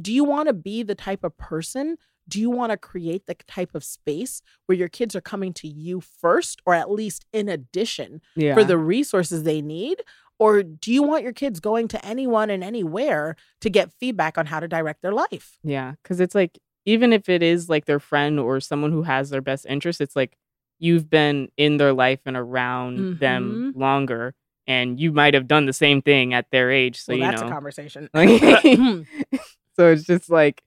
do 0.00 0.12
you 0.12 0.24
want 0.24 0.48
to 0.48 0.52
be 0.54 0.82
the 0.82 0.96
type 0.96 1.22
of 1.22 1.36
person? 1.38 1.98
Do 2.28 2.40
you 2.40 2.50
want 2.50 2.72
to 2.72 2.76
create 2.76 3.26
the 3.26 3.34
type 3.34 3.74
of 3.76 3.84
space 3.84 4.42
where 4.66 4.76
your 4.76 4.88
kids 4.88 5.14
are 5.16 5.20
coming 5.20 5.52
to 5.54 5.68
you 5.68 6.00
first, 6.00 6.60
or 6.66 6.74
at 6.74 6.90
least 6.90 7.24
in 7.32 7.48
addition 7.48 8.20
Yeah. 8.36 8.54
for 8.54 8.64
the 8.64 8.76
resources 8.76 9.44
they 9.44 9.62
need? 9.62 10.02
Or 10.40 10.62
do 10.62 10.92
you 10.92 11.02
want 11.02 11.22
your 11.22 11.32
kids 11.32 11.58
going 11.58 11.88
to 11.88 12.04
anyone 12.04 12.50
and 12.50 12.62
anywhere 12.62 13.34
to 13.60 13.70
get 13.70 13.92
feedback 13.98 14.36
on 14.36 14.46
how 14.46 14.60
to 14.60 14.68
direct 14.68 15.00
their 15.02 15.12
life? 15.14 15.58
yeah. 15.62 15.94
Cause 16.04 16.20
it's 16.20 16.34
like, 16.34 16.58
even 16.88 17.12
if 17.12 17.28
it 17.28 17.42
is 17.42 17.68
like 17.68 17.84
their 17.84 18.00
friend 18.00 18.40
or 18.40 18.60
someone 18.60 18.92
who 18.92 19.02
has 19.02 19.30
their 19.30 19.42
best 19.42 19.66
interest, 19.68 20.00
it's 20.00 20.16
like 20.16 20.36
you've 20.78 21.10
been 21.10 21.48
in 21.56 21.76
their 21.76 21.92
life 21.92 22.20
and 22.26 22.36
around 22.36 23.20
them 23.20 23.72
Mm-hmm. 23.72 23.80
longer. 23.80 24.34
And 24.66 25.00
you 25.00 25.12
might 25.12 25.34
have 25.34 25.46
done 25.48 25.66
the 25.66 25.72
same 25.72 26.02
thing 26.02 26.34
at 26.34 26.50
their 26.50 26.70
age. 26.70 27.00
So, 27.00 27.12
well, 27.12 27.18
you 27.20 27.26
that's 27.26 27.42
know. 27.42 27.48
a 27.48 27.52
conversation. 27.52 28.08
So 29.76 29.92
it's 29.92 30.04
just 30.04 30.30
like 30.30 30.62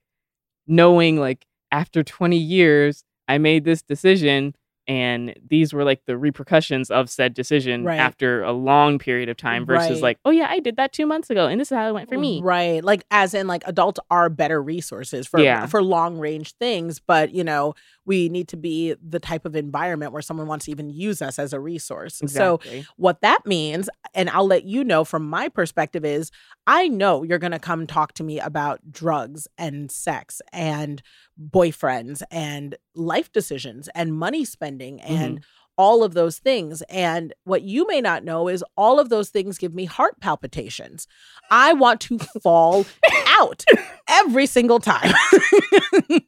knowing, 0.66 1.18
like, 1.18 1.46
after 1.70 2.02
20 2.02 2.36
years, 2.36 3.04
I 3.28 3.38
made 3.38 3.64
this 3.64 3.82
decision 3.82 4.54
and 4.92 5.34
these 5.48 5.72
were 5.72 5.84
like 5.84 6.02
the 6.06 6.18
repercussions 6.18 6.90
of 6.90 7.08
said 7.08 7.32
decision 7.32 7.82
Right. 7.84 7.98
after 7.98 8.42
a 8.42 8.52
long 8.52 8.98
period 8.98 9.30
of 9.30 9.36
time 9.38 9.64
versus 9.64 9.96
Right. 9.96 10.02
like, 10.02 10.18
oh 10.26 10.30
yeah, 10.30 10.48
I 10.50 10.60
did 10.60 10.76
that 10.76 10.92
two 10.92 11.06
months 11.06 11.30
ago 11.30 11.46
and 11.46 11.58
this 11.58 11.72
is 11.72 11.76
how 11.76 11.88
it 11.88 11.92
went 11.92 12.10
for 12.10 12.18
me. 12.18 12.40
Right. 12.42 12.84
Like 12.84 13.04
as 13.10 13.32
in 13.32 13.46
like 13.46 13.62
adults 13.66 14.00
are 14.10 14.28
better 14.28 14.62
resources 14.62 15.26
for 15.26 15.40
Yeah. 15.40 15.64
for 15.66 15.82
long 15.82 16.18
range 16.18 16.52
things, 16.60 17.00
but 17.00 17.32
you 17.32 17.42
know, 17.42 17.74
we 18.04 18.28
need 18.28 18.48
to 18.48 18.56
be 18.56 18.94
the 19.02 19.20
type 19.20 19.44
of 19.44 19.54
environment 19.54 20.12
where 20.12 20.22
someone 20.22 20.46
wants 20.46 20.64
to 20.64 20.70
even 20.70 20.90
use 20.90 21.22
us 21.22 21.38
as 21.38 21.52
a 21.52 21.60
resource. 21.60 22.20
So 22.26 22.60
what 22.96 23.20
that 23.20 23.46
means, 23.46 23.88
and 24.14 24.28
I'll 24.30 24.46
let 24.46 24.64
you 24.64 24.82
know 24.82 25.04
from 25.04 25.28
my 25.28 25.48
perspective 25.48 26.04
is 26.04 26.30
I 26.66 26.88
know 26.88 27.22
you're 27.22 27.38
going 27.38 27.52
to 27.52 27.58
come 27.58 27.86
talk 27.86 28.12
to 28.14 28.24
me 28.24 28.40
about 28.40 28.80
drugs 28.90 29.46
and 29.56 29.90
sex 29.90 30.40
and 30.52 31.02
boyfriends 31.40 32.22
and 32.30 32.76
life 32.94 33.32
decisions 33.32 33.88
and 33.94 34.12
money 34.12 34.44
spending 34.44 35.00
and 35.00 35.36
mm-hmm. 35.38 35.44
All 35.78 36.04
of 36.04 36.14
those 36.14 36.38
things. 36.38 36.82
And 36.88 37.32
what 37.44 37.62
you 37.62 37.86
may 37.86 38.00
not 38.00 38.24
know 38.24 38.48
is 38.48 38.64
all 38.76 39.00
of 39.00 39.08
those 39.08 39.30
things 39.30 39.58
give 39.58 39.74
me 39.74 39.84
heart 39.84 40.20
palpitations. 40.20 41.06
I 41.50 41.72
want 41.72 42.00
to 42.02 42.18
fall 42.42 42.84
out 43.28 43.64
every 44.08 44.46
single 44.46 44.78
time. 44.78 45.12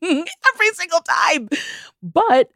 every 0.02 0.70
single 0.74 1.00
time. 1.00 1.48
But 2.02 2.50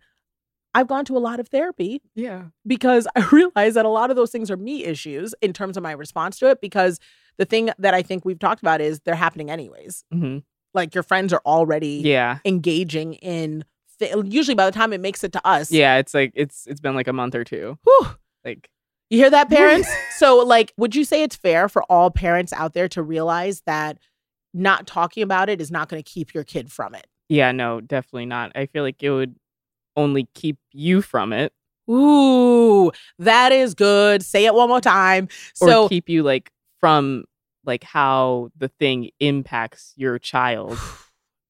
I've 0.74 0.86
gone 0.88 1.04
to 1.06 1.16
a 1.16 1.18
lot 1.18 1.40
of 1.40 1.48
therapy 1.48 2.02
yeah. 2.14 2.44
because 2.66 3.06
I 3.16 3.26
realize 3.32 3.74
that 3.74 3.84
a 3.84 3.88
lot 3.90 4.10
of 4.10 4.16
those 4.16 4.30
things 4.30 4.50
are 4.50 4.56
me 4.56 4.84
issues 4.84 5.34
in 5.40 5.52
terms 5.52 5.76
of 5.76 5.82
my 5.82 5.92
response 5.92 6.38
to 6.38 6.50
it. 6.50 6.60
Because 6.60 7.00
the 7.38 7.44
thing 7.44 7.70
that 7.78 7.94
I 7.94 8.02
think 8.02 8.24
we've 8.24 8.38
talked 8.38 8.60
about 8.62 8.80
is 8.80 9.00
they're 9.00 9.14
happening 9.14 9.50
anyways. 9.50 10.04
hmm 10.12 10.38
Like 10.74 10.94
your 10.94 11.02
friends 11.04 11.32
are 11.32 11.42
already 11.46 12.02
Yeah. 12.04 12.38
engaging 12.44 13.14
in. 13.14 13.64
Usually, 14.00 14.54
by 14.54 14.64
the 14.66 14.72
time 14.72 14.92
it 14.92 15.00
makes 15.00 15.24
it 15.24 15.32
to 15.32 15.46
us, 15.46 15.70
Yeah. 15.70 15.96
It's 15.96 16.14
like 16.14 16.32
it's 16.34 16.66
it's 16.66 16.80
been 16.80 16.94
like 16.94 17.08
a 17.08 17.12
month 17.12 17.34
or 17.34 17.44
two. 17.44 17.78
whew, 17.84 18.06
Like 18.44 18.68
you 19.10 19.18
hear 19.18 19.30
that, 19.30 19.48
parents? 19.48 19.88
so, 20.18 20.38
like, 20.38 20.72
would 20.76 20.94
you 20.94 21.04
say 21.04 21.22
it's 21.22 21.34
fair 21.36 21.68
for 21.68 21.82
all 21.84 22.10
parents 22.10 22.52
out 22.52 22.74
there 22.74 22.88
to 22.90 23.02
realize 23.02 23.62
that 23.66 23.98
not 24.52 24.86
talking 24.86 25.22
about 25.22 25.48
it 25.48 25.60
is 25.60 25.70
not 25.70 25.88
going 25.88 26.02
to 26.02 26.08
keep 26.10 26.34
your 26.34 26.44
kid 26.44 26.70
from 26.70 26.94
it? 26.94 27.06
yeah, 27.30 27.52
no, 27.52 27.80
definitely 27.80 28.26
not. 28.26 28.52
I 28.54 28.66
feel 28.66 28.82
like 28.82 29.02
it 29.02 29.10
would 29.10 29.34
only 29.96 30.28
keep 30.34 30.56
you 30.72 31.02
from 31.02 31.32
it 31.32 31.52
Ooh, 31.90 32.92
that 33.18 33.50
is 33.50 33.74
good. 33.74 34.22
Say 34.22 34.44
it 34.44 34.54
one 34.54 34.68
more 34.68 34.80
time. 34.80 35.24
or 35.60 35.68
So, 35.68 35.88
keep 35.88 36.08
you 36.08 36.22
like 36.22 36.52
from 36.80 37.24
like 37.64 37.82
how 37.82 38.50
the 38.56 38.68
thing 38.68 39.10
impacts 39.20 39.92
your 39.96 40.18
child. 40.18 40.78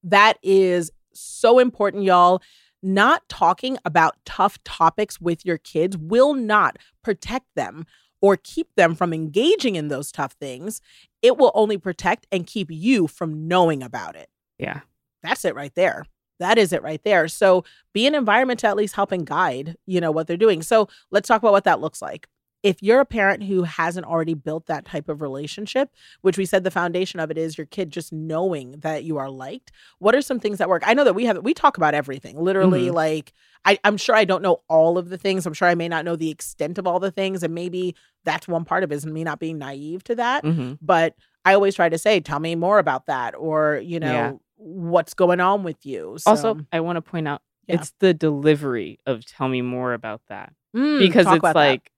That 0.05 0.39
is 0.45 0.93
so 1.19 1.59
important, 1.59 2.05
y'all. 2.05 2.43
Not 2.83 3.29
talking 3.29 3.77
about 3.85 4.17
tough 4.25 4.63
topics 4.63 5.21
with 5.21 5.45
your 5.45 5.59
kids 5.59 5.97
will 5.99 6.35
not 6.35 6.77
protect 7.03 7.47
them 7.57 7.87
or 8.21 8.37
keep 8.37 8.69
them 8.77 8.95
from 8.95 9.13
engaging 9.13 9.75
in 9.75 9.89
those 9.89 10.13
tough 10.13 10.33
things. 10.33 10.81
It 11.23 11.37
will 11.37 11.53
only 11.55 11.77
protect 11.79 12.27
and 12.31 12.47
keep 12.47 12.71
you 12.71 13.09
from 13.09 13.49
knowing 13.49 13.83
about 13.83 14.17
it. 14.17 14.29
Yeah. 14.59 14.81
That's 15.23 15.45
it 15.45 15.55
right 15.55 15.75
there. 15.75 16.05
That 16.39 16.59
is 16.59 16.73
it 16.73 16.83
right 16.83 17.03
there. 17.05 17.27
So 17.27 17.65
be 17.93 18.07
an 18.07 18.15
environment 18.15 18.61
to 18.61 18.69
at 18.69 18.77
least 18.77 18.95
help 18.95 19.11
and 19.11 19.27
guide, 19.27 19.77
you 19.87 20.01
know, 20.01 20.13
what 20.13 20.27
they're 20.29 20.37
doing. 20.37 20.63
So 20.63 20.89
let's 21.11 21.27
talk 21.27 21.43
about 21.43 21.53
what 21.53 21.65
that 21.65 21.81
looks 21.81 22.01
like. 22.01 22.29
If 22.65 22.83
you're 22.83 23.01
a 23.01 23.05
parent 23.07 23.45
who 23.45 23.63
hasn't 23.63 24.05
already 24.07 24.35
built 24.35 24.67
that 24.67 24.85
type 24.85 25.09
of 25.09 25.23
relationship, 25.23 25.91
which 26.23 26.37
we 26.37 26.45
said 26.45 26.65
the 26.65 26.71
foundation 26.73 27.21
of 27.21 27.31
it 27.31 27.39
is 27.39 27.57
your 27.57 27.67
kid 27.67 27.91
just 27.91 28.13
knowing 28.13 28.73
that 28.81 29.05
you 29.05 29.17
are 29.17 29.31
liked, 29.31 29.71
what 30.01 30.15
are 30.15 30.21
some 30.23 30.41
things 30.41 30.59
that 30.59 30.69
work? 30.69 30.83
I 30.85 30.95
know 30.95 31.05
that 31.05 31.15
we 31.15 31.25
have 31.27 31.39
we 31.45 31.55
talk 31.55 31.77
about 31.77 31.95
everything. 31.95 32.37
Literally, 32.37 32.89
Mhm. 32.89 32.95
like 32.95 33.33
I, 33.65 33.79
I'm 33.85 33.97
sure 33.97 34.15
I 34.17 34.25
don't 34.25 34.43
know 34.43 34.63
all 34.69 34.99
of 34.99 35.09
the 35.09 35.19
things. 35.19 35.47
I'm 35.47 35.53
sure 35.53 35.69
I 35.69 35.75
may 35.75 35.89
not 35.89 36.05
know 36.05 36.17
the 36.17 36.31
extent 36.31 36.79
of 36.79 36.87
all 36.87 36.99
the 37.01 37.11
things. 37.13 37.43
And 37.43 37.55
maybe 37.55 37.95
that's 38.25 38.49
one 38.49 38.65
part 38.65 38.83
of 38.83 38.91
it 38.91 38.95
is 38.97 39.07
me 39.07 39.23
not 39.25 39.39
being 39.39 39.59
naive 39.59 40.03
to 40.05 40.15
that 40.17 40.45
hmm 40.45 40.73
but 40.83 41.15
I 41.45 41.55
always 41.55 41.75
try 41.77 41.89
to 41.89 41.97
say, 41.99 42.21
tell 42.21 42.41
me 42.41 42.55
more 42.57 42.79
about 42.79 43.07
that, 43.07 43.35
or 43.35 43.77
you 43.83 44.01
know, 44.01 44.11
Yeah. 44.13 44.33
what's 44.57 45.15
going 45.15 45.41
on 45.41 45.63
with 45.63 45.87
you. 45.87 46.17
So, 46.19 46.31
Also, 46.33 46.61
I 46.73 46.81
want 46.81 46.97
to 46.97 47.03
point 47.03 47.27
out 47.29 47.41
Yeah. 47.67 47.77
it's 47.77 47.93
the 48.01 48.13
delivery 48.13 48.99
of 49.07 49.25
tell 49.25 49.49
me 49.49 49.63
more 49.63 49.93
about 49.95 50.21
that. 50.29 50.53
mm, 50.77 50.99
because 50.99 51.27
it's 51.33 51.43
like 51.43 51.85
that. 51.85 51.91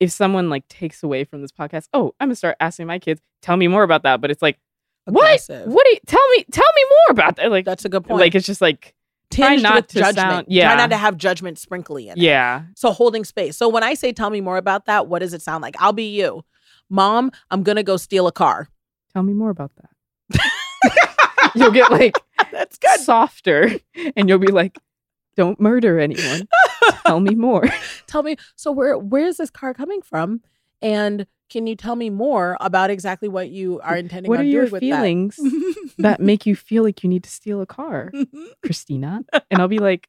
If 0.00 0.10
someone 0.12 0.48
like 0.50 0.66
takes 0.68 1.02
away 1.02 1.24
from 1.24 1.42
this 1.42 1.52
podcast, 1.52 1.88
oh, 1.92 2.14
I'm 2.20 2.28
gonna 2.28 2.34
start 2.36 2.56
asking 2.60 2.86
my 2.86 2.98
kids, 2.98 3.20
tell 3.42 3.56
me 3.56 3.68
more 3.68 3.82
about 3.82 4.02
that. 4.04 4.20
But 4.20 4.30
it's 4.30 4.42
like, 4.42 4.58
what? 5.04 5.24
Aggressive. 5.24 5.66
What 5.66 5.84
do 5.86 5.90
you 5.92 5.98
tell 6.06 6.28
me? 6.36 6.44
Tell 6.52 6.66
me 6.76 6.82
more 6.90 7.12
about 7.12 7.36
that. 7.36 7.50
Like, 7.50 7.64
That's 7.64 7.84
a 7.84 7.88
good 7.88 8.04
point. 8.04 8.20
like 8.20 8.34
it's 8.34 8.46
just 8.46 8.60
like, 8.60 8.94
try 9.32 9.48
Tinged 9.56 9.62
not 9.62 9.74
with 9.76 9.86
to 9.88 9.98
judgment. 9.98 10.16
sound- 10.16 10.46
Try 10.50 10.74
not 10.76 10.90
to 10.90 10.96
have 10.96 11.16
judgment 11.16 11.58
sprinkly 11.58 12.08
in 12.08 12.18
it. 12.18 12.22
yeah, 12.22 12.62
So 12.76 12.92
holding 12.92 13.24
space. 13.24 13.56
So 13.56 13.68
when 13.68 13.82
I 13.82 13.94
say, 13.94 14.12
tell 14.12 14.30
me 14.30 14.40
more 14.40 14.56
about 14.56 14.86
that, 14.86 15.06
what 15.06 15.18
does 15.20 15.34
it 15.34 15.42
sound 15.42 15.62
like? 15.62 15.74
I'll 15.80 15.92
be 15.92 16.14
you, 16.14 16.44
mom. 16.90 17.30
I'm 17.50 17.62
gonna 17.62 17.82
go 17.82 17.96
steal 17.96 18.26
a 18.26 18.32
car. 18.32 18.68
tell 19.12 19.22
me 19.22 19.32
more 19.32 19.50
about 19.50 19.72
that. 19.76 21.50
you'll 21.54 21.70
get 21.72 21.90
like 21.90 22.14
That's 22.52 22.78
good. 22.78 23.00
softer, 23.00 23.70
and 24.16 24.28
you'll 24.28 24.38
be 24.38 24.52
like, 24.52 24.78
don't 25.36 25.58
murder 25.60 25.98
anyone. 25.98 26.48
tell 27.06 27.20
me 27.20 27.34
more. 27.34 27.64
tell 28.06 28.22
me. 28.22 28.36
So 28.56 28.72
where 28.72 28.98
where 28.98 29.26
is 29.26 29.36
this 29.36 29.50
car 29.50 29.74
coming 29.74 30.02
from? 30.02 30.42
And 30.82 31.26
can 31.50 31.66
you 31.66 31.76
tell 31.76 31.96
me 31.96 32.10
more 32.10 32.56
about 32.60 32.90
exactly 32.90 33.28
what 33.28 33.48
you 33.48 33.80
are 33.80 33.96
intending 33.96 34.28
what 34.28 34.38
on 34.38 34.44
are 34.44 34.48
your 34.48 34.62
doing 34.62 34.72
with 34.72 34.80
feelings 34.80 35.36
that? 35.36 35.90
that 35.98 36.20
make 36.20 36.46
you 36.46 36.54
feel 36.54 36.82
like 36.82 37.02
you 37.02 37.08
need 37.08 37.24
to 37.24 37.30
steal 37.30 37.60
a 37.60 37.66
car, 37.66 38.12
Christina? 38.64 39.22
And 39.50 39.60
I'll 39.60 39.68
be 39.68 39.78
like, 39.78 40.08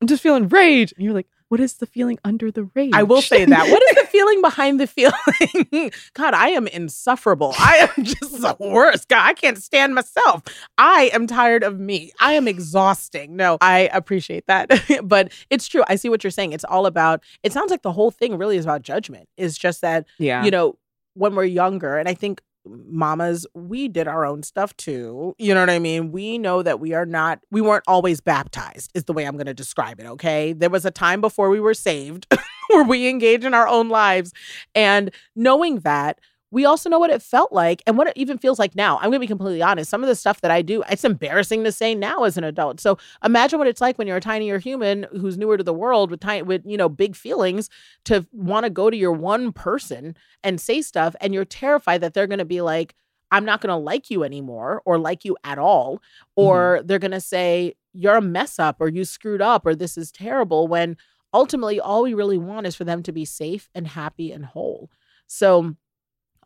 I'm 0.00 0.06
just 0.06 0.22
feeling 0.22 0.48
rage. 0.48 0.92
And 0.92 1.04
you're 1.04 1.14
like, 1.14 1.28
what 1.48 1.60
is 1.60 1.74
the 1.74 1.86
feeling 1.86 2.18
under 2.24 2.50
the 2.50 2.64
rage? 2.74 2.92
I 2.94 3.02
will 3.02 3.22
say 3.22 3.44
that. 3.44 3.70
What 3.70 3.82
is 3.90 3.96
the 3.96 4.06
feeling 4.10 4.42
behind 4.42 4.78
the 4.80 4.86
feeling? 4.86 5.90
God, 6.14 6.34
I 6.34 6.48
am 6.50 6.66
insufferable. 6.66 7.54
I 7.58 7.88
am 7.96 8.04
just 8.04 8.40
the 8.40 8.56
worst. 8.60 9.08
God, 9.08 9.24
I 9.24 9.34
can't 9.34 9.58
stand 9.58 9.94
myself. 9.94 10.42
I 10.76 11.10
am 11.12 11.26
tired 11.26 11.62
of 11.62 11.78
me. 11.78 12.12
I 12.20 12.34
am 12.34 12.46
exhausting. 12.46 13.36
No, 13.36 13.58
I 13.60 13.88
appreciate 13.92 14.46
that. 14.46 14.70
but 15.02 15.32
it's 15.50 15.66
true. 15.66 15.84
I 15.88 15.96
see 15.96 16.08
what 16.08 16.22
you're 16.22 16.30
saying. 16.30 16.52
It's 16.52 16.64
all 16.64 16.86
about, 16.86 17.22
it 17.42 17.52
sounds 17.52 17.70
like 17.70 17.82
the 17.82 17.92
whole 17.92 18.10
thing 18.10 18.36
really 18.36 18.56
is 18.56 18.64
about 18.64 18.82
judgment. 18.82 19.28
It's 19.36 19.56
just 19.56 19.80
that, 19.80 20.06
yeah. 20.18 20.44
you 20.44 20.50
know, 20.50 20.76
when 21.14 21.34
we're 21.34 21.44
younger, 21.44 21.98
and 21.98 22.08
I 22.08 22.14
think 22.14 22.42
mamas, 22.66 23.46
we 23.54 23.88
did 23.88 24.08
our 24.08 24.24
own 24.24 24.42
stuff 24.42 24.76
too. 24.76 25.34
You 25.38 25.54
know 25.54 25.60
what 25.60 25.70
I 25.70 25.78
mean? 25.78 26.12
We 26.12 26.38
know 26.38 26.62
that 26.62 26.80
we 26.80 26.94
are 26.94 27.06
not, 27.06 27.40
we 27.50 27.60
weren't 27.60 27.84
always 27.86 28.20
baptized, 28.20 28.90
is 28.94 29.04
the 29.04 29.12
way 29.12 29.24
I'm 29.24 29.36
going 29.36 29.46
to 29.46 29.54
describe 29.54 30.00
it. 30.00 30.06
Okay. 30.06 30.52
There 30.52 30.70
was 30.70 30.84
a 30.84 30.90
time 30.90 31.20
before 31.20 31.50
we 31.50 31.60
were 31.60 31.74
saved 31.74 32.26
where 32.68 32.84
we 32.84 33.08
engage 33.08 33.44
in 33.44 33.54
our 33.54 33.68
own 33.68 33.88
lives. 33.88 34.32
And 34.74 35.10
knowing 35.34 35.80
that, 35.80 36.18
we 36.50 36.64
also 36.64 36.88
know 36.88 36.98
what 36.98 37.10
it 37.10 37.20
felt 37.20 37.52
like 37.52 37.82
and 37.86 37.98
what 37.98 38.06
it 38.06 38.14
even 38.16 38.38
feels 38.38 38.58
like 38.58 38.74
now. 38.74 38.96
I'm 38.96 39.10
going 39.10 39.14
to 39.14 39.20
be 39.20 39.26
completely 39.26 39.60
honest. 39.62 39.90
Some 39.90 40.02
of 40.02 40.08
the 40.08 40.14
stuff 40.14 40.40
that 40.40 40.50
I 40.50 40.62
do, 40.62 40.82
it's 40.88 41.04
embarrassing 41.04 41.64
to 41.64 41.72
say 41.72 41.94
now 41.94 42.24
as 42.24 42.38
an 42.38 42.44
adult. 42.44 42.80
So 42.80 42.98
imagine 43.22 43.58
what 43.58 43.68
it's 43.68 43.80
like 43.80 43.98
when 43.98 44.06
you're 44.06 44.16
a 44.16 44.20
tinier 44.20 44.58
human 44.58 45.06
who's 45.12 45.36
newer 45.36 45.58
to 45.58 45.64
the 45.64 45.74
world 45.74 46.10
with 46.10 46.20
tiny, 46.20 46.42
with 46.42 46.62
you 46.64 46.76
know 46.76 46.88
big 46.88 47.14
feelings 47.14 47.68
to 48.04 48.26
want 48.32 48.64
to 48.64 48.70
go 48.70 48.88
to 48.88 48.96
your 48.96 49.12
one 49.12 49.52
person 49.52 50.16
and 50.42 50.60
say 50.60 50.80
stuff, 50.80 51.14
and 51.20 51.34
you're 51.34 51.44
terrified 51.44 52.00
that 52.00 52.14
they're 52.14 52.26
going 52.26 52.38
to 52.38 52.44
be 52.46 52.62
like, 52.62 52.94
"I'm 53.30 53.44
not 53.44 53.60
going 53.60 53.68
to 53.68 53.76
like 53.76 54.10
you 54.10 54.24
anymore," 54.24 54.82
or 54.86 54.98
like 54.98 55.24
you 55.24 55.36
at 55.44 55.58
all, 55.58 56.00
or 56.34 56.78
mm-hmm. 56.78 56.86
they're 56.86 56.98
going 56.98 57.10
to 57.10 57.20
say 57.20 57.74
you're 57.92 58.16
a 58.16 58.22
mess 58.22 58.58
up, 58.58 58.76
or 58.80 58.88
you 58.88 59.04
screwed 59.04 59.42
up, 59.42 59.66
or 59.66 59.74
this 59.74 59.98
is 59.98 60.10
terrible. 60.10 60.66
When 60.66 60.96
ultimately, 61.34 61.78
all 61.78 62.02
we 62.02 62.14
really 62.14 62.38
want 62.38 62.66
is 62.66 62.74
for 62.74 62.84
them 62.84 63.02
to 63.02 63.12
be 63.12 63.26
safe 63.26 63.68
and 63.74 63.86
happy 63.86 64.32
and 64.32 64.46
whole. 64.46 64.90
So 65.26 65.76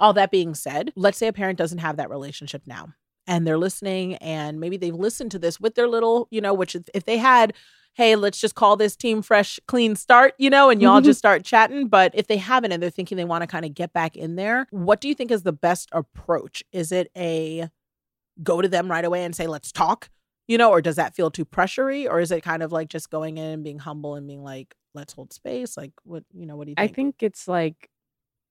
all 0.03 0.13
that 0.15 0.31
being 0.33 0.55
said, 0.55 0.93
let's 0.97 1.17
say 1.17 1.29
a 1.29 1.33
parent 1.33 1.57
doesn't 1.59 1.79
have 1.79 1.97
that 1.97 2.11
relationship 2.11 2.63
now 2.67 2.89
and 3.27 3.47
they're 3.47 3.57
listening 3.57 4.17
and 4.17 4.59
maybe 4.59 4.77
they've 4.77 4.95
listened 4.95 5.31
to 5.31 5.39
this 5.39 5.61
with 5.61 5.77
their 5.77 5.87
little, 5.89 6.27
you 6.31 6.41
know, 6.41 6.53
which 6.53 6.75
if- 6.95 7.05
they 7.05 7.17
had, 7.19 7.55
hey, 7.95 8.17
let's 8.17 8.41
just 8.41 8.57
call 8.57 8.77
this 8.77 8.97
team 8.97 9.23
fresh, 9.23 9.61
clean 9.69 9.95
start, 9.95 10.35
you 10.39 10.51
know, 10.51 10.71
and 10.71 10.83
y'all 10.83 11.01
Mhm. 11.01 11.05
just 11.05 11.19
start 11.19 11.45
chatting. 11.45 11.87
But 11.87 12.11
if 12.15 12.27
they 12.27 12.39
haven't 12.39 12.73
and 12.73 12.83
they're 12.83 12.91
thinking 12.91 13.17
they 13.17 13.25
want 13.25 13.43
to 13.43 13.47
kind 13.47 13.65
of 13.65 13.75
get 13.75 13.93
back 13.93 14.17
in 14.17 14.35
there, 14.37 14.67
what 14.71 15.01
do 15.01 15.07
you 15.09 15.15
think 15.15 15.31
is 15.31 15.45
the 15.45 15.53
best 15.53 15.89
approach? 15.93 16.65
Is 16.73 16.91
it 16.91 17.11
a 17.17 17.71
go 18.43 18.61
to 18.61 18.69
them 18.69 18.91
right 18.91 19.05
away 19.05 19.25
and 19.25 19.37
say, 19.37 19.47
let's 19.47 19.71
talk, 19.71 20.11
you 20.49 20.59
know, 20.59 20.71
or 20.71 20.81
does 20.81 20.97
that 20.97 21.15
feel 21.15 21.31
too 21.31 21.45
pressury? 21.45 22.09
Or 22.11 22.19
is 22.19 22.33
it 22.33 22.41
kind 22.43 22.63
of 22.65 22.73
like 22.73 22.89
just 22.89 23.09
going 23.09 23.39
in 23.39 23.45
and 23.45 23.63
being 23.63 23.79
humble 23.79 24.17
and 24.17 24.27
being 24.27 24.43
like, 24.43 24.75
let's 24.95 25.13
hold 25.13 25.33
space? 25.33 25.77
Like, 25.77 25.93
what, 26.03 26.25
you 26.33 26.47
know, 26.47 26.57
what 26.57 26.65
do 26.65 26.71
you 26.71 26.75
think? 26.77 26.91
I 26.91 26.93
think 26.93 27.23
it's 27.23 27.47
like 27.47 27.89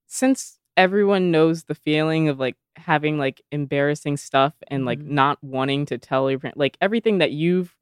since 0.08 0.60
everyone 0.78 1.32
knows 1.32 1.64
the 1.66 1.76
feeling 1.76 2.30
of 2.30 2.40
like 2.40 2.56
having 2.78 3.18
like 3.18 3.42
embarrassing 3.52 4.18
stuff 4.18 4.54
and 4.68 4.86
like 4.86 5.00
Mhm. 5.00 5.10
not 5.10 5.44
wanting 5.44 5.86
to 5.88 5.98
tell 5.98 6.30
your 6.30 6.40
parent 6.40 6.58
like 6.58 6.78
everything 6.82 7.18
that 7.20 7.32
you've 7.32 7.76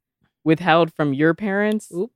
withheld 0.43 0.93
from 0.93 1.13
your 1.13 1.33
parents 1.33 1.91
Oop. 1.93 2.11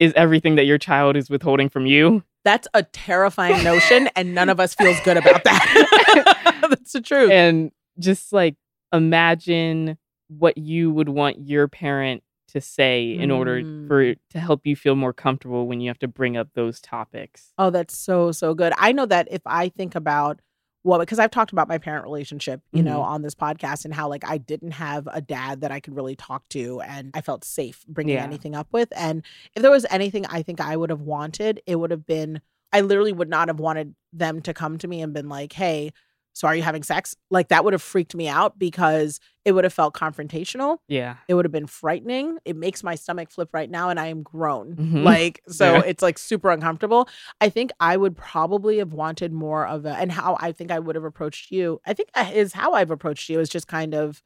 is 0.00 0.12
everything 0.16 0.54
that 0.56 0.64
your 0.64 0.78
child 0.78 1.16
is 1.16 1.28
withholding 1.28 1.68
from 1.68 1.86
you. 1.86 2.22
That's 2.44 2.68
a 2.72 2.82
terrifying 2.84 3.62
notion, 3.62 4.08
and 4.16 4.34
none 4.34 4.48
of 4.48 4.58
us 4.60 4.74
feels 4.74 4.98
good 5.00 5.16
about 5.18 5.44
that. 5.44 6.58
That's 6.70 6.92
the 6.92 7.00
truth. 7.02 7.30
And 7.30 7.72
just 7.98 8.32
like 8.32 8.54
imagine 8.92 9.98
what 10.28 10.56
you 10.56 10.90
would 10.90 11.08
want 11.08 11.46
your 11.46 11.68
parent 11.68 12.22
to 12.48 12.60
say 12.60 13.12
in 13.12 13.30
order 13.30 13.60
for 13.86 14.02
Mm. 14.04 14.16
to 14.30 14.40
help 14.40 14.66
you 14.66 14.74
feel 14.76 14.94
more 14.96 15.12
comfortable 15.12 15.66
when 15.66 15.80
you 15.80 15.88
have 15.88 15.98
to 16.00 16.08
bring 16.08 16.36
up 16.36 16.48
those 16.54 16.80
topics. 16.80 17.52
Oh, 17.58 17.70
that's 17.70 17.96
so 17.96 18.32
so 18.32 18.54
good. 18.54 18.72
I 18.78 18.92
know 18.92 19.06
that 19.06 19.28
if 19.30 19.42
I 19.46 19.68
think 19.68 19.94
about 19.94 20.40
well, 20.84 21.00
because 21.00 21.18
I've 21.18 21.32
talked 21.32 21.52
about 21.52 21.68
my 21.68 21.76
parent 21.76 22.04
relationship, 22.04 22.62
you 22.72 22.82
know, 22.82 23.00
Mhm. 23.00 23.04
on 23.04 23.22
this 23.22 23.34
podcast 23.34 23.84
and 23.84 23.92
how 23.92 24.08
like 24.08 24.24
I 24.26 24.38
didn't 24.38 24.70
have 24.70 25.06
a 25.12 25.20
dad 25.20 25.60
that 25.60 25.70
I 25.72 25.80
could 25.80 25.94
really 25.94 26.14
talk 26.16 26.48
to 26.50 26.80
and 26.80 27.10
I 27.14 27.20
felt 27.20 27.44
safe 27.44 27.84
bringing 27.88 28.14
Yeah. 28.14 28.22
anything 28.24 28.54
up 28.54 28.68
with. 28.72 28.88
And 28.96 29.22
if 29.54 29.60
there 29.62 29.72
was 29.72 29.84
anything 29.90 30.24
I 30.26 30.42
think 30.42 30.60
I 30.60 30.76
would 30.76 30.88
have 30.90 31.02
wanted, 31.02 31.60
it 31.66 31.76
would 31.76 31.90
have 31.90 32.06
been 32.06 32.40
I 32.72 32.80
literally 32.82 33.12
would 33.12 33.28
not 33.30 33.48
have 33.48 33.58
wanted 33.60 33.94
them 34.12 34.40
to 34.42 34.54
come 34.54 34.78
to 34.78 34.86
me 34.88 35.00
and 35.02 35.12
been 35.12 35.28
like, 35.28 35.52
"Hey, 35.54 35.90
so 36.38 36.46
are 36.48 36.54
you 36.56 36.62
having 36.62 36.82
sex?" 36.82 37.14
Like 37.30 37.48
that 37.48 37.64
would 37.64 37.72
have 37.72 37.82
freaked 37.82 38.14
me 38.14 38.28
out 38.28 38.58
because 38.58 39.18
it 39.44 39.52
would 39.52 39.64
have 39.64 39.72
felt 39.72 39.94
confrontational. 39.94 40.78
Yeah. 40.88 41.16
It 41.26 41.34
would 41.34 41.44
have 41.44 41.52
been 41.52 41.66
frightening. 41.66 42.38
It 42.44 42.54
makes 42.56 42.82
my 42.82 42.94
stomach 42.94 43.30
flip 43.30 43.48
right 43.52 43.70
now 43.70 43.88
and 43.88 43.98
I 43.98 44.06
am 44.08 44.22
grown. 44.22 44.74
Mhm. 44.76 45.02
Like 45.04 45.40
so 45.48 45.74
Yeah. 45.74 45.82
it's 45.86 46.02
like 46.02 46.18
super 46.18 46.50
uncomfortable. 46.50 47.08
I 47.40 47.48
think 47.48 47.70
I 47.80 47.96
would 47.96 48.16
probably 48.16 48.78
have 48.78 48.92
wanted 48.92 49.32
more 49.32 49.66
of 49.66 49.86
a 49.86 49.94
and 49.96 50.12
how 50.12 50.36
I 50.40 50.52
think 50.52 50.70
I 50.70 50.78
would 50.78 50.94
have 50.96 51.04
approached 51.04 51.50
you. 51.50 51.80
I 51.86 51.94
think 51.94 52.10
is 52.32 52.52
how 52.52 52.72
I've 52.74 52.90
approached 52.90 53.28
you 53.30 53.40
is 53.40 53.48
just 53.48 53.66
kind 53.68 53.94
of 53.94 54.22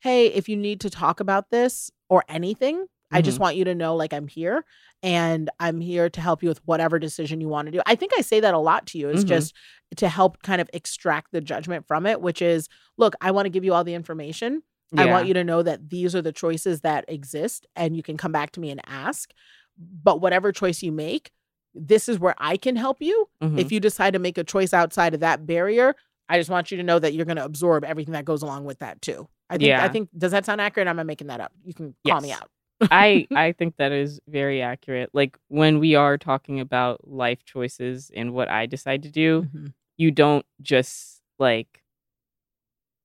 hey, 0.00 0.26
if 0.26 0.48
you 0.48 0.56
need 0.56 0.80
to 0.80 0.90
talk 0.90 1.20
about 1.20 1.50
this 1.50 1.90
or 2.08 2.24
anything, 2.28 2.86
I 3.12 3.22
just 3.22 3.38
Mhm. 3.38 3.40
want 3.42 3.56
you 3.56 3.64
to 3.64 3.74
know 3.74 3.94
like 3.96 4.12
I'm 4.12 4.26
here 4.28 4.64
and 5.02 5.50
I'm 5.60 5.80
here 5.80 6.08
to 6.10 6.20
help 6.20 6.42
you 6.42 6.48
with 6.48 6.60
whatever 6.66 6.98
decision 6.98 7.40
you 7.40 7.48
want 7.48 7.66
to 7.66 7.72
do. 7.72 7.80
I 7.86 7.94
think 7.94 8.12
I 8.16 8.20
say 8.22 8.40
that 8.40 8.54
a 8.54 8.58
lot 8.58 8.86
to 8.88 8.98
you 8.98 9.08
is 9.10 9.24
Mhm. 9.24 9.28
just 9.28 9.54
to 9.96 10.08
help 10.08 10.42
kind 10.42 10.60
of 10.60 10.70
extract 10.72 11.32
the 11.32 11.40
judgment 11.40 11.86
from 11.86 12.06
it, 12.06 12.20
which 12.20 12.40
is 12.42 12.68
look, 12.96 13.14
I 13.20 13.30
want 13.30 13.46
to 13.46 13.50
give 13.50 13.64
you 13.64 13.74
all 13.74 13.84
the 13.84 13.94
information. 13.94 14.62
I 14.96 15.06
want 15.06 15.26
you 15.26 15.32
to 15.34 15.42
know 15.44 15.62
that 15.62 15.88
these 15.88 16.14
are 16.14 16.20
the 16.22 16.32
choices 16.32 16.82
that 16.82 17.06
exist 17.08 17.66
and 17.74 17.96
you 17.96 18.02
can 18.02 18.16
come 18.18 18.30
back 18.32 18.50
to 18.52 18.60
me 18.60 18.70
and 18.70 18.80
ask. 18.86 19.32
But 19.78 20.20
whatever 20.20 20.52
choice 20.52 20.82
you 20.82 20.92
make, 20.92 21.30
this 21.74 22.08
is 22.10 22.18
where 22.18 22.34
I 22.36 22.58
can 22.58 22.76
help 22.76 23.00
you. 23.00 23.28
Mhm. 23.42 23.58
If 23.58 23.72
you 23.72 23.80
decide 23.80 24.12
to 24.12 24.18
make 24.18 24.36
a 24.36 24.44
choice 24.44 24.74
outside 24.74 25.14
of 25.14 25.20
that 25.20 25.46
barrier, 25.46 25.94
I 26.28 26.38
just 26.38 26.50
want 26.50 26.70
you 26.70 26.76
to 26.76 26.82
know 26.82 26.98
that 26.98 27.14
you're 27.14 27.24
going 27.24 27.36
to 27.38 27.44
absorb 27.44 27.84
everything 27.84 28.12
that 28.12 28.26
goes 28.26 28.42
along 28.42 28.64
with 28.66 28.80
that 28.80 29.00
too. 29.00 29.28
I 29.48 29.56
think 29.58 29.72
I 29.72 29.88
think 29.88 30.08
does 30.16 30.32
that 30.32 30.44
sound 30.44 30.60
accurate? 30.60 30.86
I'm 30.88 30.98
I 30.98 31.02
making 31.02 31.26
that 31.28 31.40
up? 31.40 31.52
You 31.64 31.72
can 31.74 31.94
call 32.06 32.20
me 32.20 32.32
out. 32.32 32.50
I 32.90 33.26
I 33.32 33.52
think 33.52 33.76
that 33.76 33.92
is 33.92 34.20
very 34.28 34.62
accurate. 34.62 35.10
Like 35.12 35.38
when 35.48 35.78
we 35.78 35.94
are 35.94 36.18
talking 36.18 36.60
about 36.60 37.06
life 37.08 37.44
choices 37.44 38.10
and 38.14 38.32
what 38.34 38.48
I 38.48 38.66
decide 38.66 39.02
to 39.04 39.10
do, 39.10 39.42
Mhm. 39.54 39.72
you 39.96 40.10
don't 40.10 40.44
just 40.60 41.20
like 41.38 41.82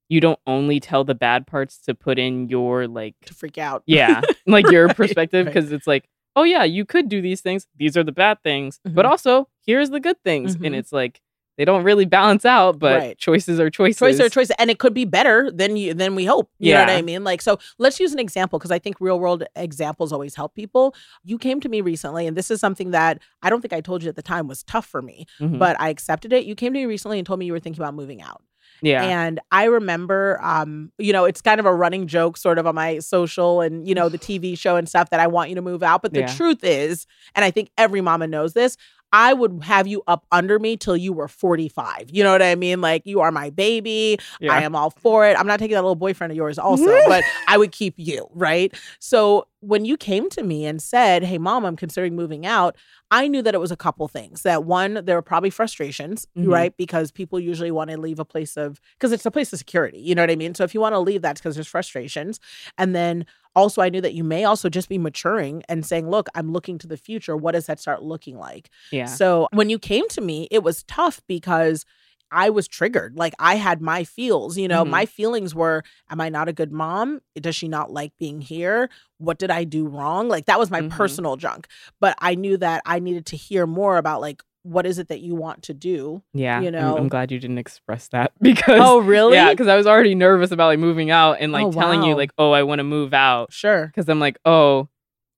you 0.10 0.22
don't 0.22 0.40
only 0.48 0.80
tell 0.80 1.04
the 1.04 1.16
bad 1.16 1.46
parts 1.48 1.80
to 1.82 1.94
put 1.94 2.18
in 2.18 2.48
your 2.50 2.88
like 2.88 3.16
To 3.26 3.34
freak 3.34 3.58
out. 3.58 3.84
yeah, 3.86 4.22
like 4.48 4.70
your 4.70 4.88
Right, 4.88 4.96
perspective 4.96 5.46
right. 5.46 5.54
because 5.54 5.72
it's 5.72 5.88
like, 5.88 6.08
oh 6.36 6.44
yeah, 6.44 6.64
you 6.64 6.86
could 6.86 7.10
do 7.10 7.22
these 7.22 7.42
things. 7.42 7.68
These 7.76 7.98
are 7.98 8.04
the 8.04 8.12
bad 8.14 8.42
things, 8.44 8.80
but 8.86 9.06
Mhm. 9.06 9.10
also 9.10 9.50
here's 9.66 9.90
the 9.90 10.00
good 10.00 10.22
things. 10.24 10.56
Mhm. 10.56 10.66
And 10.68 10.76
it's 10.76 10.94
like 10.94 11.22
they 11.58 11.66
don't 11.66 11.84
really 11.84 12.06
balance 12.06 12.46
out, 12.46 12.80
but 12.80 12.98
Right. 13.00 13.18
choices 13.18 13.60
are 13.60 13.70
choices. 13.70 14.00
choice 14.00 14.20
or 14.20 14.30
choice 14.30 14.52
and 14.60 14.70
it 14.70 14.80
could 14.80 14.94
be 14.94 15.06
better 15.06 15.50
than 15.52 15.76
you 15.76 15.94
than 15.94 16.16
we 16.16 16.26
hope 16.26 16.50
you 16.60 16.74
know 16.74 16.80
what 16.82 16.90
i 16.90 17.02
mean 17.02 17.24
like 17.24 17.42
so 17.42 17.58
let's 17.80 18.00
use 18.00 18.14
an 18.14 18.20
example 18.20 18.60
because 18.60 18.72
i 18.72 18.80
think 18.80 18.96
real 19.02 19.20
world 19.20 19.44
examples 19.56 20.14
always 20.14 20.36
help 20.36 20.54
people 20.56 20.94
you 21.24 21.38
came 21.38 21.60
to 21.60 21.70
me 21.70 21.82
recently 21.82 22.28
and 22.28 22.38
this 22.38 22.50
is 22.52 22.60
something 22.60 22.92
that 22.92 23.20
i 23.42 23.50
don't 23.50 23.62
think 23.62 23.74
i 23.74 23.82
told 23.82 24.04
you 24.04 24.10
at 24.10 24.16
the 24.16 24.22
time 24.22 24.48
was 24.48 24.64
tough 24.64 24.86
for 24.86 25.02
me 25.02 25.26
Mhm. 25.40 25.58
but 25.60 25.76
i 25.80 25.90
accepted 25.90 26.32
it 26.32 26.46
you 26.46 26.56
came 26.56 26.74
to 26.74 26.80
me 26.80 26.86
recently 26.86 27.18
and 27.20 27.26
told 27.26 27.40
me 27.40 27.46
you 27.46 27.54
were 27.54 27.60
thinking 27.60 27.82
about 27.82 27.94
moving 27.96 28.22
out 28.22 28.42
yeah, 28.82 29.04
and 29.06 29.40
I 29.52 29.64
remember, 29.64 30.40
um, 30.44 30.92
you 31.00 31.12
know, 31.12 31.26
it's 31.26 31.42
kind 31.42 31.60
of 31.60 31.66
a 31.66 31.74
running 31.74 32.06
joke 32.06 32.38
sort 32.38 32.60
of 32.60 32.68
on 32.68 32.76
my 32.76 33.00
social 33.00 33.62
and, 33.62 33.88
you 33.88 33.96
know, 33.96 34.08
the 34.08 34.20
TV 34.28 34.56
show 34.58 34.76
and 34.76 34.88
stuff 34.88 35.10
that 35.10 35.20
I 35.20 35.26
want 35.26 35.50
you 35.50 35.56
to 35.56 35.64
move 35.64 35.82
out. 35.82 36.04
But 36.04 36.14
the 36.14 36.20
Yeah. 36.20 36.28
truth 36.36 36.64
is, 36.64 37.08
and 37.34 37.44
I 37.44 37.50
think 37.50 37.72
every 37.78 38.02
mama 38.02 38.28
knows 38.28 38.54
this, 38.54 38.78
I 39.14 39.34
would 39.34 39.64
have 39.64 39.88
you 39.88 40.04
up 40.08 40.26
under 40.32 40.60
me 40.60 40.76
till 40.76 40.98
you 40.98 41.14
were 41.14 41.28
45. 41.30 42.10
You 42.12 42.24
know 42.24 42.32
what 42.32 42.42
I 42.42 42.56
mean? 42.56 42.82
Like, 42.82 43.06
you 43.06 43.22
are 43.22 43.32
my 43.32 43.50
baby. 43.50 44.18
yeah. 44.42 44.54
I 44.54 44.64
am 44.64 44.76
all 44.76 44.90
for 44.90 45.26
it. 45.26 45.38
I'm 45.40 45.48
not 45.48 45.60
taking 45.60 45.76
that 45.76 45.82
little 45.82 45.96
boyfriend 45.96 46.32
of 46.32 46.38
yours 46.38 46.60
also, 46.60 46.86
but 47.08 47.24
I 47.48 47.58
would 47.58 47.72
keep 47.72 47.94
you, 47.98 48.28
right? 48.34 48.74
So 49.00 49.48
when 49.62 49.86
you 49.86 49.98
came 49.98 50.30
to 50.32 50.44
me 50.44 50.66
and 50.66 50.82
said, 50.82 51.24
Hey, 51.24 51.38
mom, 51.38 51.66
I'm 51.66 51.76
considering 51.78 52.16
moving 52.16 52.46
out, 52.46 52.76
I 53.10 53.28
knew 53.30 53.42
that 53.42 53.56
it 53.56 53.60
was 53.60 53.72
a 53.72 53.78
couple 53.78 54.08
things. 54.10 54.42
That 54.44 54.66
one, 54.66 55.02
there 55.06 55.16
were 55.16 55.22
probably 55.22 55.50
frustrations, 55.50 56.28
Mhm. 56.38 56.52
right? 56.52 56.76
Because 56.78 57.10
people 57.12 57.40
usually 57.40 57.72
want 57.72 57.90
to 57.90 57.98
leave 57.98 58.20
a 58.20 58.26
place 58.26 58.58
of, 58.58 58.80
because 58.98 59.12
it's 59.14 59.26
a 59.26 59.32
place 59.32 59.52
of 59.54 59.60
security. 59.60 60.00
You 60.00 60.16
know 60.16 60.22
what 60.24 60.32
I 60.32 60.36
mean? 60.36 60.54
So 60.54 60.64
if 60.66 60.74
you 60.74 60.82
want 60.82 60.94
to 60.94 61.00
leave, 61.00 61.22
that's 61.22 61.40
because 61.40 61.56
there's 61.56 61.68
frustrations. 61.68 62.40
And 62.78 62.94
then 62.94 63.26
also, 63.58 63.82
I 63.82 63.90
knew 63.90 64.00
that 64.02 64.14
you 64.14 64.24
may 64.24 64.46
also 64.46 64.70
just 64.70 64.88
be 64.88 64.98
maturing 64.98 65.64
and 65.68 65.86
saying, 65.86 66.10
Look, 66.10 66.28
I'm 66.36 66.54
looking 66.54 66.78
to 66.80 66.88
the 66.88 66.96
future. 66.98 67.36
What 67.36 67.54
does 67.54 67.66
that 67.66 67.80
start 67.80 68.04
looking 68.04 68.38
like? 68.38 68.70
yeah. 68.92 69.06
So 69.08 69.48
when 69.52 69.70
you 69.70 69.80
came 69.80 70.08
to 70.10 70.22
me, 70.22 70.48
it 70.52 70.64
was 70.64 70.84
tough 70.84 71.20
because 71.28 71.84
I 72.30 72.50
was 72.50 72.68
triggered. 72.68 73.18
Like 73.18 73.34
I 73.40 73.56
had 73.56 73.82
my 73.82 74.04
feels, 74.04 74.58
you 74.58 74.68
know, 74.68 74.84
Mhm. 74.84 74.90
my 74.90 75.06
feelings 75.06 75.56
were, 75.56 75.84
am 76.10 76.20
I 76.20 76.28
not 76.30 76.50
a 76.50 76.54
good 76.54 76.72
mom? 76.74 77.22
Does 77.40 77.56
she 77.56 77.68
not 77.70 77.90
like 77.92 78.12
being 78.20 78.42
here? 78.42 78.90
What 79.18 79.40
did 79.40 79.50
I 79.50 79.64
do 79.64 79.88
wrong? 79.88 80.28
Like 80.28 80.46
that 80.48 80.60
was 80.60 80.70
my 80.70 80.82
Mhm. 80.82 80.90
personal 80.90 81.38
junk. 81.38 81.68
But 82.02 82.16
I 82.20 82.36
knew 82.36 82.58
that 82.58 82.82
I 82.86 83.00
needed 83.00 83.26
to 83.28 83.38
hear 83.38 83.66
more 83.66 83.98
about 83.98 84.20
like, 84.22 84.44
what 84.68 84.86
is 84.86 85.00
it 85.00 85.08
that 85.08 85.22
you 85.22 85.34
want 85.36 85.64
to 85.64 85.74
do? 85.74 86.22
Yeah, 86.34 86.60
you 86.60 86.66
I'm- 86.68 86.74
know. 86.74 86.98
I'm, 86.98 87.08
glad 87.08 87.32
you 87.32 87.40
didn't 87.40 87.58
express 87.58 88.08
that 88.10 88.32
because 88.42 88.80
Oh, 88.84 89.00
really? 89.00 89.36
yeah, 89.36 89.50
because 89.52 89.68
I 89.68 89.76
was 89.76 89.88
already 89.88 90.16
nervous 90.16 90.52
about 90.52 90.68
like 90.68 90.80
moving 90.80 91.10
out 91.12 91.38
and 91.40 91.52
oh, 91.52 91.58
like 91.58 91.66
Oh, 91.68 91.72
telling 91.72 92.04
you 92.04 92.16
like, 92.16 92.32
oh, 92.38 92.52
I 92.52 92.64
want 92.64 92.80
to 92.80 92.84
move 92.84 93.14
out 93.14 93.52
Sure. 93.54 93.88
because 93.88 94.10
I'm 94.10 94.20
like, 94.20 94.38
oh, 94.46 94.90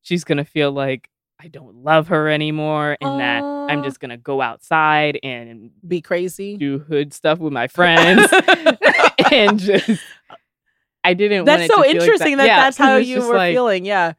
she's 0.01 0.23
gonna 0.23 0.45
feel 0.45 0.71
like 0.71 1.09
I 1.41 1.47
don't 1.47 1.84
love 1.84 2.07
her 2.09 2.27
anymore 2.30 2.97
and 2.99 3.19
that 3.21 3.43
I'm 3.43 3.84
just 3.84 3.99
gonna 3.99 4.17
go 4.17 4.41
outside 4.41 5.19
and 5.23 5.71
Be 5.88 6.01
crazy. 6.01 6.57
do 6.57 6.80
hood 6.80 7.13
stuff 7.13 7.39
with 7.39 7.53
my 7.53 7.67
friends 7.67 8.30
and 9.32 9.59
just. 9.59 10.01
I 11.03 11.13
didn't. 11.13 11.45
want 11.45 11.45
That's 11.45 11.67
so 11.73 11.77
to 11.77 11.84
feel 11.84 11.93
like 11.93 12.01
interesting 12.01 12.38
that, 12.38 12.45
Yeah, 12.47 12.59
that's 12.63 12.77
'cause 12.77 12.86
how 12.86 12.95
you 12.97 13.25
were 13.25 13.36
like- 13.36 13.53
feeling. 13.53 13.86
Yeah. 13.86 14.13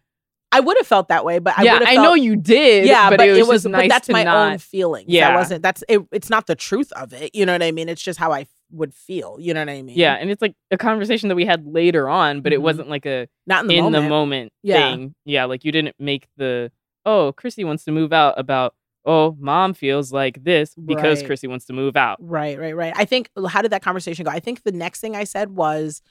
I 0.52 0.60
would 0.60 0.76
have 0.78 0.86
felt 0.86 1.08
that 1.08 1.24
way, 1.24 1.38
but 1.38 1.56
I 1.56 1.62
yeah, 1.62 1.74
would 1.74 1.82
have 1.82 1.88
I 1.88 1.94
felt 1.94 2.04
know 2.04 2.14
you 2.14 2.34
did. 2.36 2.86
yeah, 2.86 3.08
but, 3.10 3.18
but, 3.18 3.28
it 3.28 3.46
was, 3.46 3.62
just 3.62 3.64
but 3.64 3.70
nice 3.78 3.88
that's 3.88 4.06
to 4.08 4.12
my 4.12 4.24
not, 4.24 4.52
own 4.52 4.58
feelings. 4.58 5.06
That 5.06 5.12
Yeah. 5.12 5.36
wasn't 5.36 5.62
that's 5.62 5.84
it, 5.88 6.00
it's 6.10 6.28
not 6.28 6.46
the 6.46 6.56
truth 6.56 6.90
of 6.92 7.12
it. 7.12 7.34
You 7.34 7.46
know 7.46 7.52
what 7.52 7.62
I 7.62 7.70
mean? 7.70 7.88
It's 7.88 8.02
just 8.02 8.18
how 8.18 8.32
I 8.32 8.46
would 8.72 8.92
feel. 8.92 9.36
You 9.40 9.54
know 9.54 9.60
what 9.60 9.68
I 9.68 9.82
mean? 9.82 9.96
Yeah, 9.96 10.14
and 10.14 10.28
it's 10.30 10.42
like 10.42 10.54
a 10.70 10.76
conversation 10.76 11.28
that 11.28 11.36
we 11.36 11.44
had 11.44 11.66
later 11.66 12.08
on, 12.08 12.40
but 12.40 12.52
it 12.52 12.58
Mhm. 12.58 12.62
wasn't 12.62 12.88
like 12.88 13.06
a 13.06 13.28
Not 13.46 13.62
in 13.62 13.68
the 13.68 13.76
in 13.76 13.84
moment. 13.84 14.02
the 14.04 14.08
moment 14.08 14.52
Yeah. 14.62 14.76
thing. 14.90 15.14
Yeah, 15.24 15.44
like 15.44 15.64
you 15.64 15.70
didn't 15.72 15.94
make 15.98 16.26
the 16.36 16.72
oh, 17.06 17.32
Krissy 17.36 17.64
wants 17.64 17.84
to 17.84 17.92
move 17.92 18.12
out 18.12 18.38
about 18.38 18.74
oh, 19.06 19.34
mom 19.40 19.72
feels 19.72 20.12
like 20.12 20.44
this 20.44 20.74
because 20.74 21.22
Right. 21.22 21.30
Krissy 21.30 21.48
wants 21.48 21.64
to 21.66 21.72
move 21.72 21.96
out. 21.96 22.18
Right, 22.20 22.58
right, 22.58 22.76
right. 22.76 22.92
I 22.94 23.06
think 23.06 23.30
how 23.48 23.62
did 23.62 23.70
that 23.72 23.82
conversation 23.82 24.24
go? 24.26 24.30
I 24.30 24.40
think 24.40 24.62
the 24.62 24.72
next 24.72 25.00
thing 25.00 25.16
I 25.16 25.24
said 25.24 25.50
was, 25.50 26.02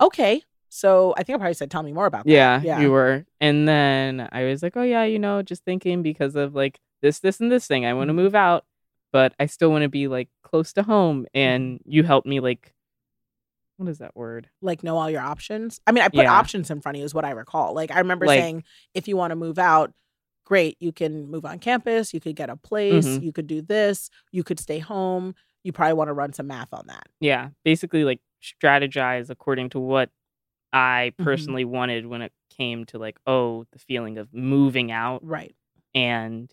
okay. 0.00 0.42
So 0.68 1.14
I 1.16 1.22
think 1.22 1.36
I 1.36 1.38
probably 1.38 1.54
said, 1.54 1.70
tell 1.70 1.82
me 1.82 1.92
more 1.92 2.06
about 2.06 2.24
that. 2.24 2.30
Yeah, 2.30 2.60
Yeah. 2.62 2.80
you 2.80 2.90
were. 2.90 3.24
And 3.40 3.66
then 3.68 4.28
I 4.32 4.44
was 4.44 4.62
like, 4.62 4.76
oh 4.76 4.82
yeah, 4.82 5.04
you 5.04 5.18
know, 5.18 5.42
just 5.42 5.64
thinking 5.64 6.02
because 6.02 6.36
of 6.36 6.54
like 6.54 6.78
this, 7.02 7.20
this, 7.20 7.40
and 7.40 7.50
this 7.50 7.66
thing. 7.66 7.86
I 7.86 7.94
want 7.94 8.08
to 8.08 8.12
Mhm. 8.12 8.16
move 8.16 8.34
out, 8.34 8.64
but 9.12 9.32
I 9.40 9.46
still 9.46 9.70
want 9.70 9.82
to 9.82 9.88
be 9.88 10.08
like 10.08 10.28
close 10.42 10.72
to 10.74 10.82
home. 10.82 11.20
Mm-hmm. 11.34 11.38
And 11.38 11.80
you 11.84 12.02
helped 12.02 12.26
me 12.26 12.40
like 12.40 12.74
what 13.76 13.88
is 13.88 13.98
that 13.98 14.16
word? 14.16 14.48
like 14.60 14.82
know 14.82 14.98
all 14.98 15.08
your 15.08 15.20
options. 15.20 15.80
I 15.86 15.92
mean, 15.92 16.02
I 16.02 16.08
put 16.08 16.24
Yeah. 16.24 16.32
options 16.32 16.68
in 16.68 16.80
front 16.80 16.96
of 16.96 16.98
you 16.98 17.04
is 17.04 17.14
what 17.14 17.24
I 17.24 17.30
recall. 17.30 17.74
Like 17.74 17.92
I 17.92 17.98
remember 18.00 18.26
Like- 18.26 18.40
saying, 18.40 18.64
if 18.92 19.06
you 19.06 19.16
want 19.16 19.30
to 19.30 19.36
move 19.36 19.56
out, 19.58 19.92
great, 20.44 20.76
you 20.80 20.90
can 20.90 21.30
move 21.30 21.44
on 21.44 21.60
campus, 21.60 22.12
you 22.12 22.18
could 22.20 22.34
get 22.34 22.50
a 22.50 22.56
place, 22.56 23.06
Mhm. 23.06 23.22
you 23.22 23.32
could 23.32 23.46
do 23.46 23.62
this, 23.62 24.10
you 24.32 24.42
could 24.42 24.58
stay 24.58 24.80
home. 24.80 25.34
You 25.62 25.72
probably 25.72 25.92
want 25.94 26.08
to 26.08 26.12
run 26.12 26.32
some 26.32 26.48
math 26.48 26.72
on 26.72 26.86
that. 26.88 27.06
Yeah, 27.20 27.50
basically 27.64 28.02
like 28.02 28.20
strategize 28.42 29.30
according 29.30 29.68
to 29.70 29.78
what 29.78 30.10
I 30.72 31.12
Mhm. 31.18 31.24
personally 31.24 31.64
wanted 31.64 32.06
when 32.06 32.22
it 32.22 32.32
came 32.50 32.84
to 32.86 32.98
like 32.98 33.18
oh, 33.26 33.64
the 33.72 33.78
feeling 33.78 34.18
of 34.18 34.32
moving 34.34 34.90
out 34.92 35.24
Right. 35.24 35.54
and 35.94 36.52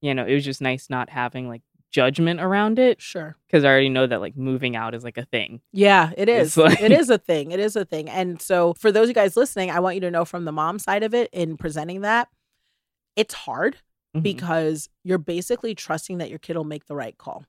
you 0.00 0.14
know, 0.14 0.24
it 0.26 0.34
was 0.34 0.44
just 0.44 0.60
nice 0.60 0.90
not 0.90 1.08
having 1.10 1.48
like 1.48 1.62
judgment 1.90 2.40
around 2.40 2.78
it 2.78 3.00
Sure. 3.00 3.36
because 3.46 3.64
I 3.64 3.68
already 3.68 3.88
know 3.90 4.06
that 4.06 4.20
like 4.20 4.36
moving 4.36 4.74
out 4.76 4.94
is 4.94 5.04
like 5.04 5.18
a 5.18 5.24
thing. 5.26 5.60
Yeah, 5.72 6.10
it 6.16 6.28
is. 6.28 6.56
Like... 6.56 6.80
It 6.80 6.90
is 6.90 7.10
a 7.10 7.18
thing. 7.18 7.52
It 7.52 7.60
is 7.60 7.76
a 7.76 7.84
thing. 7.84 8.08
And 8.08 8.40
so 8.40 8.74
for 8.78 8.90
those 8.90 9.04
of 9.04 9.08
you 9.10 9.14
guys 9.14 9.36
listening, 9.36 9.70
I 9.70 9.78
want 9.80 9.94
you 9.96 10.00
to 10.02 10.10
know 10.10 10.24
from 10.24 10.44
the 10.44 10.52
mom 10.52 10.78
side 10.78 11.02
of 11.02 11.14
it 11.14 11.28
in 11.32 11.56
presenting 11.56 12.00
that, 12.00 12.28
it's 13.14 13.34
hard 13.34 13.76
Mhm. 14.16 14.22
because 14.22 14.88
you're 15.04 15.18
basically 15.18 15.74
trusting 15.74 16.18
that 16.18 16.30
your 16.30 16.38
kid 16.38 16.56
will 16.56 16.64
make 16.64 16.86
the 16.86 16.96
right 16.96 17.16
call. 17.16 17.44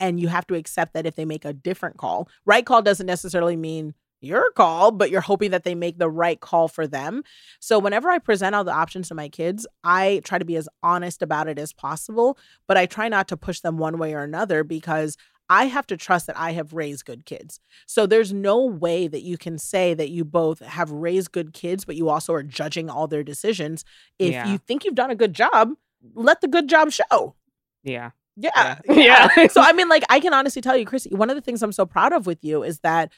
And 0.00 0.18
you 0.20 0.28
have 0.28 0.46
to 0.48 0.54
accept 0.54 0.94
that 0.94 1.06
if 1.06 1.14
they 1.16 1.24
make 1.24 1.44
a 1.44 1.52
different 1.52 1.96
call, 1.96 2.28
right 2.44 2.64
call 2.66 2.82
doesn't 2.82 3.06
necessarily 3.06 3.56
mean 3.56 3.94
your 4.20 4.50
call, 4.52 4.90
but 4.90 5.10
you're 5.10 5.20
hoping 5.20 5.50
that 5.50 5.64
they 5.64 5.74
make 5.74 5.98
the 5.98 6.08
right 6.08 6.40
call 6.40 6.66
for 6.66 6.86
them. 6.86 7.22
So 7.60 7.78
whenever 7.78 8.08
I 8.10 8.18
present 8.18 8.54
all 8.54 8.64
the 8.64 8.72
options 8.72 9.08
to 9.08 9.14
my 9.14 9.28
kids, 9.28 9.66
I 9.84 10.22
try 10.24 10.38
to 10.38 10.44
be 10.44 10.56
as 10.56 10.68
honest 10.82 11.20
about 11.20 11.46
it 11.46 11.58
as 11.58 11.72
possible, 11.74 12.38
but 12.66 12.76
I 12.76 12.86
try 12.86 13.08
not 13.08 13.28
to 13.28 13.36
push 13.36 13.60
them 13.60 13.76
one 13.76 13.98
way 13.98 14.14
or 14.14 14.22
another 14.22 14.64
because 14.64 15.16
I 15.50 15.66
have 15.66 15.86
to 15.88 15.96
trust 15.98 16.26
that 16.26 16.38
I 16.38 16.52
have 16.52 16.72
raised 16.72 17.04
good 17.04 17.26
kids. 17.26 17.60
So 17.86 18.06
there's 18.06 18.32
no 18.32 18.64
way 18.64 19.08
that 19.08 19.22
you 19.22 19.36
can 19.36 19.58
say 19.58 19.92
that 19.92 20.08
you 20.08 20.24
both 20.24 20.60
have 20.60 20.90
raised 20.90 21.32
good 21.32 21.52
kids, 21.52 21.84
but 21.84 21.96
you 21.96 22.08
also 22.08 22.32
are 22.32 22.42
judging 22.42 22.88
all 22.88 23.06
their 23.06 23.22
decisions. 23.22 23.84
If 24.18 24.32
Yeah. 24.32 24.46
you 24.52 24.56
think 24.58 24.84
you've 24.86 24.94
done 24.94 25.10
a 25.10 25.14
good 25.14 25.34
job, 25.34 25.74
let 26.14 26.40
the 26.40 26.48
good 26.48 26.66
job 26.66 26.92
show. 26.92 27.34
Yeah. 27.82 28.12
Yeah. 28.36 28.78
Yeah. 28.88 29.28
Yeah. 29.36 29.46
so 29.48 29.60
I 29.60 29.72
mean, 29.72 29.88
like, 29.88 30.04
I 30.08 30.20
can 30.20 30.34
honestly 30.34 30.62
tell 30.62 30.76
you, 30.76 30.86
Krissy, 30.86 31.12
one 31.12 31.30
of 31.30 31.36
the 31.36 31.42
things 31.42 31.62
I'm 31.62 31.72
so 31.72 31.86
proud 31.86 32.12
of 32.12 32.26
with 32.26 32.42
you 32.44 32.62
is 32.62 32.80
that 32.80 33.12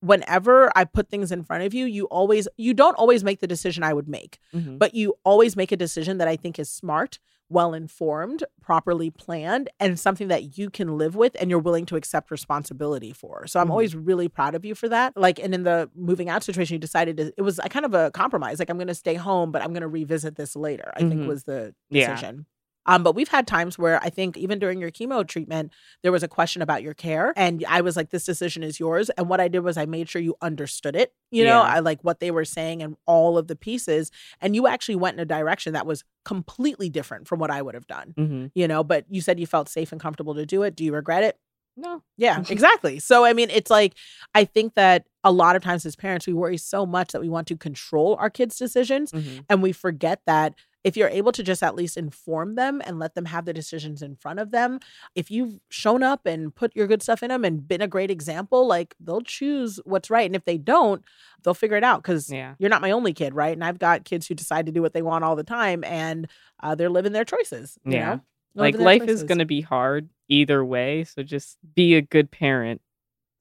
whenever 0.00 0.70
I 0.76 0.84
put 0.84 1.08
things 1.08 1.32
in 1.32 1.42
front 1.42 1.64
of 1.64 1.72
you, 1.74 1.86
you 1.86 2.04
always 2.06 2.46
you 2.56 2.74
don't 2.74 2.94
always 2.96 3.24
make 3.24 3.40
the 3.40 3.46
decision 3.46 3.82
I 3.82 3.92
would 3.94 4.08
make, 4.08 4.38
Mhm. 4.54 4.78
but 4.78 4.94
you 4.94 5.14
always 5.24 5.56
make 5.56 5.72
a 5.72 5.76
decision 5.76 6.18
that 6.18 6.28
I 6.28 6.36
think 6.36 6.58
is 6.58 6.70
smart, 6.70 7.18
well 7.48 7.72
informed, 7.72 8.44
properly 8.60 9.10
planned, 9.10 9.70
and 9.80 9.98
something 9.98 10.28
that 10.28 10.58
you 10.58 10.68
can 10.68 10.98
live 10.98 11.14
with 11.16 11.36
and 11.40 11.48
you're 11.50 11.58
willing 11.58 11.86
to 11.86 11.96
accept 11.96 12.30
responsibility 12.30 13.12
for. 13.12 13.46
So 13.46 13.60
I'm 13.60 13.68
Mhm. 13.68 13.70
always 13.70 13.94
really 13.96 14.28
proud 14.28 14.54
of 14.54 14.64
you 14.64 14.74
for 14.74 14.88
that. 14.90 15.16
Like, 15.16 15.38
and 15.38 15.54
in 15.54 15.62
the 15.62 15.90
moving 15.94 16.28
out 16.28 16.42
situation, 16.42 16.74
you 16.74 16.78
decided 16.80 17.16
to, 17.18 17.32
it 17.38 17.42
was 17.42 17.58
a 17.62 17.68
kind 17.70 17.86
of 17.86 17.94
a 17.94 18.10
compromise. 18.10 18.58
Like, 18.58 18.68
I'm 18.70 18.76
going 18.78 18.88
to 18.88 18.94
stay 18.94 19.14
home, 19.14 19.52
but 19.52 19.62
I'm 19.62 19.72
going 19.72 19.82
to 19.82 19.88
revisit 19.88 20.36
this 20.36 20.54
later. 20.56 20.90
I 20.96 21.00
think 21.00 21.22
Mhm. 21.22 21.26
was 21.28 21.44
the 21.44 21.74
Yeah. 21.90 22.10
decision. 22.14 22.46
Um, 22.86 23.02
but 23.02 23.14
we've 23.14 23.28
had 23.28 23.46
times 23.46 23.78
where 23.78 24.02
I 24.02 24.10
think 24.10 24.36
even 24.36 24.58
during 24.58 24.80
your 24.80 24.90
chemo 24.90 25.26
treatment, 25.26 25.72
there 26.02 26.12
was 26.12 26.22
a 26.22 26.28
question 26.28 26.62
about 26.62 26.82
your 26.82 26.94
care. 26.94 27.32
And 27.36 27.64
I 27.68 27.80
was 27.80 27.96
like, 27.96 28.10
this 28.10 28.24
decision 28.24 28.62
is 28.62 28.78
yours. 28.78 29.10
And 29.10 29.28
what 29.28 29.40
I 29.40 29.48
did 29.48 29.60
was 29.60 29.76
I 29.76 29.86
made 29.86 30.08
sure 30.08 30.20
you 30.22 30.34
understood 30.42 30.94
it. 30.96 31.12
You 31.30 31.44
know, 31.44 31.62
Yeah. 31.62 31.74
I 31.76 31.78
like 31.80 32.02
what 32.02 32.20
they 32.20 32.30
were 32.30 32.44
saying 32.44 32.82
and 32.82 32.96
all 33.06 33.38
of 33.38 33.46
the 33.48 33.56
pieces. 33.56 34.10
And 34.40 34.54
you 34.54 34.66
actually 34.66 34.96
went 34.96 35.14
in 35.16 35.20
a 35.20 35.24
direction 35.24 35.72
that 35.72 35.86
was 35.86 36.04
completely 36.24 36.88
different 36.90 37.26
from 37.28 37.38
what 37.38 37.50
I 37.50 37.62
would 37.62 37.74
have 37.74 37.86
done. 37.86 38.14
Mhm. 38.18 38.50
You 38.54 38.68
know, 38.68 38.84
but 38.84 39.04
you 39.08 39.20
said 39.20 39.40
you 39.40 39.46
felt 39.46 39.68
safe 39.68 39.92
and 39.92 40.00
comfortable 40.00 40.34
to 40.34 40.44
do 40.46 40.62
it. 40.62 40.76
Do 40.76 40.84
you 40.84 40.92
regret 40.94 41.24
it? 41.24 41.38
No. 41.76 42.02
Yeah, 42.16 42.38
exactly. 42.50 42.98
So, 43.00 43.24
I 43.24 43.32
mean, 43.32 43.50
it's 43.50 43.70
like, 43.70 43.94
I 44.34 44.44
think 44.44 44.74
that 44.74 45.06
a 45.24 45.32
lot 45.32 45.56
of 45.56 45.62
times 45.62 45.84
as 45.84 45.96
parents, 45.96 46.26
we 46.26 46.32
worry 46.32 46.56
so 46.56 46.86
much 46.86 47.12
that 47.12 47.20
we 47.20 47.28
want 47.28 47.48
to 47.48 47.56
control 47.56 48.14
our 48.20 48.30
kids' 48.30 48.56
decisions. 48.58 49.10
Mhm. 49.10 49.44
And 49.50 49.60
we 49.62 49.72
forget 49.72 50.20
that 50.26 50.54
if 50.84 50.96
you're 50.96 51.08
able 51.08 51.32
to 51.32 51.42
just 51.42 51.62
at 51.62 51.74
least 51.74 51.96
inform 51.96 52.54
them 52.54 52.82
and 52.84 52.98
let 52.98 53.14
them 53.14 53.24
have 53.24 53.46
the 53.46 53.54
decisions 53.54 54.02
in 54.02 54.14
front 54.16 54.38
of 54.38 54.50
them, 54.50 54.78
if 55.14 55.30
you've 55.30 55.58
shown 55.70 56.02
up 56.02 56.26
and 56.26 56.54
put 56.54 56.76
your 56.76 56.86
good 56.86 57.02
stuff 57.02 57.22
in 57.22 57.30
them 57.30 57.44
and 57.44 57.66
been 57.66 57.80
a 57.80 57.88
great 57.88 58.10
example, 58.10 58.66
like 58.66 58.94
they'll 59.00 59.22
choose 59.22 59.80
what's 59.84 60.10
right. 60.10 60.26
And 60.26 60.36
if 60.36 60.44
they 60.44 60.58
don't, 60.58 61.02
they'll 61.42 61.54
figure 61.54 61.76
it 61.78 61.84
out 61.84 62.02
because 62.02 62.30
Yeah. 62.30 62.54
you're 62.58 62.70
not 62.70 62.82
my 62.82 62.90
only 62.90 63.14
kid, 63.14 63.34
right? 63.34 63.54
And 63.54 63.64
I've 63.64 63.78
got 63.78 64.04
kids 64.04 64.28
who 64.28 64.34
decide 64.34 64.66
to 64.66 64.72
do 64.72 64.82
what 64.82 64.92
they 64.92 65.02
want 65.02 65.24
all 65.24 65.36
the 65.36 65.42
time 65.42 65.82
and 65.84 66.28
uh, 66.62 66.74
they're 66.74 66.90
living 66.90 67.12
their 67.12 67.24
choices. 67.24 67.78
You 67.84 67.92
Yeah. 67.92 68.14
know? 68.14 68.20
Like 68.56 68.78
life 68.78 69.08
is 69.08 69.24
going 69.24 69.38
to 69.38 69.44
be 69.46 69.62
hard 69.62 70.10
either 70.28 70.64
way, 70.64 71.02
so 71.04 71.22
just 71.24 71.58
be 71.74 71.94
a 71.96 72.02
good 72.02 72.30
parent 72.30 72.80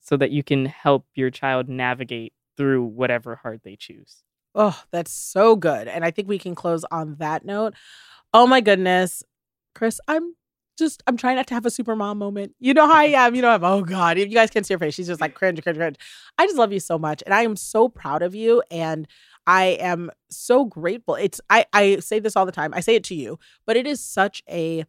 so 0.02 0.18
that 0.18 0.32
you 0.32 0.44
can 0.44 0.66
help 0.66 1.06
your 1.14 1.30
child 1.30 1.70
navigate 1.70 2.34
through 2.58 2.84
whatever 2.86 3.36
hard 3.36 3.62
they 3.64 3.76
choose. 3.76 4.24
Oh, 4.56 4.80
that's 4.91 5.12
so 5.12 5.56
good. 5.56 5.88
And 5.88 6.06
I 6.06 6.12
think 6.12 6.28
we 6.28 6.38
can 6.38 6.56
close 6.56 6.84
on 6.91 7.16
that 7.16 7.45
note. 7.45 7.74
Oh 8.34 8.47
my 8.47 8.62
goodness. 8.62 9.24
Kris, 9.74 9.99
I'm 10.08 10.36
just 10.78 11.04
I'm 11.08 11.18
trying 11.18 11.36
not 11.36 11.47
to 11.47 11.54
have 11.54 11.66
a 11.66 11.72
super 11.72 11.95
mom 11.95 12.18
moment. 12.18 12.56
You 12.60 12.74
know 12.74 12.88
how 12.88 12.95
I 12.95 13.04
am. 13.16 13.36
You 13.36 13.41
know 13.41 13.49
I'm 13.49 13.64
oh 13.64 13.84
God. 13.84 14.18
If 14.18 14.30
you 14.30 14.36
guys 14.36 14.49
can't 14.49 14.66
see 14.66 14.74
her 14.74 14.80
face, 14.80 14.93
she's 14.93 15.08
just 15.08 15.22
like 15.22 15.34
cringe, 15.34 15.62
cringe, 15.62 15.78
cringe. 15.78 15.97
I 16.38 16.45
just 16.45 16.58
love 16.58 16.74
you 16.74 16.80
so 16.80 16.97
much. 16.97 17.24
And 17.26 17.34
I 17.34 17.43
am 17.43 17.56
so 17.56 17.89
proud 17.89 18.22
of 18.22 18.36
you. 18.36 18.64
And 18.70 19.08
I 19.45 19.78
am 19.80 20.10
so 20.30 20.66
grateful. 20.66 21.16
It's 21.16 21.41
I, 21.49 21.66
I 21.74 21.97
say 21.97 22.20
this 22.20 22.36
all 22.36 22.45
the 22.45 22.51
time. 22.51 22.74
I 22.74 22.80
say 22.80 22.95
it 22.95 23.04
to 23.06 23.16
you, 23.16 23.39
but 23.66 23.76
it 23.76 23.88
is 23.88 23.99
such 24.01 24.41
a 24.49 24.86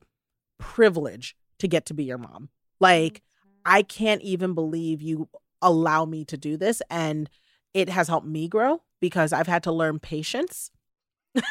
privilege 0.59 1.37
to 1.59 1.69
get 1.69 1.87
to 1.87 1.95
be 1.95 2.05
your 2.05 2.19
mom. 2.19 2.51
Like 2.81 3.23
I 3.65 3.83
can't 3.83 4.23
even 4.23 4.55
believe 4.55 5.01
you 5.01 5.29
allow 5.63 6.05
me 6.05 6.25
to 6.27 6.37
do 6.37 6.57
this. 6.57 6.83
And 6.91 7.29
it 7.73 7.89
has 7.89 8.09
helped 8.09 8.27
me 8.27 8.47
grow 8.47 8.83
because 9.05 9.35
I've 9.35 9.47
had 9.47 9.63
to 9.65 9.73
learn 9.73 9.99
patience. 9.99 10.71
and 11.35 11.45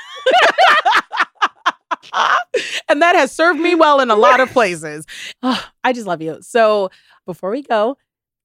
that 3.00 3.16
has 3.16 3.32
served 3.32 3.60
me 3.60 3.76
well 3.76 4.00
in 4.00 4.10
a 4.10 4.16
lot 4.16 4.40
of 4.40 4.50
places. 4.50 5.06
Ah, 5.44 5.72
I 5.84 5.94
just 5.94 6.08
love 6.08 6.20
you. 6.20 6.40
So 6.42 6.90
before 7.28 7.52
we 7.52 7.62
go, 7.62 7.96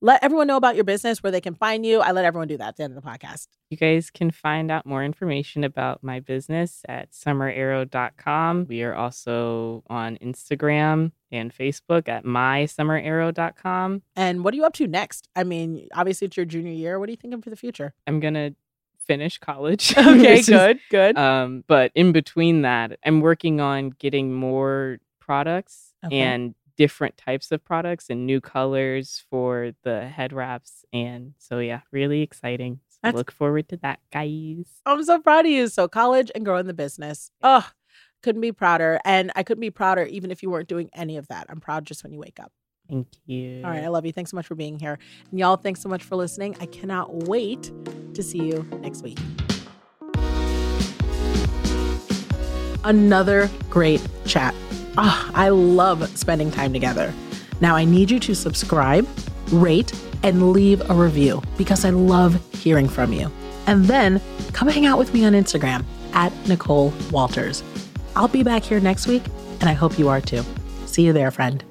let 0.03 0.23
everyone 0.23 0.47
know 0.47 0.59
about 0.59 0.75
your 0.75 0.85
business, 0.85 1.23
where 1.23 1.33
they 1.33 1.41
can 1.41 1.55
find 1.55 1.87
you. 1.87 2.01
I 2.01 2.13
let 2.13 2.27
everyone 2.27 2.49
do 2.49 2.59
that 2.59 2.69
at 2.69 2.77
the 2.77 2.83
end 2.85 2.95
of 2.95 3.03
the 3.03 3.09
podcast. 3.09 3.49
You 3.71 3.79
guys 3.79 4.11
can 4.11 4.31
find 4.31 4.71
out 4.71 4.85
more 4.85 5.03
information 5.03 5.65
about 5.65 6.05
my 6.05 6.21
business 6.21 6.83
at 6.87 7.13
summerarrow.com. 7.13 8.67
We 8.69 8.83
are 8.83 8.95
also 8.95 9.85
on 9.89 10.19
Instagram 10.19 11.13
and 11.33 11.53
Facebook 11.53 12.09
at 12.09 12.25
mysummerarrow.com. 12.25 14.03
And 14.15 14.45
what 14.45 14.53
are 14.53 14.57
you 14.59 14.65
up 14.65 14.75
to 14.75 14.87
next? 14.87 15.31
I 15.35 15.45
mean, 15.45 15.89
obviously 15.95 16.27
it's 16.27 16.37
your 16.37 16.47
junior 16.47 16.73
year. 16.73 17.01
What 17.01 17.09
are 17.09 17.13
you 17.13 17.17
thinking 17.17 17.41
for 17.41 17.51
the 17.51 17.57
future? 17.57 17.95
I'm 18.07 18.21
going 18.21 18.35
to 18.35 18.55
finish 19.09 19.39
college. 19.39 19.93
Okay, 19.99 20.39
is- 20.39 20.47
good, 20.49 20.79
good. 20.91 21.19
Um, 21.19 21.65
but 21.67 21.91
in 21.97 22.13
between 22.13 22.63
that, 22.63 22.99
I'm 23.05 23.21
working 23.21 23.61
on 23.61 23.91
getting 23.99 24.33
more 24.33 24.99
products 25.19 25.93
Okay. 26.07 26.21
and 26.21 26.55
different 26.77 27.17
types 27.17 27.51
of 27.51 27.65
products 27.65 28.09
and 28.09 28.25
new 28.25 28.41
colors 28.41 29.25
for 29.31 29.73
the 29.83 30.07
head 30.07 30.33
wraps. 30.33 30.85
And 30.93 31.35
so, 31.39 31.59
yeah, 31.59 31.81
really 31.91 32.23
exciting. 32.23 32.79
So 32.89 32.99
That's- 33.03 33.19
look 33.19 33.33
forward 33.33 33.69
to 33.71 33.77
that, 33.79 33.99
guys. 34.13 34.67
I'm 34.87 35.03
so 35.03 35.19
proud 35.21 35.45
of 35.47 35.51
you. 35.51 35.67
So 35.67 35.89
college 35.89 36.31
and 36.37 36.45
growing 36.45 36.67
the 36.67 36.75
business. 36.75 37.33
Oh, 37.43 37.69
couldn't 38.23 38.41
be 38.43 38.53
prouder. 38.53 39.01
And 39.05 39.33
I 39.35 39.43
couldn't 39.43 39.61
be 39.61 39.71
prouder 39.71 40.05
even 40.05 40.31
if 40.31 40.43
you 40.43 40.51
weren't 40.51 40.69
doing 40.69 40.89
any 40.95 41.17
of 41.17 41.27
that. 41.29 41.47
I'm 41.49 41.61
proud 41.61 41.85
just 41.85 42.05
when 42.05 42.13
you 42.13 42.21
wake 42.21 42.39
up. 42.41 42.53
Thank 42.89 43.09
you. 43.27 43.61
All 43.65 43.71
right. 43.71 43.83
I 43.85 43.89
love 43.89 44.07
you. 44.07 44.13
Thanks 44.13 44.31
so 44.31 44.37
much 44.37 44.47
for 44.47 44.55
being 44.55 44.79
here. 44.79 44.99
And 45.31 45.39
y'all, 45.39 45.57
thanks 45.57 45.81
so 45.83 45.89
much 45.89 46.03
for 46.05 46.17
listening. 46.17 46.57
I 46.61 46.67
cannot 46.67 47.29
wait 47.29 47.71
to 48.19 48.23
see 48.25 48.43
you 48.43 48.67
next 48.81 49.03
week. 49.03 49.17
Another 52.83 53.49
great 53.71 54.05
chat. 54.27 54.55
Ah, 54.97 55.31
I 55.35 55.51
love 55.51 56.09
spending 56.19 56.51
time 56.51 56.73
together. 56.73 57.15
Now, 57.61 57.77
I 57.77 57.85
need 57.85 58.11
you 58.11 58.19
to 58.21 58.35
subscribe, 58.35 59.07
rate, 59.53 59.93
and 60.25 60.53
leave 60.53 60.83
a 60.91 60.95
review 60.95 61.41
because 61.57 61.85
I 61.85 61.91
love 61.91 62.35
hearing 62.55 62.89
from 62.89 63.13
you. 63.13 63.31
And 63.69 63.85
then 63.85 64.21
come 64.53 64.67
hang 64.67 64.87
out 64.87 64.99
with 64.99 65.15
me 65.15 65.25
on 65.25 65.35
Instagram 65.35 65.85
at 66.13 66.33
Nicole 66.49 66.93
Walters. 67.13 67.63
I'll 68.17 68.27
be 68.27 68.43
back 68.43 68.65
here 68.65 68.81
next 68.81 69.07
week, 69.07 69.23
and 69.61 69.69
I 69.69 69.75
hope 69.75 69.97
you 69.97 70.09
are 70.09 70.21
too. 70.21 70.43
See 70.87 71.03
you 71.03 71.13
there, 71.13 71.31
friend. 71.31 71.63